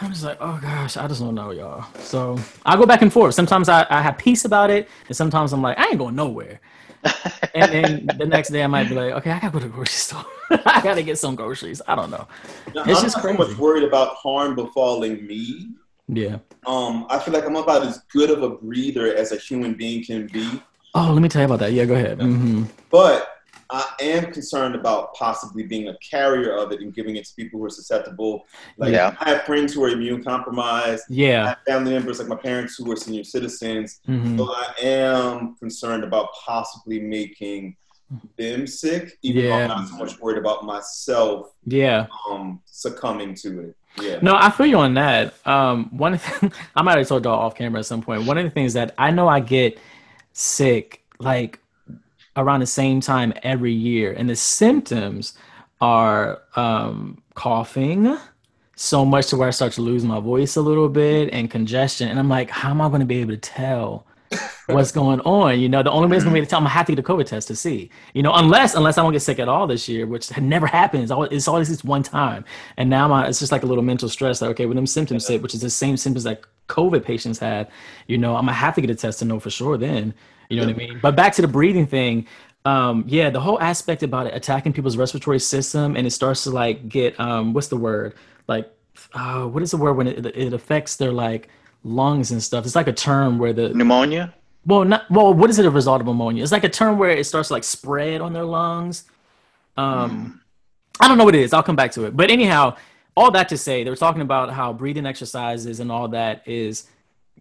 I'm 0.00 0.10
just 0.10 0.24
like, 0.24 0.38
oh 0.40 0.58
gosh, 0.60 0.96
I 0.96 1.06
just 1.06 1.20
don't 1.20 1.36
know, 1.36 1.52
y'all. 1.52 1.86
So 2.00 2.36
I 2.66 2.76
go 2.76 2.84
back 2.84 3.00
and 3.00 3.12
forth. 3.12 3.34
Sometimes 3.36 3.68
I, 3.68 3.86
I 3.88 4.02
have 4.02 4.18
peace 4.18 4.44
about 4.44 4.70
it, 4.70 4.88
and 5.06 5.16
sometimes 5.16 5.52
I'm 5.52 5.62
like, 5.62 5.78
I 5.78 5.86
ain't 5.86 5.98
going 5.98 6.16
nowhere. 6.16 6.60
and 7.54 7.72
then 7.72 8.06
the 8.18 8.26
next 8.26 8.48
day 8.48 8.64
I 8.64 8.66
might 8.66 8.88
be 8.88 8.94
like, 8.96 9.12
okay, 9.12 9.30
I 9.30 9.38
gotta 9.38 9.52
go 9.52 9.58
to 9.60 9.66
the 9.66 9.72
grocery 9.72 9.92
store. 9.92 10.24
I 10.66 10.80
gotta 10.82 11.02
get 11.02 11.16
some 11.18 11.36
groceries. 11.36 11.80
I 11.86 11.94
don't 11.94 12.10
know. 12.10 12.26
Now, 12.74 12.82
It's 12.82 12.98
I'm 12.98 13.04
just 13.04 13.16
not 13.18 13.22
so 13.22 13.32
much 13.34 13.56
worried 13.56 13.84
about 13.84 14.16
harm 14.16 14.56
befalling 14.56 15.24
me. 15.26 15.68
Yeah. 16.08 16.38
Um, 16.66 17.06
I 17.08 17.18
feel 17.20 17.32
like 17.32 17.44
I'm 17.46 17.56
about 17.56 17.86
as 17.86 18.00
good 18.12 18.30
of 18.30 18.42
a 18.42 18.50
breather 18.50 19.14
as 19.14 19.30
a 19.30 19.36
human 19.36 19.74
being 19.74 20.04
can 20.04 20.26
be. 20.26 20.60
Oh, 20.94 21.12
let 21.12 21.22
me 21.22 21.28
tell 21.28 21.42
you 21.42 21.46
about 21.46 21.60
that. 21.60 21.72
Yeah, 21.72 21.84
go 21.84 21.94
ahead. 21.94 22.20
hmm 22.20 22.64
But 22.90 23.33
I 23.70 23.84
am 24.00 24.32
concerned 24.32 24.74
about 24.74 25.14
possibly 25.14 25.62
being 25.64 25.88
a 25.88 25.96
carrier 25.98 26.56
of 26.56 26.72
it 26.72 26.80
and 26.80 26.94
giving 26.94 27.16
it 27.16 27.24
to 27.26 27.34
people 27.34 27.58
who 27.60 27.66
are 27.66 27.70
susceptible. 27.70 28.44
Like 28.76 28.92
Yeah. 28.92 29.16
I 29.20 29.30
have 29.30 29.42
friends 29.44 29.72
who 29.74 29.82
are 29.84 29.88
immune 29.88 30.22
compromised. 30.24 31.04
I 31.10 31.14
Yeah. 31.14 31.48
have 31.48 31.58
family 31.66 31.92
members 31.92 32.18
like 32.18 32.28
my 32.28 32.36
parents 32.36 32.76
who 32.76 32.90
are 32.92 32.96
senior 32.96 33.24
citizens. 33.24 34.00
hmm 34.06 34.36
So 34.38 34.52
I 34.52 34.74
am 34.82 35.56
concerned 35.56 36.04
about 36.04 36.28
possibly 36.44 37.00
making 37.00 37.76
them 38.36 38.66
sick, 38.66 39.18
even 39.22 39.42
though 39.44 39.48
Yeah. 39.48 39.62
I'm 39.62 39.68
not 39.68 39.88
so 39.88 39.96
much 39.96 40.20
worried 40.20 40.38
about 40.38 40.64
myself 40.64 41.52
Yeah. 41.64 42.06
um, 42.30 42.60
succumbing 42.66 43.34
to 43.36 43.60
it. 43.60 43.76
Yeah. 44.00 44.18
No, 44.22 44.34
I 44.36 44.50
feel 44.50 44.66
you 44.66 44.78
on 44.78 44.94
that. 44.94 45.34
Um, 45.46 45.86
one, 45.96 46.20
I 46.76 46.82
might 46.82 46.98
have 46.98 47.06
told 47.08 47.24
y'all 47.24 47.38
off 47.40 47.54
camera 47.54 47.78
at 47.80 47.86
some 47.86 48.02
point. 48.02 48.24
One 48.26 48.36
of 48.38 48.44
the 48.44 48.50
things 48.50 48.72
that 48.74 48.94
I 48.98 49.10
know 49.10 49.28
I 49.28 49.40
get 49.40 49.78
sick 50.32 51.02
like 51.18 51.60
around 52.36 52.60
the 52.60 52.66
same 52.66 53.00
time 53.00 53.32
every 53.42 53.72
year, 53.72 54.12
and 54.12 54.28
the 54.28 54.36
symptoms 54.36 55.34
are 55.80 56.40
um, 56.56 57.22
coughing 57.34 58.16
so 58.76 59.04
much 59.04 59.28
to 59.28 59.36
where 59.36 59.48
I 59.48 59.50
start 59.50 59.72
to 59.74 59.82
lose 59.82 60.04
my 60.04 60.20
voice 60.20 60.56
a 60.56 60.60
little 60.60 60.88
bit 60.88 61.32
and 61.32 61.50
congestion. 61.50 62.08
And 62.08 62.18
I'm 62.18 62.28
like, 62.28 62.50
how 62.50 62.70
am 62.70 62.80
I 62.80 62.88
going 62.88 63.00
to 63.00 63.06
be 63.06 63.20
able 63.20 63.32
to 63.32 63.36
tell 63.36 64.06
what's 64.66 64.90
going 64.90 65.20
on? 65.20 65.60
You 65.60 65.68
know, 65.68 65.82
the 65.82 65.92
only 65.92 66.08
way 66.08 66.16
it's 66.16 66.24
going 66.24 66.34
to 66.34 66.40
be 66.40 66.44
to 66.44 66.50
tell, 66.50 66.60
going 66.60 66.70
to 66.70 66.74
have 66.74 66.86
to 66.86 66.92
get 66.94 66.98
a 66.98 67.06
COVID 67.06 67.26
test 67.26 67.48
to 67.48 67.56
see. 67.56 67.90
You 68.14 68.22
know, 68.22 68.32
unless 68.34 68.74
unless 68.74 68.98
I 68.98 69.02
don't 69.02 69.12
get 69.12 69.20
sick 69.20 69.38
at 69.38 69.48
all 69.48 69.66
this 69.66 69.88
year, 69.88 70.06
which 70.06 70.36
never 70.38 70.66
happens. 70.66 71.12
It's 71.30 71.48
always 71.48 71.68
this 71.68 71.84
one 71.84 72.02
time. 72.02 72.44
And 72.76 72.90
now 72.90 73.06
my, 73.06 73.28
it's 73.28 73.38
just 73.38 73.52
like 73.52 73.62
a 73.62 73.66
little 73.66 73.84
mental 73.84 74.08
stress. 74.08 74.42
Like, 74.42 74.50
okay, 74.52 74.66
when 74.66 74.76
them 74.76 74.86
symptoms 74.86 75.28
hit, 75.28 75.42
which 75.42 75.54
is 75.54 75.60
the 75.60 75.70
same 75.70 75.96
symptoms 75.96 76.24
that 76.24 76.42
COVID 76.68 77.04
patients 77.04 77.38
have, 77.38 77.70
you 78.08 78.18
know, 78.18 78.34
I'm 78.36 78.46
to 78.46 78.52
have 78.52 78.74
to 78.74 78.80
get 78.80 78.90
a 78.90 78.94
test 78.94 79.20
to 79.20 79.24
know 79.24 79.38
for 79.38 79.50
sure 79.50 79.76
then. 79.76 80.14
You 80.48 80.60
know 80.60 80.66
what 80.66 80.74
I 80.74 80.78
mean? 80.78 80.98
But 81.02 81.16
back 81.16 81.32
to 81.34 81.42
the 81.42 81.48
breathing 81.48 81.86
thing. 81.86 82.26
Um, 82.64 83.04
yeah, 83.06 83.28
the 83.30 83.40
whole 83.40 83.60
aspect 83.60 84.02
about 84.02 84.26
it 84.26 84.34
attacking 84.34 84.72
people's 84.72 84.96
respiratory 84.96 85.38
system 85.38 85.96
and 85.96 86.06
it 86.06 86.10
starts 86.12 86.44
to 86.44 86.50
like 86.50 86.88
get 86.88 87.18
um, 87.20 87.52
what's 87.52 87.68
the 87.68 87.76
word? 87.76 88.14
Like, 88.48 88.70
uh, 89.12 89.44
what 89.46 89.62
is 89.62 89.70
the 89.70 89.76
word 89.76 89.94
when 89.94 90.06
it, 90.06 90.24
it 90.26 90.52
affects 90.52 90.96
their 90.96 91.12
like 91.12 91.48
lungs 91.82 92.30
and 92.30 92.42
stuff? 92.42 92.64
It's 92.64 92.74
like 92.74 92.88
a 92.88 92.92
term 92.92 93.38
where 93.38 93.52
the 93.52 93.68
Pneumonia. 93.70 94.34
well, 94.64 94.84
not 94.84 95.10
well. 95.10 95.34
What 95.34 95.50
is 95.50 95.58
it 95.58 95.66
a 95.66 95.70
result 95.70 96.00
of 96.00 96.06
pneumonia? 96.06 96.42
It's 96.42 96.52
like 96.52 96.64
a 96.64 96.68
term 96.70 96.98
where 96.98 97.10
it 97.10 97.24
starts 97.24 97.48
to 97.48 97.54
like 97.54 97.64
spread 97.64 98.20
on 98.20 98.32
their 98.32 98.44
lungs. 98.44 99.04
Um, 99.76 100.40
I 101.00 101.08
don't 101.08 101.18
know 101.18 101.24
what 101.24 101.34
it 101.34 101.42
is. 101.42 101.52
I'll 101.52 101.62
come 101.62 101.76
back 101.76 101.92
to 101.92 102.04
it. 102.04 102.16
But 102.16 102.30
anyhow, 102.30 102.76
all 103.16 103.30
that 103.32 103.48
to 103.50 103.58
say, 103.58 103.84
they 103.84 103.90
were 103.90 103.96
talking 103.96 104.22
about 104.22 104.50
how 104.50 104.72
breathing 104.72 105.06
exercises 105.06 105.80
and 105.80 105.90
all 105.90 106.08
that 106.08 106.46
is 106.46 106.88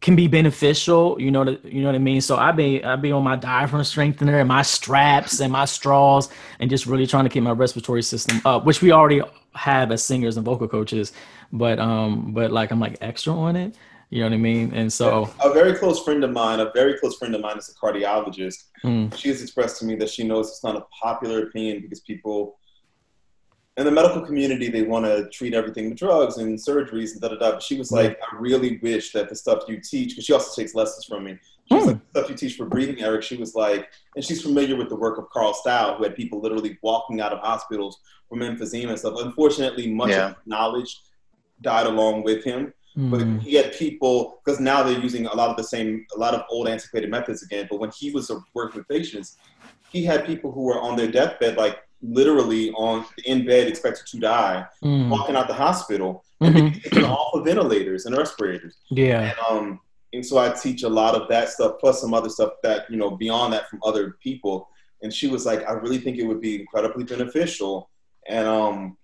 can 0.03 0.17
be 0.17 0.27
beneficial. 0.27 1.19
You 1.19 1.31
know, 1.31 1.57
you 1.63 1.81
know 1.81 1.87
what 1.87 1.95
I 1.95 1.99
mean. 1.99 2.21
So 2.21 2.35
I 2.35 2.51
be 2.51 2.83
I 2.83 2.95
be 2.97 3.11
on 3.11 3.23
my 3.23 3.37
diaphragm 3.37 3.83
strengthener 3.85 4.37
and 4.37 4.47
my 4.47 4.61
straps 4.61 5.39
and 5.39 5.51
my 5.51 5.65
straws 5.65 6.29
and 6.59 6.69
just 6.69 6.85
really 6.85 7.07
trying 7.07 7.23
to 7.23 7.29
keep 7.29 7.41
my 7.41 7.51
respiratory 7.51 8.03
system 8.03 8.41
up, 8.45 8.65
which 8.65 8.81
we 8.81 8.91
already 8.91 9.21
have 9.55 9.91
as 9.91 10.03
singers 10.03 10.37
and 10.37 10.45
vocal 10.45 10.67
coaches. 10.67 11.13
But 11.53 11.79
um, 11.79 12.33
but 12.33 12.51
like 12.51 12.71
I'm 12.71 12.79
like 12.79 12.97
extra 13.01 13.33
on 13.33 13.55
it. 13.55 13.75
You 14.09 14.19
know 14.19 14.27
what 14.27 14.33
I 14.33 14.37
mean? 14.37 14.73
And 14.75 14.93
so. 14.93 15.33
a 15.43 15.51
very 15.51 15.73
close 15.73 16.03
friend 16.03 16.23
of 16.23 16.29
mine, 16.29 16.59
a 16.59 16.69
very 16.71 16.99
close 16.99 17.17
friend 17.17 17.33
of 17.33 17.41
mine 17.41 17.57
is 17.57 17.69
a 17.69 17.73
cardiologist. 17.73 18.65
Mm. 18.83 19.15
She 19.17 19.29
has 19.29 19.41
expressed 19.41 19.79
to 19.79 19.85
me 19.85 19.95
that 19.95 20.09
she 20.09 20.23
knows 20.23 20.49
it's 20.49 20.63
not 20.63 20.75
a 20.75 20.85
popular 21.01 21.47
opinion 21.47 21.81
because 21.81 22.01
people 22.01 22.59
in 23.77 23.85
the 23.85 23.91
medical 23.91 24.21
community 24.21 24.69
they 24.69 24.83
want 24.83 25.05
to 25.05 25.27
treat 25.29 25.53
everything 25.53 25.89
with 25.89 25.97
drugs 25.97 26.37
and 26.37 26.57
surgeries 26.57 27.13
and 27.13 27.21
da 27.21 27.29
da 27.29 27.35
da. 27.35 27.51
But 27.53 27.63
she 27.63 27.77
was 27.77 27.91
like, 27.91 28.19
I 28.31 28.35
really 28.37 28.77
wish 28.83 29.11
that 29.13 29.29
the 29.29 29.35
stuff 29.35 29.63
you 29.67 29.79
teach, 29.81 30.09
because 30.09 30.25
she 30.25 30.33
also 30.33 30.59
takes 30.61 30.75
lessons 30.75 31.05
from 31.05 31.23
me. 31.23 31.37
She 31.69 31.75
was 31.75 31.83
Hmm. 31.85 31.89
like, 31.91 31.99
the 32.13 32.19
stuff 32.19 32.29
you 32.29 32.35
teach 32.35 32.55
for 32.55 32.65
breathing, 32.65 33.01
Eric. 33.01 33.23
She 33.23 33.35
was 33.37 33.55
like, 33.55 33.89
and 34.15 34.23
she's 34.23 34.41
familiar 34.43 34.75
with 34.75 34.89
the 34.89 34.95
work 34.95 35.17
of 35.17 35.29
Carl 35.31 35.53
Stough, 35.53 35.97
who 35.97 36.03
had 36.03 36.15
people 36.15 36.39
literally 36.39 36.77
walking 36.83 37.19
out 37.19 37.33
of 37.33 37.39
hospitals 37.39 37.97
from 38.29 38.39
emphysema 38.39 38.89
and 38.89 38.99
stuff. 38.99 39.15
Unfortunately, 39.19 39.91
much 39.91 40.11
Yeah. 40.11 40.29
of 40.31 40.35
knowledge 40.45 41.01
died 41.61 41.87
along 41.87 42.23
with 42.23 42.43
him. 42.43 42.73
But 42.95 43.21
Mm. 43.21 43.41
he 43.41 43.55
had 43.55 43.73
people 43.73 44.39
because 44.45 44.59
now 44.59 44.83
they're 44.83 44.99
using 44.99 45.25
a 45.25 45.33
lot 45.35 45.49
of 45.49 45.57
the 45.57 45.63
same, 45.63 46.05
a 46.15 46.19
lot 46.19 46.35
of 46.35 46.43
old 46.51 46.67
antiquated 46.67 47.09
methods 47.09 47.41
again. 47.41 47.65
But 47.67 47.79
when 47.79 47.89
he 47.89 48.11
was 48.11 48.29
working 48.53 48.81
with 48.81 48.87
patients, 48.87 49.37
he 49.89 50.03
had 50.03 50.27
people 50.27 50.51
who 50.51 50.61
were 50.61 50.79
on 50.79 50.95
their 50.95 51.07
deathbed, 51.09 51.57
like 51.57 51.79
literally 52.03 52.71
on 52.71 53.05
in 53.25 53.45
bed, 53.45 53.67
expected 53.67 54.05
to 54.07 54.19
die, 54.19 54.65
Mm. 54.83 55.09
walking 55.09 55.35
out 55.35 55.47
the 55.47 55.53
hospital 55.53 56.23
and 56.41 56.53
Mhm. 56.53 56.59
being 56.59 56.73
taken 56.81 57.05
off 57.05 57.33
of 57.33 57.45
ventilators 57.45 58.05
and 58.05 58.15
respirators. 58.17 58.75
Yeah. 58.91 59.21
And, 59.21 59.35
um, 59.49 59.79
and 60.11 60.25
so 60.25 60.37
I 60.37 60.49
teach 60.49 60.83
a 60.83 60.89
lot 60.89 61.15
of 61.15 61.27
that 61.29 61.49
stuff, 61.49 61.75
plus 61.79 62.01
some 62.01 62.13
other 62.13 62.29
stuff 62.29 62.51
that 62.63 62.89
you 62.89 62.97
know 62.97 63.11
beyond 63.11 63.53
that 63.53 63.69
from 63.69 63.79
other 63.83 64.17
people. 64.21 64.67
And 65.01 65.13
she 65.13 65.27
was 65.27 65.45
like, 65.45 65.67
I 65.67 65.73
really 65.73 65.97
think 65.97 66.17
it 66.17 66.23
would 66.25 66.41
be 66.41 66.59
incredibly 66.61 67.03
beneficial. 67.03 67.89
And 68.27 68.47
um, 68.47 68.97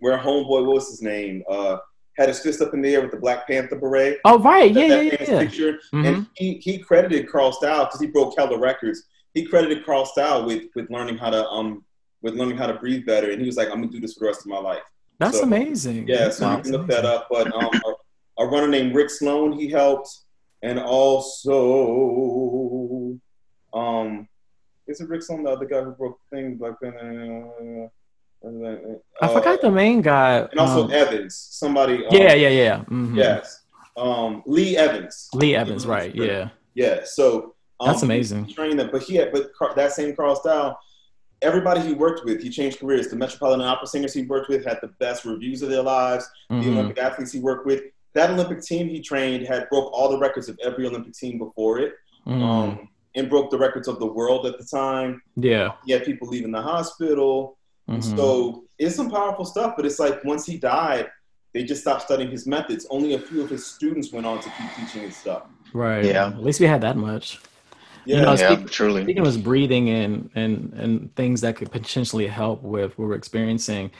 where 0.00 0.18
homeboy, 0.18 0.48
what 0.48 0.66
was 0.66 0.88
his 0.90 1.00
name, 1.02 1.44
uh, 1.48 1.76
had 2.22 2.28
his 2.28 2.38
fist 2.40 2.60
up 2.62 2.72
in 2.74 2.80
the 2.82 2.94
air 2.94 3.02
with 3.02 3.10
the 3.10 3.16
Black 3.16 3.46
Panther 3.48 3.74
beret. 3.76 4.18
Oh, 4.24 4.38
right. 4.38 4.72
That- 4.72 4.80
Yeah, 4.80 4.88
that 4.96 5.04
yeah, 5.04 5.10
famous 5.16 5.28
yeah. 5.28 5.38
picture. 5.40 5.78
Mhm. 5.92 6.06
And 6.08 6.26
he, 6.36 6.54
he 6.58 6.78
credited 6.78 7.28
Carl 7.28 7.50
Style 7.52 7.84
because 7.84 8.00
he 8.00 8.06
broke 8.06 8.36
Keller 8.36 8.58
records. 8.58 9.04
He 9.34 9.44
credited 9.44 9.84
Carl 9.84 10.06
Style 10.06 10.46
with 10.46 10.64
with 10.76 10.88
learning 10.90 11.18
how 11.18 11.30
to 11.30 11.46
um 11.48 11.84
with 12.22 12.34
learning 12.34 12.56
how 12.56 12.66
to 12.68 12.74
breathe 12.74 13.04
better. 13.06 13.30
And 13.32 13.40
he 13.40 13.46
was 13.46 13.56
like, 13.56 13.68
I'm 13.68 13.80
gonna 13.80 13.88
do 13.90 14.00
this 14.00 14.14
for 14.14 14.20
the 14.20 14.26
rest 14.26 14.40
of 14.42 14.46
my 14.46 14.58
life. 14.58 14.82
That's 15.18 15.38
So- 15.38 15.44
amazing. 15.44 16.06
Yeah, 16.08 16.18
That's 16.24 16.36
so 16.38 16.50
you 16.56 16.62
can 16.62 16.72
look 16.72 16.82
amazing. 16.84 17.02
that 17.02 17.14
up. 17.14 17.26
But 17.30 17.52
um, 17.54 17.70
a, 18.38 18.44
a 18.44 18.46
runner 18.46 18.68
named 18.68 18.94
Rick 18.94 19.10
Sloan, 19.10 19.52
he 19.52 19.68
helped, 19.68 20.08
and 20.62 20.78
also, 20.78 21.58
um, 23.74 24.28
is 24.86 25.00
it 25.00 25.08
Rick 25.08 25.22
Sloan, 25.22 25.42
the 25.44 25.50
other 25.50 25.66
guy 25.66 25.82
who 25.82 25.90
broke 25.92 26.18
the 26.30 26.36
thing? 26.36 26.56
Black 26.56 26.80
Panther? 26.80 27.90
I 29.20 29.28
forgot 29.28 29.60
the 29.60 29.70
main 29.70 30.02
guy. 30.02 30.46
And 30.50 30.60
also 30.60 30.84
um, 30.84 30.92
Evans, 30.92 31.36
somebody. 31.50 32.04
Um, 32.06 32.14
yeah, 32.16 32.34
yeah, 32.34 32.48
yeah. 32.48 32.84
Mhm. 32.84 33.16
Yes, 33.16 33.62
um, 33.96 34.42
Lee 34.46 34.76
Evans. 34.76 35.28
Lee 35.34 35.54
Evans, 35.54 35.86
right? 35.86 36.14
Yeah. 36.14 36.48
Yeah, 36.74 37.00
so 37.04 37.54
um, 37.80 37.88
That's 37.88 38.02
amazing. 38.02 38.46
Trained 38.48 38.78
them, 38.78 38.88
but 38.90 39.02
he 39.02 39.16
had, 39.16 39.32
but 39.32 39.52
Car- 39.54 39.74
that 39.74 39.92
same 39.92 40.16
Carl 40.16 40.36
Style, 40.36 40.78
everybody 41.42 41.80
he 41.82 41.92
worked 41.92 42.24
with, 42.24 42.40
he 42.42 42.48
changed 42.48 42.80
careers. 42.80 43.08
The 43.08 43.16
Metropolitan 43.16 43.66
Opera 43.66 43.86
singers 43.86 44.14
he 44.14 44.22
worked 44.22 44.48
with 44.48 44.64
had 44.64 44.78
the 44.80 44.88
best 44.98 45.24
reviews 45.24 45.60
of 45.62 45.68
their 45.68 45.82
lives. 45.82 46.28
The 46.48 46.56
Mhm. 46.56 46.66
Olympic 46.68 46.98
athletes 46.98 47.32
he 47.32 47.40
worked 47.40 47.66
with, 47.66 47.82
that 48.14 48.30
Olympic 48.30 48.62
team 48.62 48.88
he 48.88 49.00
trained 49.00 49.46
had 49.46 49.68
broke 49.68 49.92
all 49.92 50.08
the 50.08 50.18
records 50.18 50.48
of 50.48 50.58
every 50.64 50.86
Olympic 50.86 51.12
team 51.14 51.38
before 51.38 51.78
it. 51.78 51.94
Mm. 52.26 52.40
um, 52.42 52.88
and 53.16 53.28
broke 53.28 53.50
the 53.50 53.58
records 53.58 53.88
of 53.88 53.98
the 53.98 54.06
world 54.06 54.46
at 54.46 54.56
the 54.56 54.64
time. 54.64 55.20
yeah. 55.36 55.72
He 55.84 55.92
had 55.92 56.04
people 56.04 56.28
leaving 56.28 56.52
the 56.52 56.62
hospital. 56.62 57.58
And 57.92 58.02
Mhm. 58.02 58.16
So 58.16 58.64
it's 58.78 58.96
some 58.96 59.10
powerful 59.10 59.44
stuff, 59.44 59.74
but 59.76 59.86
it's 59.86 59.98
like 59.98 60.24
once 60.24 60.46
he 60.46 60.56
died, 60.58 61.08
they 61.54 61.62
just 61.64 61.82
stopped 61.82 62.02
studying 62.02 62.30
his 62.30 62.46
methods. 62.46 62.86
Only 62.90 63.14
a 63.14 63.18
few 63.18 63.42
of 63.42 63.50
his 63.50 63.66
students 63.66 64.12
went 64.12 64.26
on 64.26 64.38
to 64.40 64.48
keep 64.50 64.66
teaching 64.76 65.02
his 65.02 65.16
stuff. 65.16 65.42
right. 65.74 66.04
Yeah. 66.04 66.26
At 66.28 66.42
least 66.42 66.60
we 66.60 66.66
had 66.66 66.80
that 66.82 66.96
much. 66.96 67.38
Yeah, 68.04 68.16
You 68.16 68.22
know, 68.22 68.32
yeah, 68.34 68.54
speak- 68.56 68.70
truly. 68.70 69.02
Speaking 69.04 69.20
of 69.20 69.26
his 69.26 69.36
breathing 69.38 69.88
and 69.88 70.28
and 70.34 70.72
and 70.76 71.14
things 71.14 71.40
that 71.42 71.56
could 71.56 71.70
potentially 71.70 72.26
help 72.26 72.62
with 72.62 72.98
what 72.98 73.08
we're 73.08 73.14
experiencing, 73.14 73.90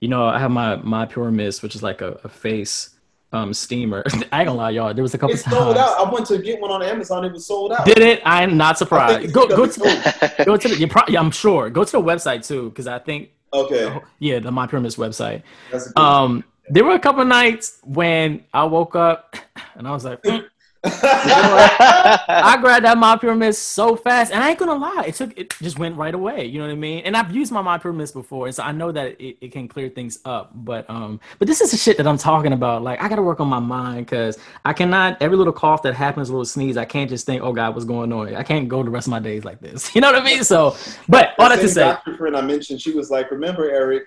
you 0.00 0.08
know, 0.08 0.24
I 0.26 0.38
have 0.38 0.50
my 0.50 0.76
my 0.76 1.04
pure 1.06 1.30
mist, 1.30 1.62
which 1.62 1.74
is 1.74 1.82
like 1.82 2.00
a, 2.00 2.18
a 2.24 2.28
face 2.28 2.90
um 3.32 3.52
steamer. 3.52 4.02
I 4.32 4.40
ain't 4.40 4.46
gonna 4.48 4.54
lie, 4.54 4.70
y'all. 4.70 4.94
There 4.94 5.02
was 5.02 5.14
a 5.14 5.18
couple 5.18 5.34
it's 5.34 5.42
times. 5.44 5.56
sold 5.56 5.76
out. 5.76 6.04
I 6.04 6.10
went 6.10 6.26
to 6.28 6.38
get 6.38 6.58
one 6.60 6.70
on 6.70 6.82
Amazon. 6.82 7.24
It 7.24 7.32
was 7.32 7.46
sold 7.46 7.72
out. 7.72 7.84
Did 7.84 7.98
it? 7.98 8.22
I'm 8.24 8.56
not 8.56 8.78
surprised. 8.78 9.32
Go 9.32 9.46
go 9.46 9.66
to 9.66 10.42
go 10.46 10.56
to 10.56 10.68
the. 10.68 10.76
You 10.78 10.88
pro- 10.88 11.02
yeah, 11.08 11.20
I'm 11.20 11.30
sure. 11.30 11.68
Go 11.70 11.84
to 11.84 11.92
the 11.92 12.02
website 12.02 12.46
too, 12.46 12.70
because 12.70 12.86
I 12.86 12.98
think 12.98 13.28
Okay, 13.52 13.98
yeah, 14.18 14.38
the 14.38 14.50
MyPurMist 14.50 14.96
website. 14.98 15.42
that's 15.70 15.86
a 15.86 15.92
good 15.92 16.02
Um, 16.02 16.44
there 16.68 16.84
were 16.84 16.94
a 16.94 17.00
couple 17.00 17.24
nights 17.24 17.78
when 17.82 18.44
I 18.54 18.64
woke 18.64 18.94
up 18.94 19.36
and 19.74 19.88
I 19.88 19.92
was 19.92 20.04
like, 20.04 20.22
"Mm." 20.22 20.44
I 20.82 22.56
grabbed 22.60 22.86
that 22.86 22.96
MyPurMist 22.96 23.56
so 23.56 23.96
fast, 23.96 24.32
and 24.32 24.42
I 24.42 24.50
ain't 24.50 24.58
gonna 24.58 24.74
lie, 24.74 25.04
it 25.06 25.14
took 25.14 25.36
it 25.38 25.54
just 25.60 25.78
went 25.78 25.96
right 25.96 26.14
away. 26.14 26.46
You 26.46 26.58
know 26.58 26.66
what 26.66 26.72
I 26.72 26.76
mean? 26.76 27.04
And 27.04 27.16
I've 27.16 27.34
used 27.34 27.52
my 27.52 27.62
MyPurMist 27.62 28.14
before, 28.14 28.46
and 28.46 28.54
so 28.54 28.62
I 28.62 28.72
know 28.72 28.90
that 28.90 29.20
it, 29.20 29.36
it 29.42 29.52
can 29.52 29.68
clear 29.68 29.90
things 29.90 30.20
up. 30.24 30.52
But 30.54 30.88
um, 30.88 31.20
but 31.38 31.48
this 31.48 31.60
is 31.60 31.70
the 31.70 31.76
shit 31.76 31.98
that 31.98 32.06
I'm 32.06 32.16
talking 32.16 32.54
about. 32.54 32.82
Like 32.82 33.02
I 33.02 33.08
gotta 33.08 33.22
work 33.22 33.40
on 33.40 33.48
my 33.48 33.58
mind 33.58 34.06
because 34.06 34.38
I 34.64 34.72
cannot. 34.72 35.20
Every 35.20 35.36
little 35.36 35.52
cough 35.52 35.82
that 35.82 35.94
happens, 35.94 36.30
a 36.30 36.32
little 36.32 36.46
sneeze, 36.46 36.78
I 36.78 36.86
can't 36.86 37.10
just 37.10 37.26
think, 37.26 37.42
oh 37.42 37.52
God, 37.52 37.74
what's 37.74 37.84
going 37.84 38.10
on? 38.12 38.34
I 38.34 38.42
can't 38.42 38.66
go 38.68 38.82
the 38.82 38.90
rest 38.90 39.06
of 39.06 39.10
my 39.10 39.20
days 39.20 39.44
like 39.44 39.60
this. 39.60 39.94
You 40.00 40.00
know 40.00 40.12
what 40.12 40.22
I 40.22 40.24
mean? 40.24 40.44
So, 40.44 40.76
but 41.10 41.34
all 41.38 41.50
that 41.50 41.60
to 41.60 41.68
say, 41.68 41.82
doctor 41.82 42.16
friend 42.16 42.34
I 42.34 42.40
mentioned, 42.40 42.80
she 42.80 42.92
was 42.92 43.10
like, 43.10 43.30
"Remember, 43.30 43.68
Eric, 43.68 44.04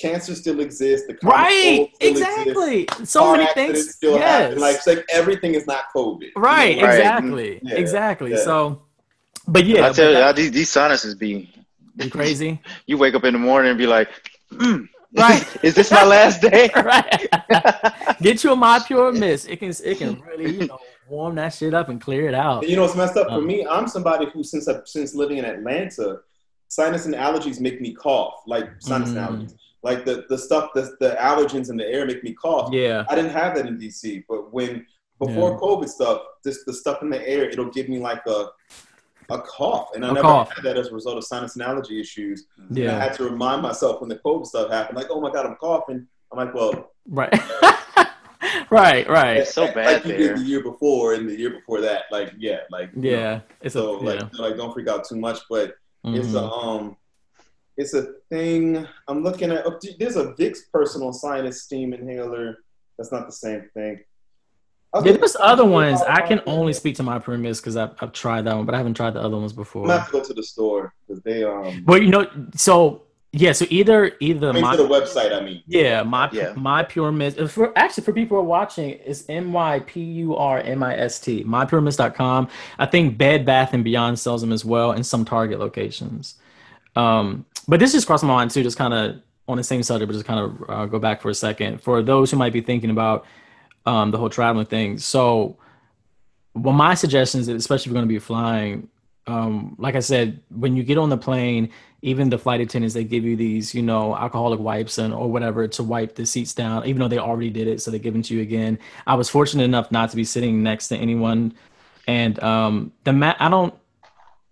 cancer 0.00 0.34
still 0.34 0.60
exists. 0.60 1.06
The 1.06 1.14
common 1.14 1.36
right? 1.36 1.76
cold 1.76 1.88
still 1.94 2.10
exists, 2.10 2.38
Exactly. 2.38 2.86
So 3.04 3.20
car 3.20 3.36
many 3.36 3.52
things. 3.54 3.94
Still 3.94 4.14
Yes. 4.14 4.42
happen. 4.44 4.58
Like, 4.60 4.76
it's 4.76 4.86
like 4.86 5.04
everything 5.10 5.54
is 5.54 5.66
not 5.66 5.84
COVID. 5.94 6.30
Right, 6.36 6.76
You 6.76 6.82
know, 6.82 6.86
Right. 6.88 6.94
exactly, 6.98 7.60
Yeah, 7.62 7.74
exactly. 7.76 8.30
yeah. 8.32 8.36
So, 8.38 8.82
but 9.48 9.64
yeah, 9.66 9.86
I 9.86 9.92
tell 9.92 10.08
you, 10.08 10.14
that- 10.14 10.22
how 10.22 10.32
these, 10.32 10.50
these 10.52 10.70
sinuses 10.70 11.14
be. 11.14 11.52
you 11.96 12.10
crazy, 12.10 12.60
You 12.86 12.96
wake 12.98 13.14
up 13.14 13.24
in 13.24 13.32
the 13.34 13.38
morning 13.38 13.70
and 13.70 13.78
be 13.78 13.86
like, 13.86 14.08
mm, 14.52 14.88
Right. 15.14 15.46
Is 15.62 15.74
this 15.74 15.90
my 15.90 16.04
last 16.04 16.40
day? 16.40 16.70
right? 16.76 17.28
Get 18.22 18.42
you 18.44 18.52
a 18.52 18.56
MyPurMist. 18.56 19.46
It 19.48 19.58
can 19.58 19.68
it 19.84 19.98
can 19.98 20.20
really 20.22 20.56
you 20.58 20.66
know 20.68 20.78
warm 21.06 21.34
that 21.34 21.52
shit 21.52 21.74
up 21.74 21.90
and 21.90 22.00
clear 22.00 22.26
it 22.28 22.34
out. 22.34 22.66
You 22.66 22.76
know 22.76 22.82
what's 22.82 22.96
messed 22.96 23.18
up 23.18 23.26
for 23.26 23.34
Um, 23.34 23.46
me? 23.46 23.66
I'm 23.66 23.86
somebody 23.88 24.24
who, 24.32 24.42
since 24.42 24.68
I, 24.68 24.76
since 24.86 25.14
living 25.14 25.36
in 25.36 25.44
Atlanta, 25.44 26.20
sinus 26.68 27.04
and 27.04 27.14
allergies 27.14 27.60
make 27.60 27.78
me 27.82 27.92
cough. 27.92 28.36
Like 28.46 28.70
sinus 28.78 29.10
and 29.10 29.18
Mm. 29.18 29.28
allergies, 29.28 29.54
like 29.82 30.04
the 30.04 30.24
the 30.28 30.38
stuff, 30.38 30.70
the, 30.74 30.96
the 31.00 31.16
allergens 31.18 31.70
in 31.70 31.76
the 31.76 31.86
air 31.86 32.06
make 32.06 32.22
me 32.24 32.32
cough. 32.34 32.72
Yeah, 32.72 33.04
I 33.08 33.14
didn't 33.14 33.32
have 33.32 33.54
that 33.56 33.66
in 33.66 33.78
DC, 33.78 34.24
but 34.28 34.52
when 34.52 34.86
before 35.18 35.50
Yeah. 35.52 35.56
COVID 35.58 35.88
stuff, 35.88 36.22
this 36.44 36.64
the 36.64 36.72
stuff 36.72 37.02
in 37.02 37.10
the 37.10 37.26
air, 37.28 37.44
it'll 37.48 37.70
give 37.70 37.88
me 37.88 37.98
like 37.98 38.24
a 38.26 38.46
a 39.30 39.40
cough, 39.42 39.90
and 39.94 40.04
I 40.04 40.10
A 40.10 40.12
never 40.12 40.22
cough. 40.28 40.52
had 40.54 40.64
that 40.64 40.76
as 40.76 40.88
a 40.88 40.94
result 40.94 41.16
of 41.16 41.24
sinus 41.24 41.54
and 41.54 41.62
allergy 41.64 42.00
issues. 42.00 42.46
And 42.58 42.78
I 42.90 42.98
had 43.04 43.14
to 43.14 43.24
remind 43.24 43.62
myself 43.62 44.00
when 44.00 44.08
the 44.08 44.16
COVID 44.16 44.46
stuff 44.46 44.70
happened, 44.70 44.96
like, 44.98 45.06
oh 45.10 45.20
my 45.20 45.30
god, 45.30 45.46
I'm 45.46 45.54
coughing. 45.56 46.06
I'm 46.30 46.38
like, 46.38 46.52
well, 46.54 46.90
right, 47.08 47.32
right, 48.70 49.08
right. 49.08 49.36
It's 49.38 49.54
so 49.54 49.64
like 49.64 49.74
bad 49.74 50.04
you 50.04 50.08
there. 50.10 50.18
did 50.18 50.36
the 50.38 50.42
year 50.42 50.62
before 50.62 51.14
and 51.14 51.28
the 51.28 51.36
year 51.38 51.50
before 51.50 51.80
that, 51.82 52.04
like, 52.10 52.32
yeah, 52.38 52.60
like, 52.70 52.90
you 52.94 53.02
know. 53.02 53.08
Yeah, 53.10 53.40
it's 53.60 53.74
So 53.74 53.96
a 53.96 54.02
like, 54.02 54.20
yeah. 54.20 54.28
like 54.38 54.56
don't 54.56 54.72
freak 54.72 54.88
out 54.88 55.04
too 55.08 55.16
much, 55.16 55.38
but 55.48 55.74
it's 56.04 56.34
a 56.34 56.40
Mhm. 56.40 56.64
um, 56.64 56.96
it's 57.76 57.94
a 57.94 58.14
thing. 58.28 58.86
I'm 59.08 59.22
looking 59.22 59.50
at. 59.50 59.66
oh, 59.66 59.78
There's 59.98 60.16
a 60.16 60.32
Vicks 60.34 60.58
personal 60.72 61.12
sinus 61.12 61.62
steam 61.62 61.92
inhaler. 61.92 62.58
That's 62.98 63.12
not 63.12 63.26
the 63.26 63.32
same 63.32 63.68
thing. 63.74 64.00
Yeah, 64.94 65.12
there's 65.12 65.36
other 65.40 65.64
ones. 65.64 66.02
I 66.02 66.20
can 66.20 66.42
only 66.46 66.74
speak 66.74 66.96
to 66.96 67.02
MyPurMist 67.02 67.62
because 67.62 67.78
I've, 67.78 67.92
I've 68.00 68.12
tried 68.12 68.42
that 68.42 68.54
one, 68.54 68.66
but 68.66 68.74
I 68.74 68.78
haven't 68.78 68.92
tried 68.94 69.14
the 69.14 69.20
other 69.22 69.38
ones 69.38 69.54
before. 69.54 69.86
gonna 69.86 70.00
have 70.00 70.08
to 70.08 70.12
go 70.12 70.22
to 70.22 70.34
the 70.34 70.42
store 70.42 70.92
because 71.06 71.22
they 71.22 71.44
um. 71.44 71.82
But 71.86 72.02
you 72.02 72.08
know, 72.08 72.30
so 72.54 73.04
yeah, 73.32 73.52
so 73.52 73.64
either 73.70 74.12
either 74.20 74.50
I 74.50 74.52
mean, 74.52 74.60
my 74.62 74.76
to 74.76 74.82
the 74.82 74.88
website. 74.88 75.32
I 75.34 75.40
mean, 75.40 75.62
Yeah, 75.66 76.02
my 76.02 76.28
Yeah. 76.30 76.52
MyPurMist. 76.52 77.48
For 77.50 77.72
actually, 77.76 78.04
for 78.04 78.12
people 78.12 78.36
who 78.36 78.42
are 78.42 78.46
watching, 78.46 78.90
it's 78.90 79.24
M 79.30 79.54
Y 79.54 79.80
P 79.80 80.02
U 80.02 80.36
R 80.36 80.60
M 80.60 80.82
I 80.82 80.94
S 80.98 81.18
T. 81.18 81.42
Mypurmist.com. 81.42 82.48
I 82.78 82.84
think 82.84 83.16
Bed 83.16 83.46
Bath 83.46 83.72
and 83.72 83.82
Beyond 83.82 84.18
sells 84.18 84.42
them 84.42 84.52
as 84.52 84.62
well, 84.62 84.92
and 84.92 85.06
some 85.06 85.24
Target 85.24 85.58
locations. 85.58 86.34
Um, 86.96 87.46
but 87.68 87.80
this 87.80 87.92
just 87.92 88.06
crossed 88.06 88.24
my 88.24 88.28
mind 88.28 88.50
too. 88.50 88.62
Just 88.62 88.78
kind 88.78 88.94
of 88.94 89.22
on 89.48 89.56
the 89.56 89.64
same 89.64 89.82
subject, 89.82 90.08
but 90.08 90.14
just 90.14 90.26
kind 90.26 90.40
of 90.40 90.70
uh, 90.70 90.86
go 90.86 90.98
back 90.98 91.20
for 91.20 91.30
a 91.30 91.34
second 91.34 91.82
for 91.82 92.02
those 92.02 92.30
who 92.30 92.36
might 92.36 92.52
be 92.52 92.60
thinking 92.60 92.90
about 92.90 93.26
um, 93.86 94.10
the 94.10 94.18
whole 94.18 94.30
traveling 94.30 94.66
thing. 94.66 94.98
So, 94.98 95.56
well, 96.54 96.74
my 96.74 96.94
suggestion 96.94 97.40
is, 97.40 97.46
that 97.46 97.56
especially 97.56 97.82
if 97.82 97.86
you're 97.86 97.94
going 97.94 98.08
to 98.08 98.14
be 98.14 98.18
flying, 98.18 98.88
um, 99.26 99.76
like 99.78 99.94
I 99.94 100.00
said, 100.00 100.40
when 100.50 100.76
you 100.76 100.82
get 100.82 100.98
on 100.98 101.08
the 101.08 101.16
plane, 101.16 101.70
even 102.02 102.28
the 102.28 102.38
flight 102.38 102.60
attendants 102.60 102.94
they 102.94 103.04
give 103.04 103.24
you 103.24 103.36
these, 103.36 103.74
you 103.74 103.82
know, 103.82 104.16
alcoholic 104.16 104.58
wipes 104.58 104.98
and 104.98 105.14
or 105.14 105.30
whatever 105.30 105.68
to 105.68 105.82
wipe 105.82 106.16
the 106.16 106.26
seats 106.26 106.52
down, 106.52 106.84
even 106.86 107.00
though 107.00 107.08
they 107.08 107.18
already 107.18 107.50
did 107.50 107.68
it, 107.68 107.80
so 107.80 107.90
they 107.90 107.98
give 107.98 108.12
them 108.12 108.22
to 108.22 108.34
you 108.34 108.42
again. 108.42 108.78
I 109.06 109.14
was 109.14 109.28
fortunate 109.28 109.64
enough 109.64 109.92
not 109.92 110.10
to 110.10 110.16
be 110.16 110.24
sitting 110.24 110.62
next 110.62 110.88
to 110.88 110.96
anyone, 110.96 111.54
and 112.08 112.42
um, 112.42 112.92
the 113.04 113.12
mat 113.12 113.36
I 113.38 113.48
don't 113.48 113.74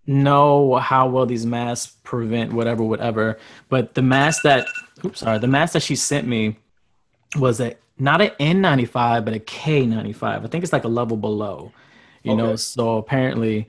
know 0.06 0.76
how 0.76 1.08
well 1.08 1.26
these 1.26 1.46
masks 1.46 1.96
prevent 2.02 2.52
whatever, 2.52 2.82
whatever, 2.82 3.38
but 3.68 3.94
the 3.94 4.02
mask 4.02 4.42
that, 4.42 4.66
oops, 5.04 5.20
sorry, 5.20 5.38
the 5.38 5.46
mask 5.46 5.74
that 5.74 5.82
she 5.82 5.96
sent 5.96 6.26
me 6.26 6.56
was 7.36 7.60
a 7.60 7.76
not 7.98 8.20
an 8.20 8.30
N95 8.40 9.24
but 9.24 9.34
a 9.34 9.38
K95. 9.38 10.22
I 10.22 10.46
think 10.46 10.64
it's 10.64 10.72
like 10.72 10.84
a 10.84 10.88
level 10.88 11.16
below, 11.16 11.72
you 12.22 12.34
know. 12.34 12.56
So 12.56 12.96
apparently, 12.96 13.68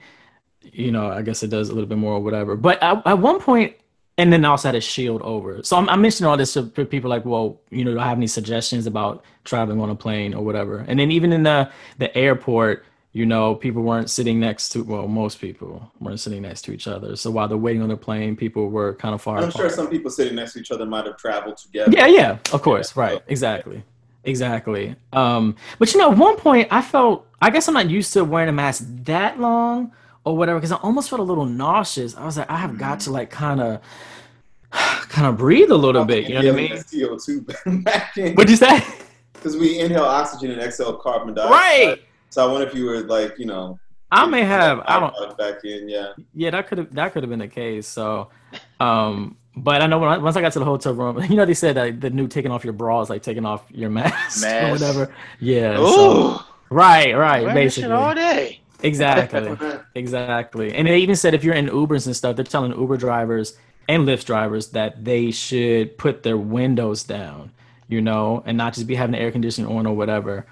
you 0.62 0.92
know, 0.92 1.12
I 1.12 1.22
guess 1.22 1.44
it 1.44 1.50
does 1.50 1.70
a 1.70 1.74
little 1.74 1.88
bit 1.88 1.98
more 1.98 2.14
or 2.14 2.20
whatever. 2.22 2.56
But 2.56 2.82
at, 2.82 3.06
at 3.06 3.20
one 3.20 3.40
point, 3.40 3.76
and 4.18 4.32
then 4.32 4.46
I 4.46 4.50
also 4.50 4.68
had 4.68 4.76
a 4.76 4.82
shield 4.82 5.22
over. 5.22 5.64
So 5.64 5.78
I'm, 5.78 5.90
I'm 5.90 6.02
mentioning 6.02 6.30
all 6.30 6.38
this 6.38 6.54
to 6.54 6.70
for 6.70 6.86
people 6.86 7.10
like, 7.10 7.26
well, 7.26 7.60
you 7.70 7.84
know, 7.84 7.94
do 7.94 8.00
I 8.00 8.08
have 8.08 8.18
any 8.18 8.28
suggestions 8.28 8.86
about 8.86 9.24
traveling 9.44 9.82
on 9.82 9.90
a 9.90 9.96
plane 9.96 10.34
or 10.34 10.44
whatever? 10.44 10.86
And 10.88 11.00
then 11.00 11.12
even 11.12 11.34
in 11.34 11.44
the 11.44 11.70
the 11.98 12.16
airport, 12.18 12.86
you 13.14 13.26
know, 13.26 13.56
people 13.56 13.82
weren't 13.82 14.10
sitting 14.10 14.40
next 14.40 14.70
to 14.70 14.84
well, 14.84 15.08
most 15.08 15.42
people 15.42 15.92
weren't 16.00 16.20
sitting 16.20 16.42
next 16.44 16.62
to 16.64 16.72
each 16.72 16.88
other. 16.88 17.16
So 17.16 17.30
while 17.30 17.48
they're 17.48 17.58
waiting 17.58 17.82
on 17.82 17.90
the 17.90 17.98
plane, 17.98 18.36
people 18.38 18.70
were 18.70 18.94
kind 18.96 19.14
of 19.14 19.22
far. 19.22 19.38
I'm 19.38 19.50
apart. 19.50 19.56
sure 19.56 19.70
some 19.70 19.90
people 19.90 20.10
sitting 20.10 20.36
next 20.36 20.54
to 20.54 20.60
each 20.60 20.72
other 20.72 20.86
might 20.86 21.06
have 21.06 21.18
traveled 21.18 21.58
together. 21.58 21.92
Yeah, 21.92 22.08
yeah, 22.08 22.38
of 22.54 22.62
course, 22.62 22.96
Yeah. 22.96 23.04
right, 23.04 23.22
exactly, 23.28 23.84
exactly. 24.24 24.96
Um, 25.12 25.56
but 25.78 25.94
you 25.94 26.00
know, 26.00 26.12
at 26.12 26.18
one 26.18 26.38
point 26.38 26.70
I 26.72 26.82
felt, 26.82 27.28
I 27.42 27.50
guess 27.50 27.68
I'm 27.68 27.74
not 27.74 27.90
used 27.90 28.14
to 28.14 28.24
wearing 28.24 28.50
a 28.50 28.54
mask 28.54 28.86
that 29.04 29.40
long 29.40 29.92
or 30.24 30.38
whatever, 30.38 30.60
because 30.60 30.72
I 30.72 30.78
almost 30.78 31.10
felt 31.10 31.20
a 31.20 31.24
little 31.24 31.46
nauseous. 31.46 32.16
I 32.16 32.26
was 32.26 32.38
like, 32.38 32.50
I 32.50 32.58
have 32.58 32.78
got 32.78 33.02
to 33.02 33.12
like 33.12 33.30
kind 33.30 33.60
of, 33.60 33.82
kind 34.72 35.28
of 35.28 35.36
breathe 35.38 35.72
a 35.72 35.76
little 35.76 36.06
bit. 36.06 36.30
You 36.30 36.36
know 36.36 36.46
what 36.54 36.54
I 36.54 36.56
mean? 36.56 36.72
CO2 36.72 37.84
back 37.84 38.18
in 38.18 38.36
What'd 38.36 38.50
you 38.50 38.56
say? 38.56 38.82
because 39.34 39.58
we 39.58 39.80
inhale 39.80 40.04
oxygen 40.04 40.52
and 40.52 40.62
exhale 40.62 40.94
carbon 40.94 41.34
dioxide. 41.34 41.52
Right. 41.52 42.02
So 42.32 42.48
I 42.48 42.52
wonder 42.52 42.68
if 42.68 42.74
you 42.74 42.86
were 42.86 43.02
like, 43.02 43.38
you 43.38 43.46
know, 43.46 43.78
I 44.12 44.26
may 44.26 44.44
have. 44.44 44.82
I 44.86 45.00
don't. 45.00 45.14
byproduct 45.14 45.38
back 45.38 45.64
in. 45.64 45.88
Yeah. 45.88 46.14
Yeah, 46.34 46.50
that 46.50 46.68
could 46.68 46.80
have 46.80 46.94
that 46.96 47.14
could 47.14 47.24
have 47.24 47.30
been 47.30 47.40
the 47.40 47.48
case. 47.48 47.88
So, 47.88 48.30
um, 48.80 49.38
but 49.56 49.82
I 49.82 49.88
know 49.88 50.00
when 50.00 50.10
I, 50.10 50.18
once 50.18 50.36
I 50.36 50.42
got 50.42 50.52
to 50.54 50.60
the 50.60 50.66
hotel 50.66 50.94
room, 50.94 51.22
you 51.30 51.36
know, 51.36 51.46
they 51.46 51.54
said 51.54 51.76
that 51.76 52.02
the 52.02 52.10
new 52.10 52.28
taking 52.28 52.52
off 52.52 52.64
your 52.64 52.74
bra 52.74 53.02
is 53.02 53.10
like 53.10 53.22
taking 53.22 53.46
off 53.46 53.64
your 53.70 53.90
mask, 53.90 54.46
or 54.46 54.72
whatever. 54.72 55.14
Yeah. 55.40 55.76
so- 55.78 56.36
Ooh, 56.36 56.40
right, 56.70 57.16
right, 57.16 57.44
wear 57.44 57.54
this 57.54 57.76
basically. 57.76 57.92
all 57.92 58.16
day. 58.16 58.60
Exactly. 58.84 59.58
Exactly. 59.96 60.74
And 60.74 60.88
they 60.88 60.98
even 61.00 61.16
said 61.16 61.34
if 61.34 61.44
you're 61.44 61.54
in 61.54 61.68
Ubers 61.68 62.06
and 62.08 62.16
stuff, 62.16 62.36
they're 62.38 62.46
telling 62.46 62.72
Uber 62.72 62.98
drivers 62.98 63.58
and 63.90 64.08
Lyft 64.08 64.26
drivers 64.26 64.70
that 64.70 65.04
they 65.04 65.32
should 65.32 65.98
put 65.98 66.24
their 66.24 66.38
windows 66.38 67.04
down, 67.04 67.52
you 67.90 68.02
know, 68.02 68.42
and 68.46 68.58
not 68.58 68.74
just 68.74 68.88
be 68.88 68.96
having 68.96 69.12
the 69.12 69.20
air 69.20 69.32
conditioning 69.32 69.70
on 69.70 69.86
or 69.86 69.94
whatever. 69.96 70.46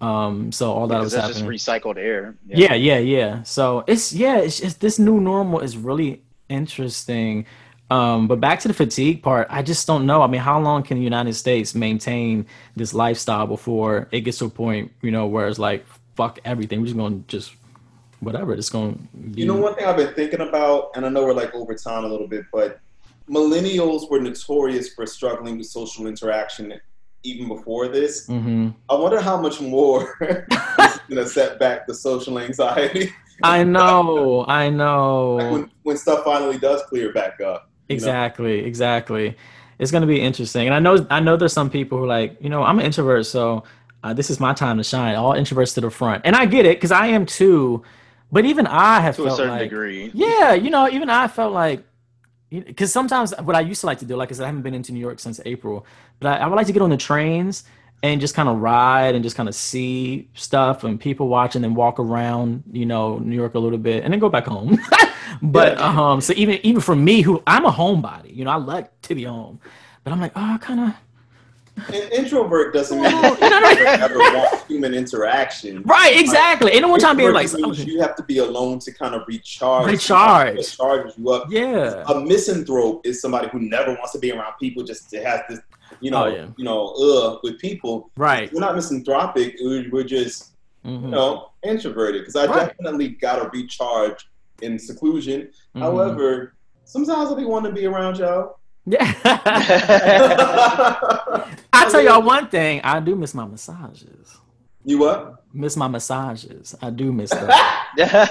Um, 0.00 0.50
so 0.50 0.72
all 0.72 0.86
that 0.86 0.94
Because 0.94 1.12
was 1.12 1.22
that's 1.22 1.38
just 1.38 1.44
recycled 1.44 1.98
air. 1.98 2.34
Yeah, 2.46 2.74
yeah, 2.74 2.98
yeah. 2.98 3.42
So 3.42 3.84
it's 3.86 4.12
yeah, 4.12 4.38
it's 4.38 4.60
just 4.60 4.80
this 4.80 4.98
new 4.98 5.20
normal 5.20 5.60
is 5.60 5.76
really 5.76 6.22
interesting. 6.48 7.46
Um, 7.90 8.28
but 8.28 8.40
back 8.40 8.60
to 8.60 8.68
the 8.68 8.74
fatigue 8.74 9.22
part, 9.22 9.48
I 9.50 9.62
just 9.62 9.86
don't 9.86 10.06
know. 10.06 10.22
I 10.22 10.28
mean, 10.28 10.40
how 10.40 10.60
long 10.60 10.84
can 10.84 10.96
the 10.96 11.02
United 11.02 11.34
States 11.34 11.74
maintain 11.74 12.46
this 12.76 12.94
lifestyle 12.94 13.46
before 13.46 14.08
it 14.12 14.20
gets 14.20 14.38
to 14.38 14.44
a 14.44 14.50
point, 14.50 14.92
you 15.02 15.10
know, 15.10 15.26
where 15.26 15.48
it's 15.48 15.58
like, 15.58 15.84
fuck 16.14 16.38
everything. 16.44 16.80
We're 16.80 16.86
just 16.86 16.96
gonna 16.96 17.20
just 17.26 17.54
whatever. 18.20 18.54
It's 18.54 18.70
gonna 18.70 18.96
be 19.32 19.42
You 19.42 19.48
know, 19.48 19.56
one 19.56 19.74
thing 19.74 19.86
I've 19.86 19.96
been 19.96 20.14
thinking 20.14 20.40
about, 20.40 20.92
and 20.94 21.04
I 21.04 21.08
know 21.08 21.24
we're 21.24 21.34
like 21.34 21.54
over 21.54 21.74
time 21.74 22.04
a 22.04 22.08
little 22.08 22.28
bit, 22.28 22.44
but 22.52 22.80
millennials 23.28 24.08
were 24.10 24.20
notorious 24.20 24.92
for 24.94 25.04
struggling 25.06 25.58
with 25.58 25.66
social 25.66 26.06
interaction 26.06 26.80
even 27.22 27.48
before 27.48 27.88
this. 27.88 28.26
hmm 28.26 28.70
I 28.88 28.94
wonder 28.94 29.20
how 29.20 29.40
much 29.40 29.60
more 29.60 30.16
this 30.20 30.94
is 30.94 31.00
gonna 31.08 31.26
set 31.26 31.58
back 31.58 31.86
the 31.86 31.94
social 31.94 32.38
anxiety. 32.38 33.12
I 33.42 33.64
know, 33.76 34.44
I 34.48 34.66
like 34.66 34.74
know. 34.74 35.36
when, 35.36 35.70
when 35.82 35.96
stuff 35.96 36.24
finally 36.24 36.58
does 36.58 36.82
clear 36.84 37.12
back 37.12 37.40
up. 37.40 37.70
you 37.88 37.94
know? 37.94 37.96
Exactly, 37.96 38.60
exactly. 38.60 39.36
It's 39.78 39.90
gonna 39.90 40.06
be 40.06 40.20
interesting, 40.20 40.66
and 40.66 40.74
I 40.74 40.78
know, 40.78 41.06
I 41.10 41.20
know, 41.20 41.36
there's 41.36 41.52
some 41.54 41.70
people 41.70 41.98
who 41.98 42.04
are 42.04 42.08
like, 42.08 42.36
you 42.40 42.50
know, 42.50 42.62
I'm 42.62 42.78
an 42.78 42.84
introvert, 42.84 43.24
so 43.26 43.64
uh, 44.04 44.12
this 44.12 44.28
is 44.30 44.38
my 44.40 44.52
time 44.52 44.76
to 44.76 44.84
shine. 44.84 45.14
All 45.14 45.32
introverts 45.32 45.74
to 45.74 45.80
the 45.80 45.90
front, 45.90 46.22
and 46.26 46.36
I 46.36 46.44
get 46.46 46.66
it 46.66 46.76
because 46.76 46.92
I 46.92 47.06
am 47.08 47.24
too. 47.26 47.82
But 48.32 48.44
even 48.44 48.66
I 48.66 49.00
have 49.00 49.16
to 49.16 49.26
a 49.26 49.30
certain 49.30 49.48
like, 49.50 49.62
degree. 49.70 50.10
yeah, 50.14 50.52
you 50.52 50.70
know, 50.70 50.88
even 50.88 51.10
I 51.10 51.26
felt 51.28 51.52
like, 51.52 51.82
because 52.50 52.92
sometimes 52.92 53.32
what 53.42 53.54
I 53.54 53.60
used 53.60 53.80
to 53.82 53.86
like 53.86 53.98
to 54.00 54.04
do, 54.04 54.16
like 54.16 54.30
I 54.30 54.34
said, 54.34 54.42
I 54.44 54.46
haven't 54.46 54.62
been 54.62 54.74
into 54.74 54.92
New 54.92 55.00
York 55.00 55.20
since 55.20 55.40
April, 55.44 55.86
but 56.18 56.28
I, 56.28 56.44
I 56.44 56.46
would 56.46 56.56
like 56.56 56.66
to 56.66 56.72
get 56.72 56.82
on 56.82 56.90
the 56.90 56.96
trains 56.96 57.64
and 58.02 58.20
just 58.20 58.34
kind 58.34 58.48
of 58.48 58.58
ride 58.58 59.14
and 59.14 59.22
just 59.22 59.36
kind 59.36 59.48
of 59.48 59.54
see 59.54 60.28
stuff 60.34 60.84
and 60.84 60.98
people 60.98 61.28
watch 61.28 61.54
and 61.54 61.62
then 61.62 61.74
walk 61.74 62.00
around, 62.00 62.64
you 62.72 62.86
know, 62.86 63.18
New 63.18 63.36
York 63.36 63.54
a 63.54 63.58
little 63.58 63.78
bit 63.78 64.04
and 64.04 64.12
then 64.12 64.18
go 64.18 64.28
back 64.28 64.46
home. 64.46 64.78
but 65.42 65.78
um, 65.78 66.20
so 66.20 66.32
even 66.36 66.58
even 66.62 66.80
for 66.80 66.96
me, 66.96 67.20
who 67.20 67.42
I'm 67.46 67.66
a 67.66 67.70
homebody, 67.70 68.34
you 68.34 68.44
know, 68.44 68.50
I 68.50 68.56
like 68.56 69.00
to 69.02 69.14
be 69.14 69.24
home, 69.24 69.60
but 70.02 70.12
I'm 70.12 70.20
like, 70.20 70.32
oh, 70.34 70.54
I 70.54 70.58
kind 70.58 70.80
of 70.80 70.94
An 71.88 72.12
introvert 72.12 72.72
doesn't 72.74 73.00
mean 73.00 73.10
you 73.10 73.36
ever 73.40 74.18
want 74.18 74.64
human 74.66 74.94
interaction. 74.94 75.82
right, 75.84 76.18
exactly. 76.18 76.72
Ain't 76.72 76.82
no 76.82 76.88
one 76.88 77.00
time 77.00 77.16
being 77.16 77.32
like, 77.32 77.50
you 77.52 78.00
have 78.00 78.14
to 78.16 78.22
be 78.22 78.38
alone 78.38 78.78
to 78.80 78.92
kind 78.92 79.14
of 79.14 79.22
recharge. 79.26 79.86
Recharge. 79.90 80.58
It 80.58 80.62
charges 80.76 81.14
you 81.18 81.30
up. 81.30 81.46
yeah, 81.50 82.04
A 82.08 82.20
misanthrope 82.20 83.06
is 83.06 83.20
somebody 83.20 83.48
who 83.48 83.60
never 83.60 83.92
wants 83.94 84.12
to 84.12 84.18
be 84.18 84.32
around 84.32 84.54
people, 84.60 84.82
just 84.84 85.10
to 85.10 85.22
have 85.24 85.42
this, 85.48 85.60
you 86.00 86.10
know, 86.10 86.24
Oh, 86.24 86.26
yeah. 86.28 86.46
you 86.56 86.64
know, 86.64 86.88
uh, 86.94 87.38
with 87.42 87.58
people. 87.58 88.10
right. 88.16 88.52
We're 88.52 88.60
not 88.60 88.74
misanthropic. 88.76 89.56
We're 89.60 89.88
we're 89.90 90.04
just, 90.04 90.52
Mhm. 90.86 91.02
you 91.02 91.08
know, 91.08 91.50
introverted. 91.64 92.22
Because 92.22 92.36
I 92.36 92.46
Right. 92.46 92.68
definitely 92.68 93.08
got 93.08 93.36
to 93.42 93.48
recharge 93.52 94.28
in 94.62 94.78
seclusion. 94.78 95.48
Mhm. 95.76 95.80
However, 95.80 96.54
sometimes 96.84 97.30
I 97.32 97.34
be 97.34 97.44
wanting 97.44 97.74
to 97.74 97.80
be 97.80 97.86
around 97.86 98.18
y'all. 98.18 98.58
Yeah. 98.86 99.14
I 101.72 101.88
tell 101.90 102.02
y'all 102.02 102.22
one 102.22 102.48
thing, 102.48 102.80
I 102.82 103.00
do 103.00 103.14
miss 103.16 103.34
my 103.34 103.46
massages. 103.46 104.36
you 104.84 104.98
what? 104.98 105.44
Miss 105.52 105.76
my 105.76 105.88
massages. 105.88 106.74
I 106.80 106.90
do 106.90 107.12
miss 107.12 107.30
them. 107.30 107.50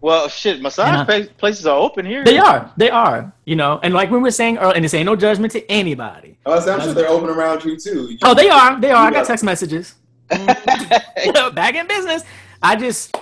well, 0.00 0.28
shit, 0.28 0.60
massage 0.62 1.08
I- 1.08 1.26
places 1.38 1.66
are 1.66 1.78
open 1.78 2.06
here. 2.06 2.24
they 2.24 2.38
are. 2.38 2.72
They 2.76 2.90
are. 2.90 3.32
You 3.44 3.56
know, 3.56 3.80
and 3.82 3.92
like 3.94 4.10
we 4.10 4.18
were 4.18 4.30
saying 4.30 4.58
earlier, 4.58 4.74
and 4.76 4.84
this 4.84 4.94
ain't 4.94 5.06
no 5.06 5.16
judgment 5.16 5.52
to 5.52 5.68
anybody. 5.70 6.36
Oh, 6.46 6.52
I 6.52 6.56
was, 6.56 6.68
I'm 6.68 6.80
sure 6.80 6.94
they're 6.94 7.08
open 7.08 7.28
around 7.30 7.64
you 7.64 7.76
too. 7.76 8.10
You- 8.10 8.18
Oh, 8.22 8.34
they 8.34 8.48
are. 8.48 8.80
They 8.80 8.90
are. 8.92 9.06
I 9.06 9.10
got 9.10 9.20
know. 9.20 9.24
text 9.24 9.44
messages. 9.44 9.94
Back 10.28 11.74
in 11.74 11.86
business. 11.86 12.24
I 12.62 12.76
just 12.76 13.16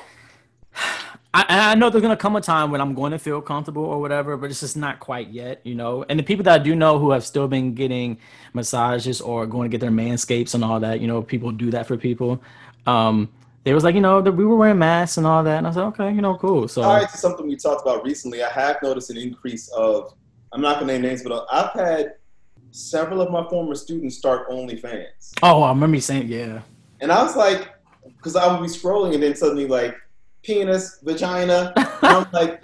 I, 1.34 1.72
I 1.72 1.74
know 1.74 1.90
there's 1.90 2.00
gonna 2.00 2.16
come 2.16 2.36
a 2.36 2.40
time 2.40 2.70
when 2.70 2.80
I'm 2.80 2.94
going 2.94 3.10
to 3.10 3.18
feel 3.18 3.40
comfortable 3.40 3.84
or 3.84 4.00
whatever, 4.00 4.36
but 4.36 4.50
it's 4.50 4.60
just 4.60 4.76
not 4.76 5.00
quite 5.00 5.30
yet, 5.30 5.60
you 5.64 5.74
know. 5.74 6.04
And 6.08 6.16
the 6.16 6.22
people 6.22 6.44
that 6.44 6.60
I 6.60 6.62
do 6.62 6.76
know 6.76 6.96
who 7.00 7.10
have 7.10 7.24
still 7.24 7.48
been 7.48 7.74
getting 7.74 8.18
massages 8.52 9.20
or 9.20 9.44
going 9.44 9.68
to 9.68 9.76
get 9.76 9.80
their 9.80 9.90
manscapes 9.90 10.54
and 10.54 10.64
all 10.64 10.78
that, 10.78 11.00
you 11.00 11.08
know, 11.08 11.22
people 11.22 11.50
do 11.50 11.72
that 11.72 11.88
for 11.88 11.96
people. 11.96 12.40
Um, 12.86 13.28
they 13.64 13.74
was 13.74 13.82
like, 13.82 13.96
you 13.96 14.00
know, 14.00 14.22
that 14.22 14.30
we 14.30 14.44
were 14.44 14.54
wearing 14.54 14.78
masks 14.78 15.16
and 15.16 15.26
all 15.26 15.42
that, 15.42 15.58
and 15.58 15.66
I 15.66 15.72
said, 15.72 15.82
okay, 15.84 16.12
you 16.12 16.20
know, 16.20 16.36
cool. 16.36 16.68
So 16.68 16.82
All 16.82 16.94
right, 16.94 17.08
to 17.08 17.16
something 17.16 17.48
we 17.48 17.56
talked 17.56 17.82
about 17.82 18.04
recently, 18.04 18.42
I 18.44 18.50
have 18.50 18.76
noticed 18.82 19.10
an 19.10 19.16
increase 19.16 19.68
of, 19.72 20.14
I'm 20.52 20.60
not 20.60 20.76
going 20.76 20.86
to 20.86 20.92
name 20.92 21.02
names, 21.02 21.22
but 21.24 21.46
I've 21.50 21.72
had 21.72 22.14
several 22.70 23.20
of 23.22 23.32
my 23.32 23.48
former 23.48 23.74
students 23.74 24.16
start 24.16 24.48
OnlyFans. 24.50 25.32
oh, 25.42 25.62
I 25.62 25.70
remember 25.70 25.96
you 25.96 26.00
saying, 26.00 26.28
yeah, 26.28 26.60
And 27.00 27.10
I 27.10 27.22
was 27.22 27.34
like, 27.34 27.70
because 28.06 28.36
I 28.36 28.52
would 28.52 28.62
be 28.62 28.68
scrolling 28.68 29.14
and 29.14 29.22
then 29.22 29.34
suddenly 29.34 29.66
like, 29.66 29.96
penis, 30.44 30.98
vagina. 31.02 31.72
I'm 32.02 32.26
like, 32.32 32.62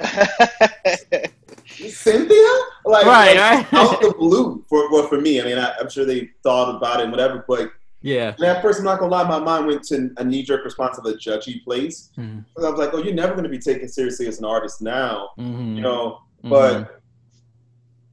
Cynthia? 1.66 2.36
Like, 2.84 3.06
Right, 3.06 3.36
like, 3.36 3.72
right. 3.72 3.74
out 3.74 4.00
the 4.00 4.14
blue 4.18 4.64
for, 4.68 4.90
well, 4.92 5.06
for 5.08 5.20
me. 5.20 5.40
I 5.40 5.44
mean, 5.44 5.58
I, 5.58 5.72
I'm 5.80 5.88
sure 5.90 6.04
they 6.04 6.30
thought 6.42 6.76
about 6.76 7.00
it 7.00 7.04
and 7.04 7.12
whatever, 7.12 7.44
but 7.48 7.72
yeah, 8.02 8.34
and 8.38 8.44
at 8.46 8.62
first, 8.62 8.78
I'm 8.78 8.86
not 8.86 8.98
gonna 8.98 9.10
lie, 9.12 9.24
my 9.24 9.38
mind 9.38 9.66
went 9.66 9.82
to 9.84 10.10
a 10.16 10.24
knee 10.24 10.42
jerk 10.42 10.64
response 10.64 10.96
of 10.96 11.04
a 11.04 11.12
judgy 11.12 11.62
place. 11.62 12.08
Because 12.16 12.64
I 12.64 12.70
was 12.70 12.78
like, 12.78 12.94
oh, 12.94 13.02
you're 13.02 13.12
never 13.12 13.34
gonna 13.34 13.50
be 13.50 13.58
taken 13.58 13.88
seriously 13.88 14.26
as 14.26 14.38
an 14.38 14.46
artist 14.46 14.80
now, 14.80 15.30
Mhm. 15.38 15.74
you 15.76 15.82
know. 15.82 16.20
Mhm. 16.42 16.48
But 16.48 17.00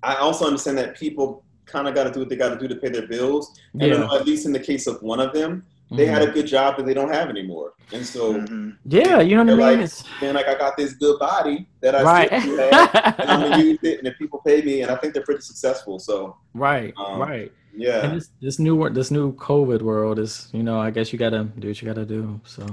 I 0.04 0.16
also 0.16 0.46
understand 0.46 0.78
that 0.80 0.98
people 0.98 1.46
kind 1.66 1.88
of 1.88 1.96
got 1.96 2.04
to 2.04 2.12
do 2.12 2.20
what 2.20 2.28
they 2.30 2.36
got 2.36 2.50
to 2.50 2.58
do 2.58 2.68
to 2.68 2.76
pay 2.76 2.90
their 2.90 3.08
bills. 3.08 3.58
And 3.74 3.82
yeah, 3.82 3.98
know, 3.98 4.14
at 4.16 4.26
least 4.26 4.46
in 4.46 4.52
the 4.54 4.60
case 4.60 4.88
of 4.88 5.02
one 5.02 5.20
of 5.22 5.34
them, 5.34 5.66
they 5.92 6.06
Mhm. 6.06 6.10
had 6.10 6.22
a 6.22 6.32
good 6.32 6.48
job 6.48 6.78
that 6.78 6.86
they 6.86 6.94
don't 6.94 7.12
have 7.14 7.30
anymore. 7.30 7.74
And 7.94 8.06
so, 8.06 8.34
Mhm. 8.34 8.76
yeah, 8.86 9.22
you 9.22 9.36
know 9.38 9.44
what 9.46 9.54
I 9.54 9.56
mean? 9.56 9.78
like, 9.80 9.80
It's, 9.86 10.04
man, 10.22 10.36
like 10.36 10.48
I 10.48 10.56
got 10.58 10.76
this 10.76 10.94
good 10.94 11.18
body 11.20 11.68
that 11.82 11.96
I 11.96 12.04
right, 12.04 12.42
still 12.42 12.58
have, 12.58 13.16
and 13.20 13.32
I'm 13.32 13.42
gonna 13.42 13.58
use 13.66 13.80
it. 13.84 14.00
And 14.00 14.08
if 14.08 14.18
people 14.18 14.42
pay 14.46 14.62
me, 14.62 14.82
and 14.82 14.92
I 14.92 14.96
think 14.96 15.14
they're 15.14 15.24
pretty 15.24 15.42
successful. 15.42 15.98
So 16.00 16.36
right, 16.54 16.94
Um, 16.98 17.20
right. 17.22 17.52
yeah, 17.74 18.04
And 18.06 18.18
this 18.18 18.30
this 18.42 18.60
new 18.60 18.76
world, 18.76 18.96
this 18.96 19.12
new 19.12 19.34
COVID 19.36 19.82
world 19.82 20.20
is, 20.20 20.50
you 20.54 20.64
know, 20.64 20.78
I 20.80 20.92
guess 20.92 21.14
you 21.14 21.20
gotta 21.20 21.46
do 21.58 21.68
what 21.70 21.82
you 21.82 21.88
gotta 21.88 22.06
do. 22.06 22.40
So 22.44 22.66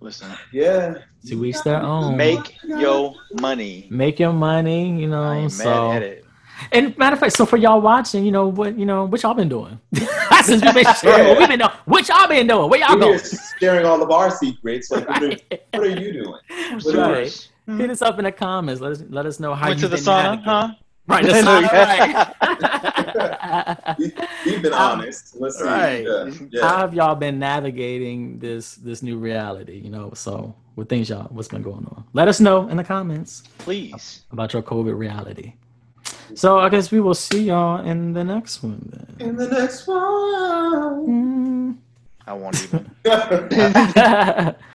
Listen, 0.00 0.28
yeah. 0.52 0.96
to 1.26 1.44
each 1.46 1.62
their 1.62 1.82
own. 1.82 2.14
make 2.18 2.58
your 2.62 3.14
money. 3.40 3.86
Make 3.90 4.18
your 4.20 4.34
money, 4.34 4.90
you 5.00 5.06
I 5.06 5.10
know. 5.10 5.32
ain't 5.32 5.52
So 5.52 5.64
mad 5.64 5.96
at 5.96 6.02
it. 6.02 6.23
And 6.72 6.96
matter 6.98 7.14
of 7.14 7.20
fact, 7.20 7.36
so 7.36 7.46
for 7.46 7.56
y'all 7.56 7.80
watching, 7.80 8.24
you 8.24 8.32
know 8.32 8.48
what 8.48 8.76
you 8.78 8.86
know 8.86 9.04
what 9.04 9.22
y'all 9.22 9.34
been 9.34 9.48
doing 9.48 9.78
since 10.42 10.62
we've 10.62 10.74
been 10.74 10.84
sharing 11.00 11.28
what 11.28 11.38
we've 11.38 11.48
been 11.48 11.58
doing. 11.58 11.70
What 11.84 12.08
y'all 12.08 12.26
been 12.28 12.46
doing? 12.46 12.70
Where 12.70 12.80
y'all 12.80 12.98
We're 12.98 13.04
here 13.06 13.16
going? 13.18 13.30
sharing 13.60 13.86
all 13.86 14.02
of 14.02 14.10
our 14.10 14.30
secrets. 14.30 14.90
Like, 14.90 15.08
what 15.08 15.22
are, 15.22 15.28
Right. 15.28 15.62
what 15.72 15.82
are 15.82 15.88
you 16.00 16.12
doing? 16.12 16.34
What 16.82 16.94
Right. 16.94 17.18
yours? 17.18 17.48
Hit 17.66 17.90
us 17.90 18.02
up 18.02 18.18
in 18.18 18.24
the 18.24 18.32
comments. 18.32 18.80
Let 18.80 18.92
us 18.92 19.02
let 19.08 19.26
us 19.26 19.40
know 19.40 19.54
how 19.54 19.68
Went 19.68 19.80
you 19.80 19.88
to 19.88 19.90
the 19.96 19.96
been 19.96 20.04
sauna, 20.04 20.42
huh? 20.44 20.68
Right, 21.06 21.22
the 21.22 21.32
sauna, 21.32 21.70
right. 21.70 23.94
We, 23.98 24.12
we've 24.46 24.62
been 24.62 24.72
Um, 24.72 25.00
honest. 25.00 25.36
Let's 25.38 25.58
see. 25.58 25.64
right. 25.64 26.06
Yeah. 26.50 26.66
How 26.66 26.78
have 26.78 26.94
y'all 26.94 27.14
been 27.14 27.38
navigating 27.38 28.38
this 28.38 28.76
this 28.76 29.02
new 29.02 29.18
reality? 29.18 29.78
You 29.84 29.90
know, 29.90 30.12
so 30.14 30.54
what 30.76 30.88
things 30.88 31.10
y'all 31.10 31.26
what's 31.30 31.48
been 31.48 31.60
going 31.62 31.84
on? 31.86 32.04
Let 32.14 32.28
us 32.28 32.40
know 32.40 32.68
in 32.68 32.78
the 32.78 32.84
comments 32.84 33.42
Please. 33.58 34.22
about 34.30 34.54
your 34.54 34.62
COVID 34.62 34.96
reality. 34.96 35.52
So 36.34 36.58
I 36.58 36.68
guess 36.68 36.90
we 36.90 37.00
will 37.00 37.14
see 37.14 37.44
y'all 37.44 37.84
in 37.84 38.12
the 38.12 38.24
next 38.24 38.62
one 38.62 38.90
then. 38.92 39.28
In 39.28 39.36
the 39.36 39.48
next 39.48 39.86
one. 39.86 41.06
Mm. 41.06 41.76
I 42.26 42.32
won't 42.32 42.62
even. 42.64 42.90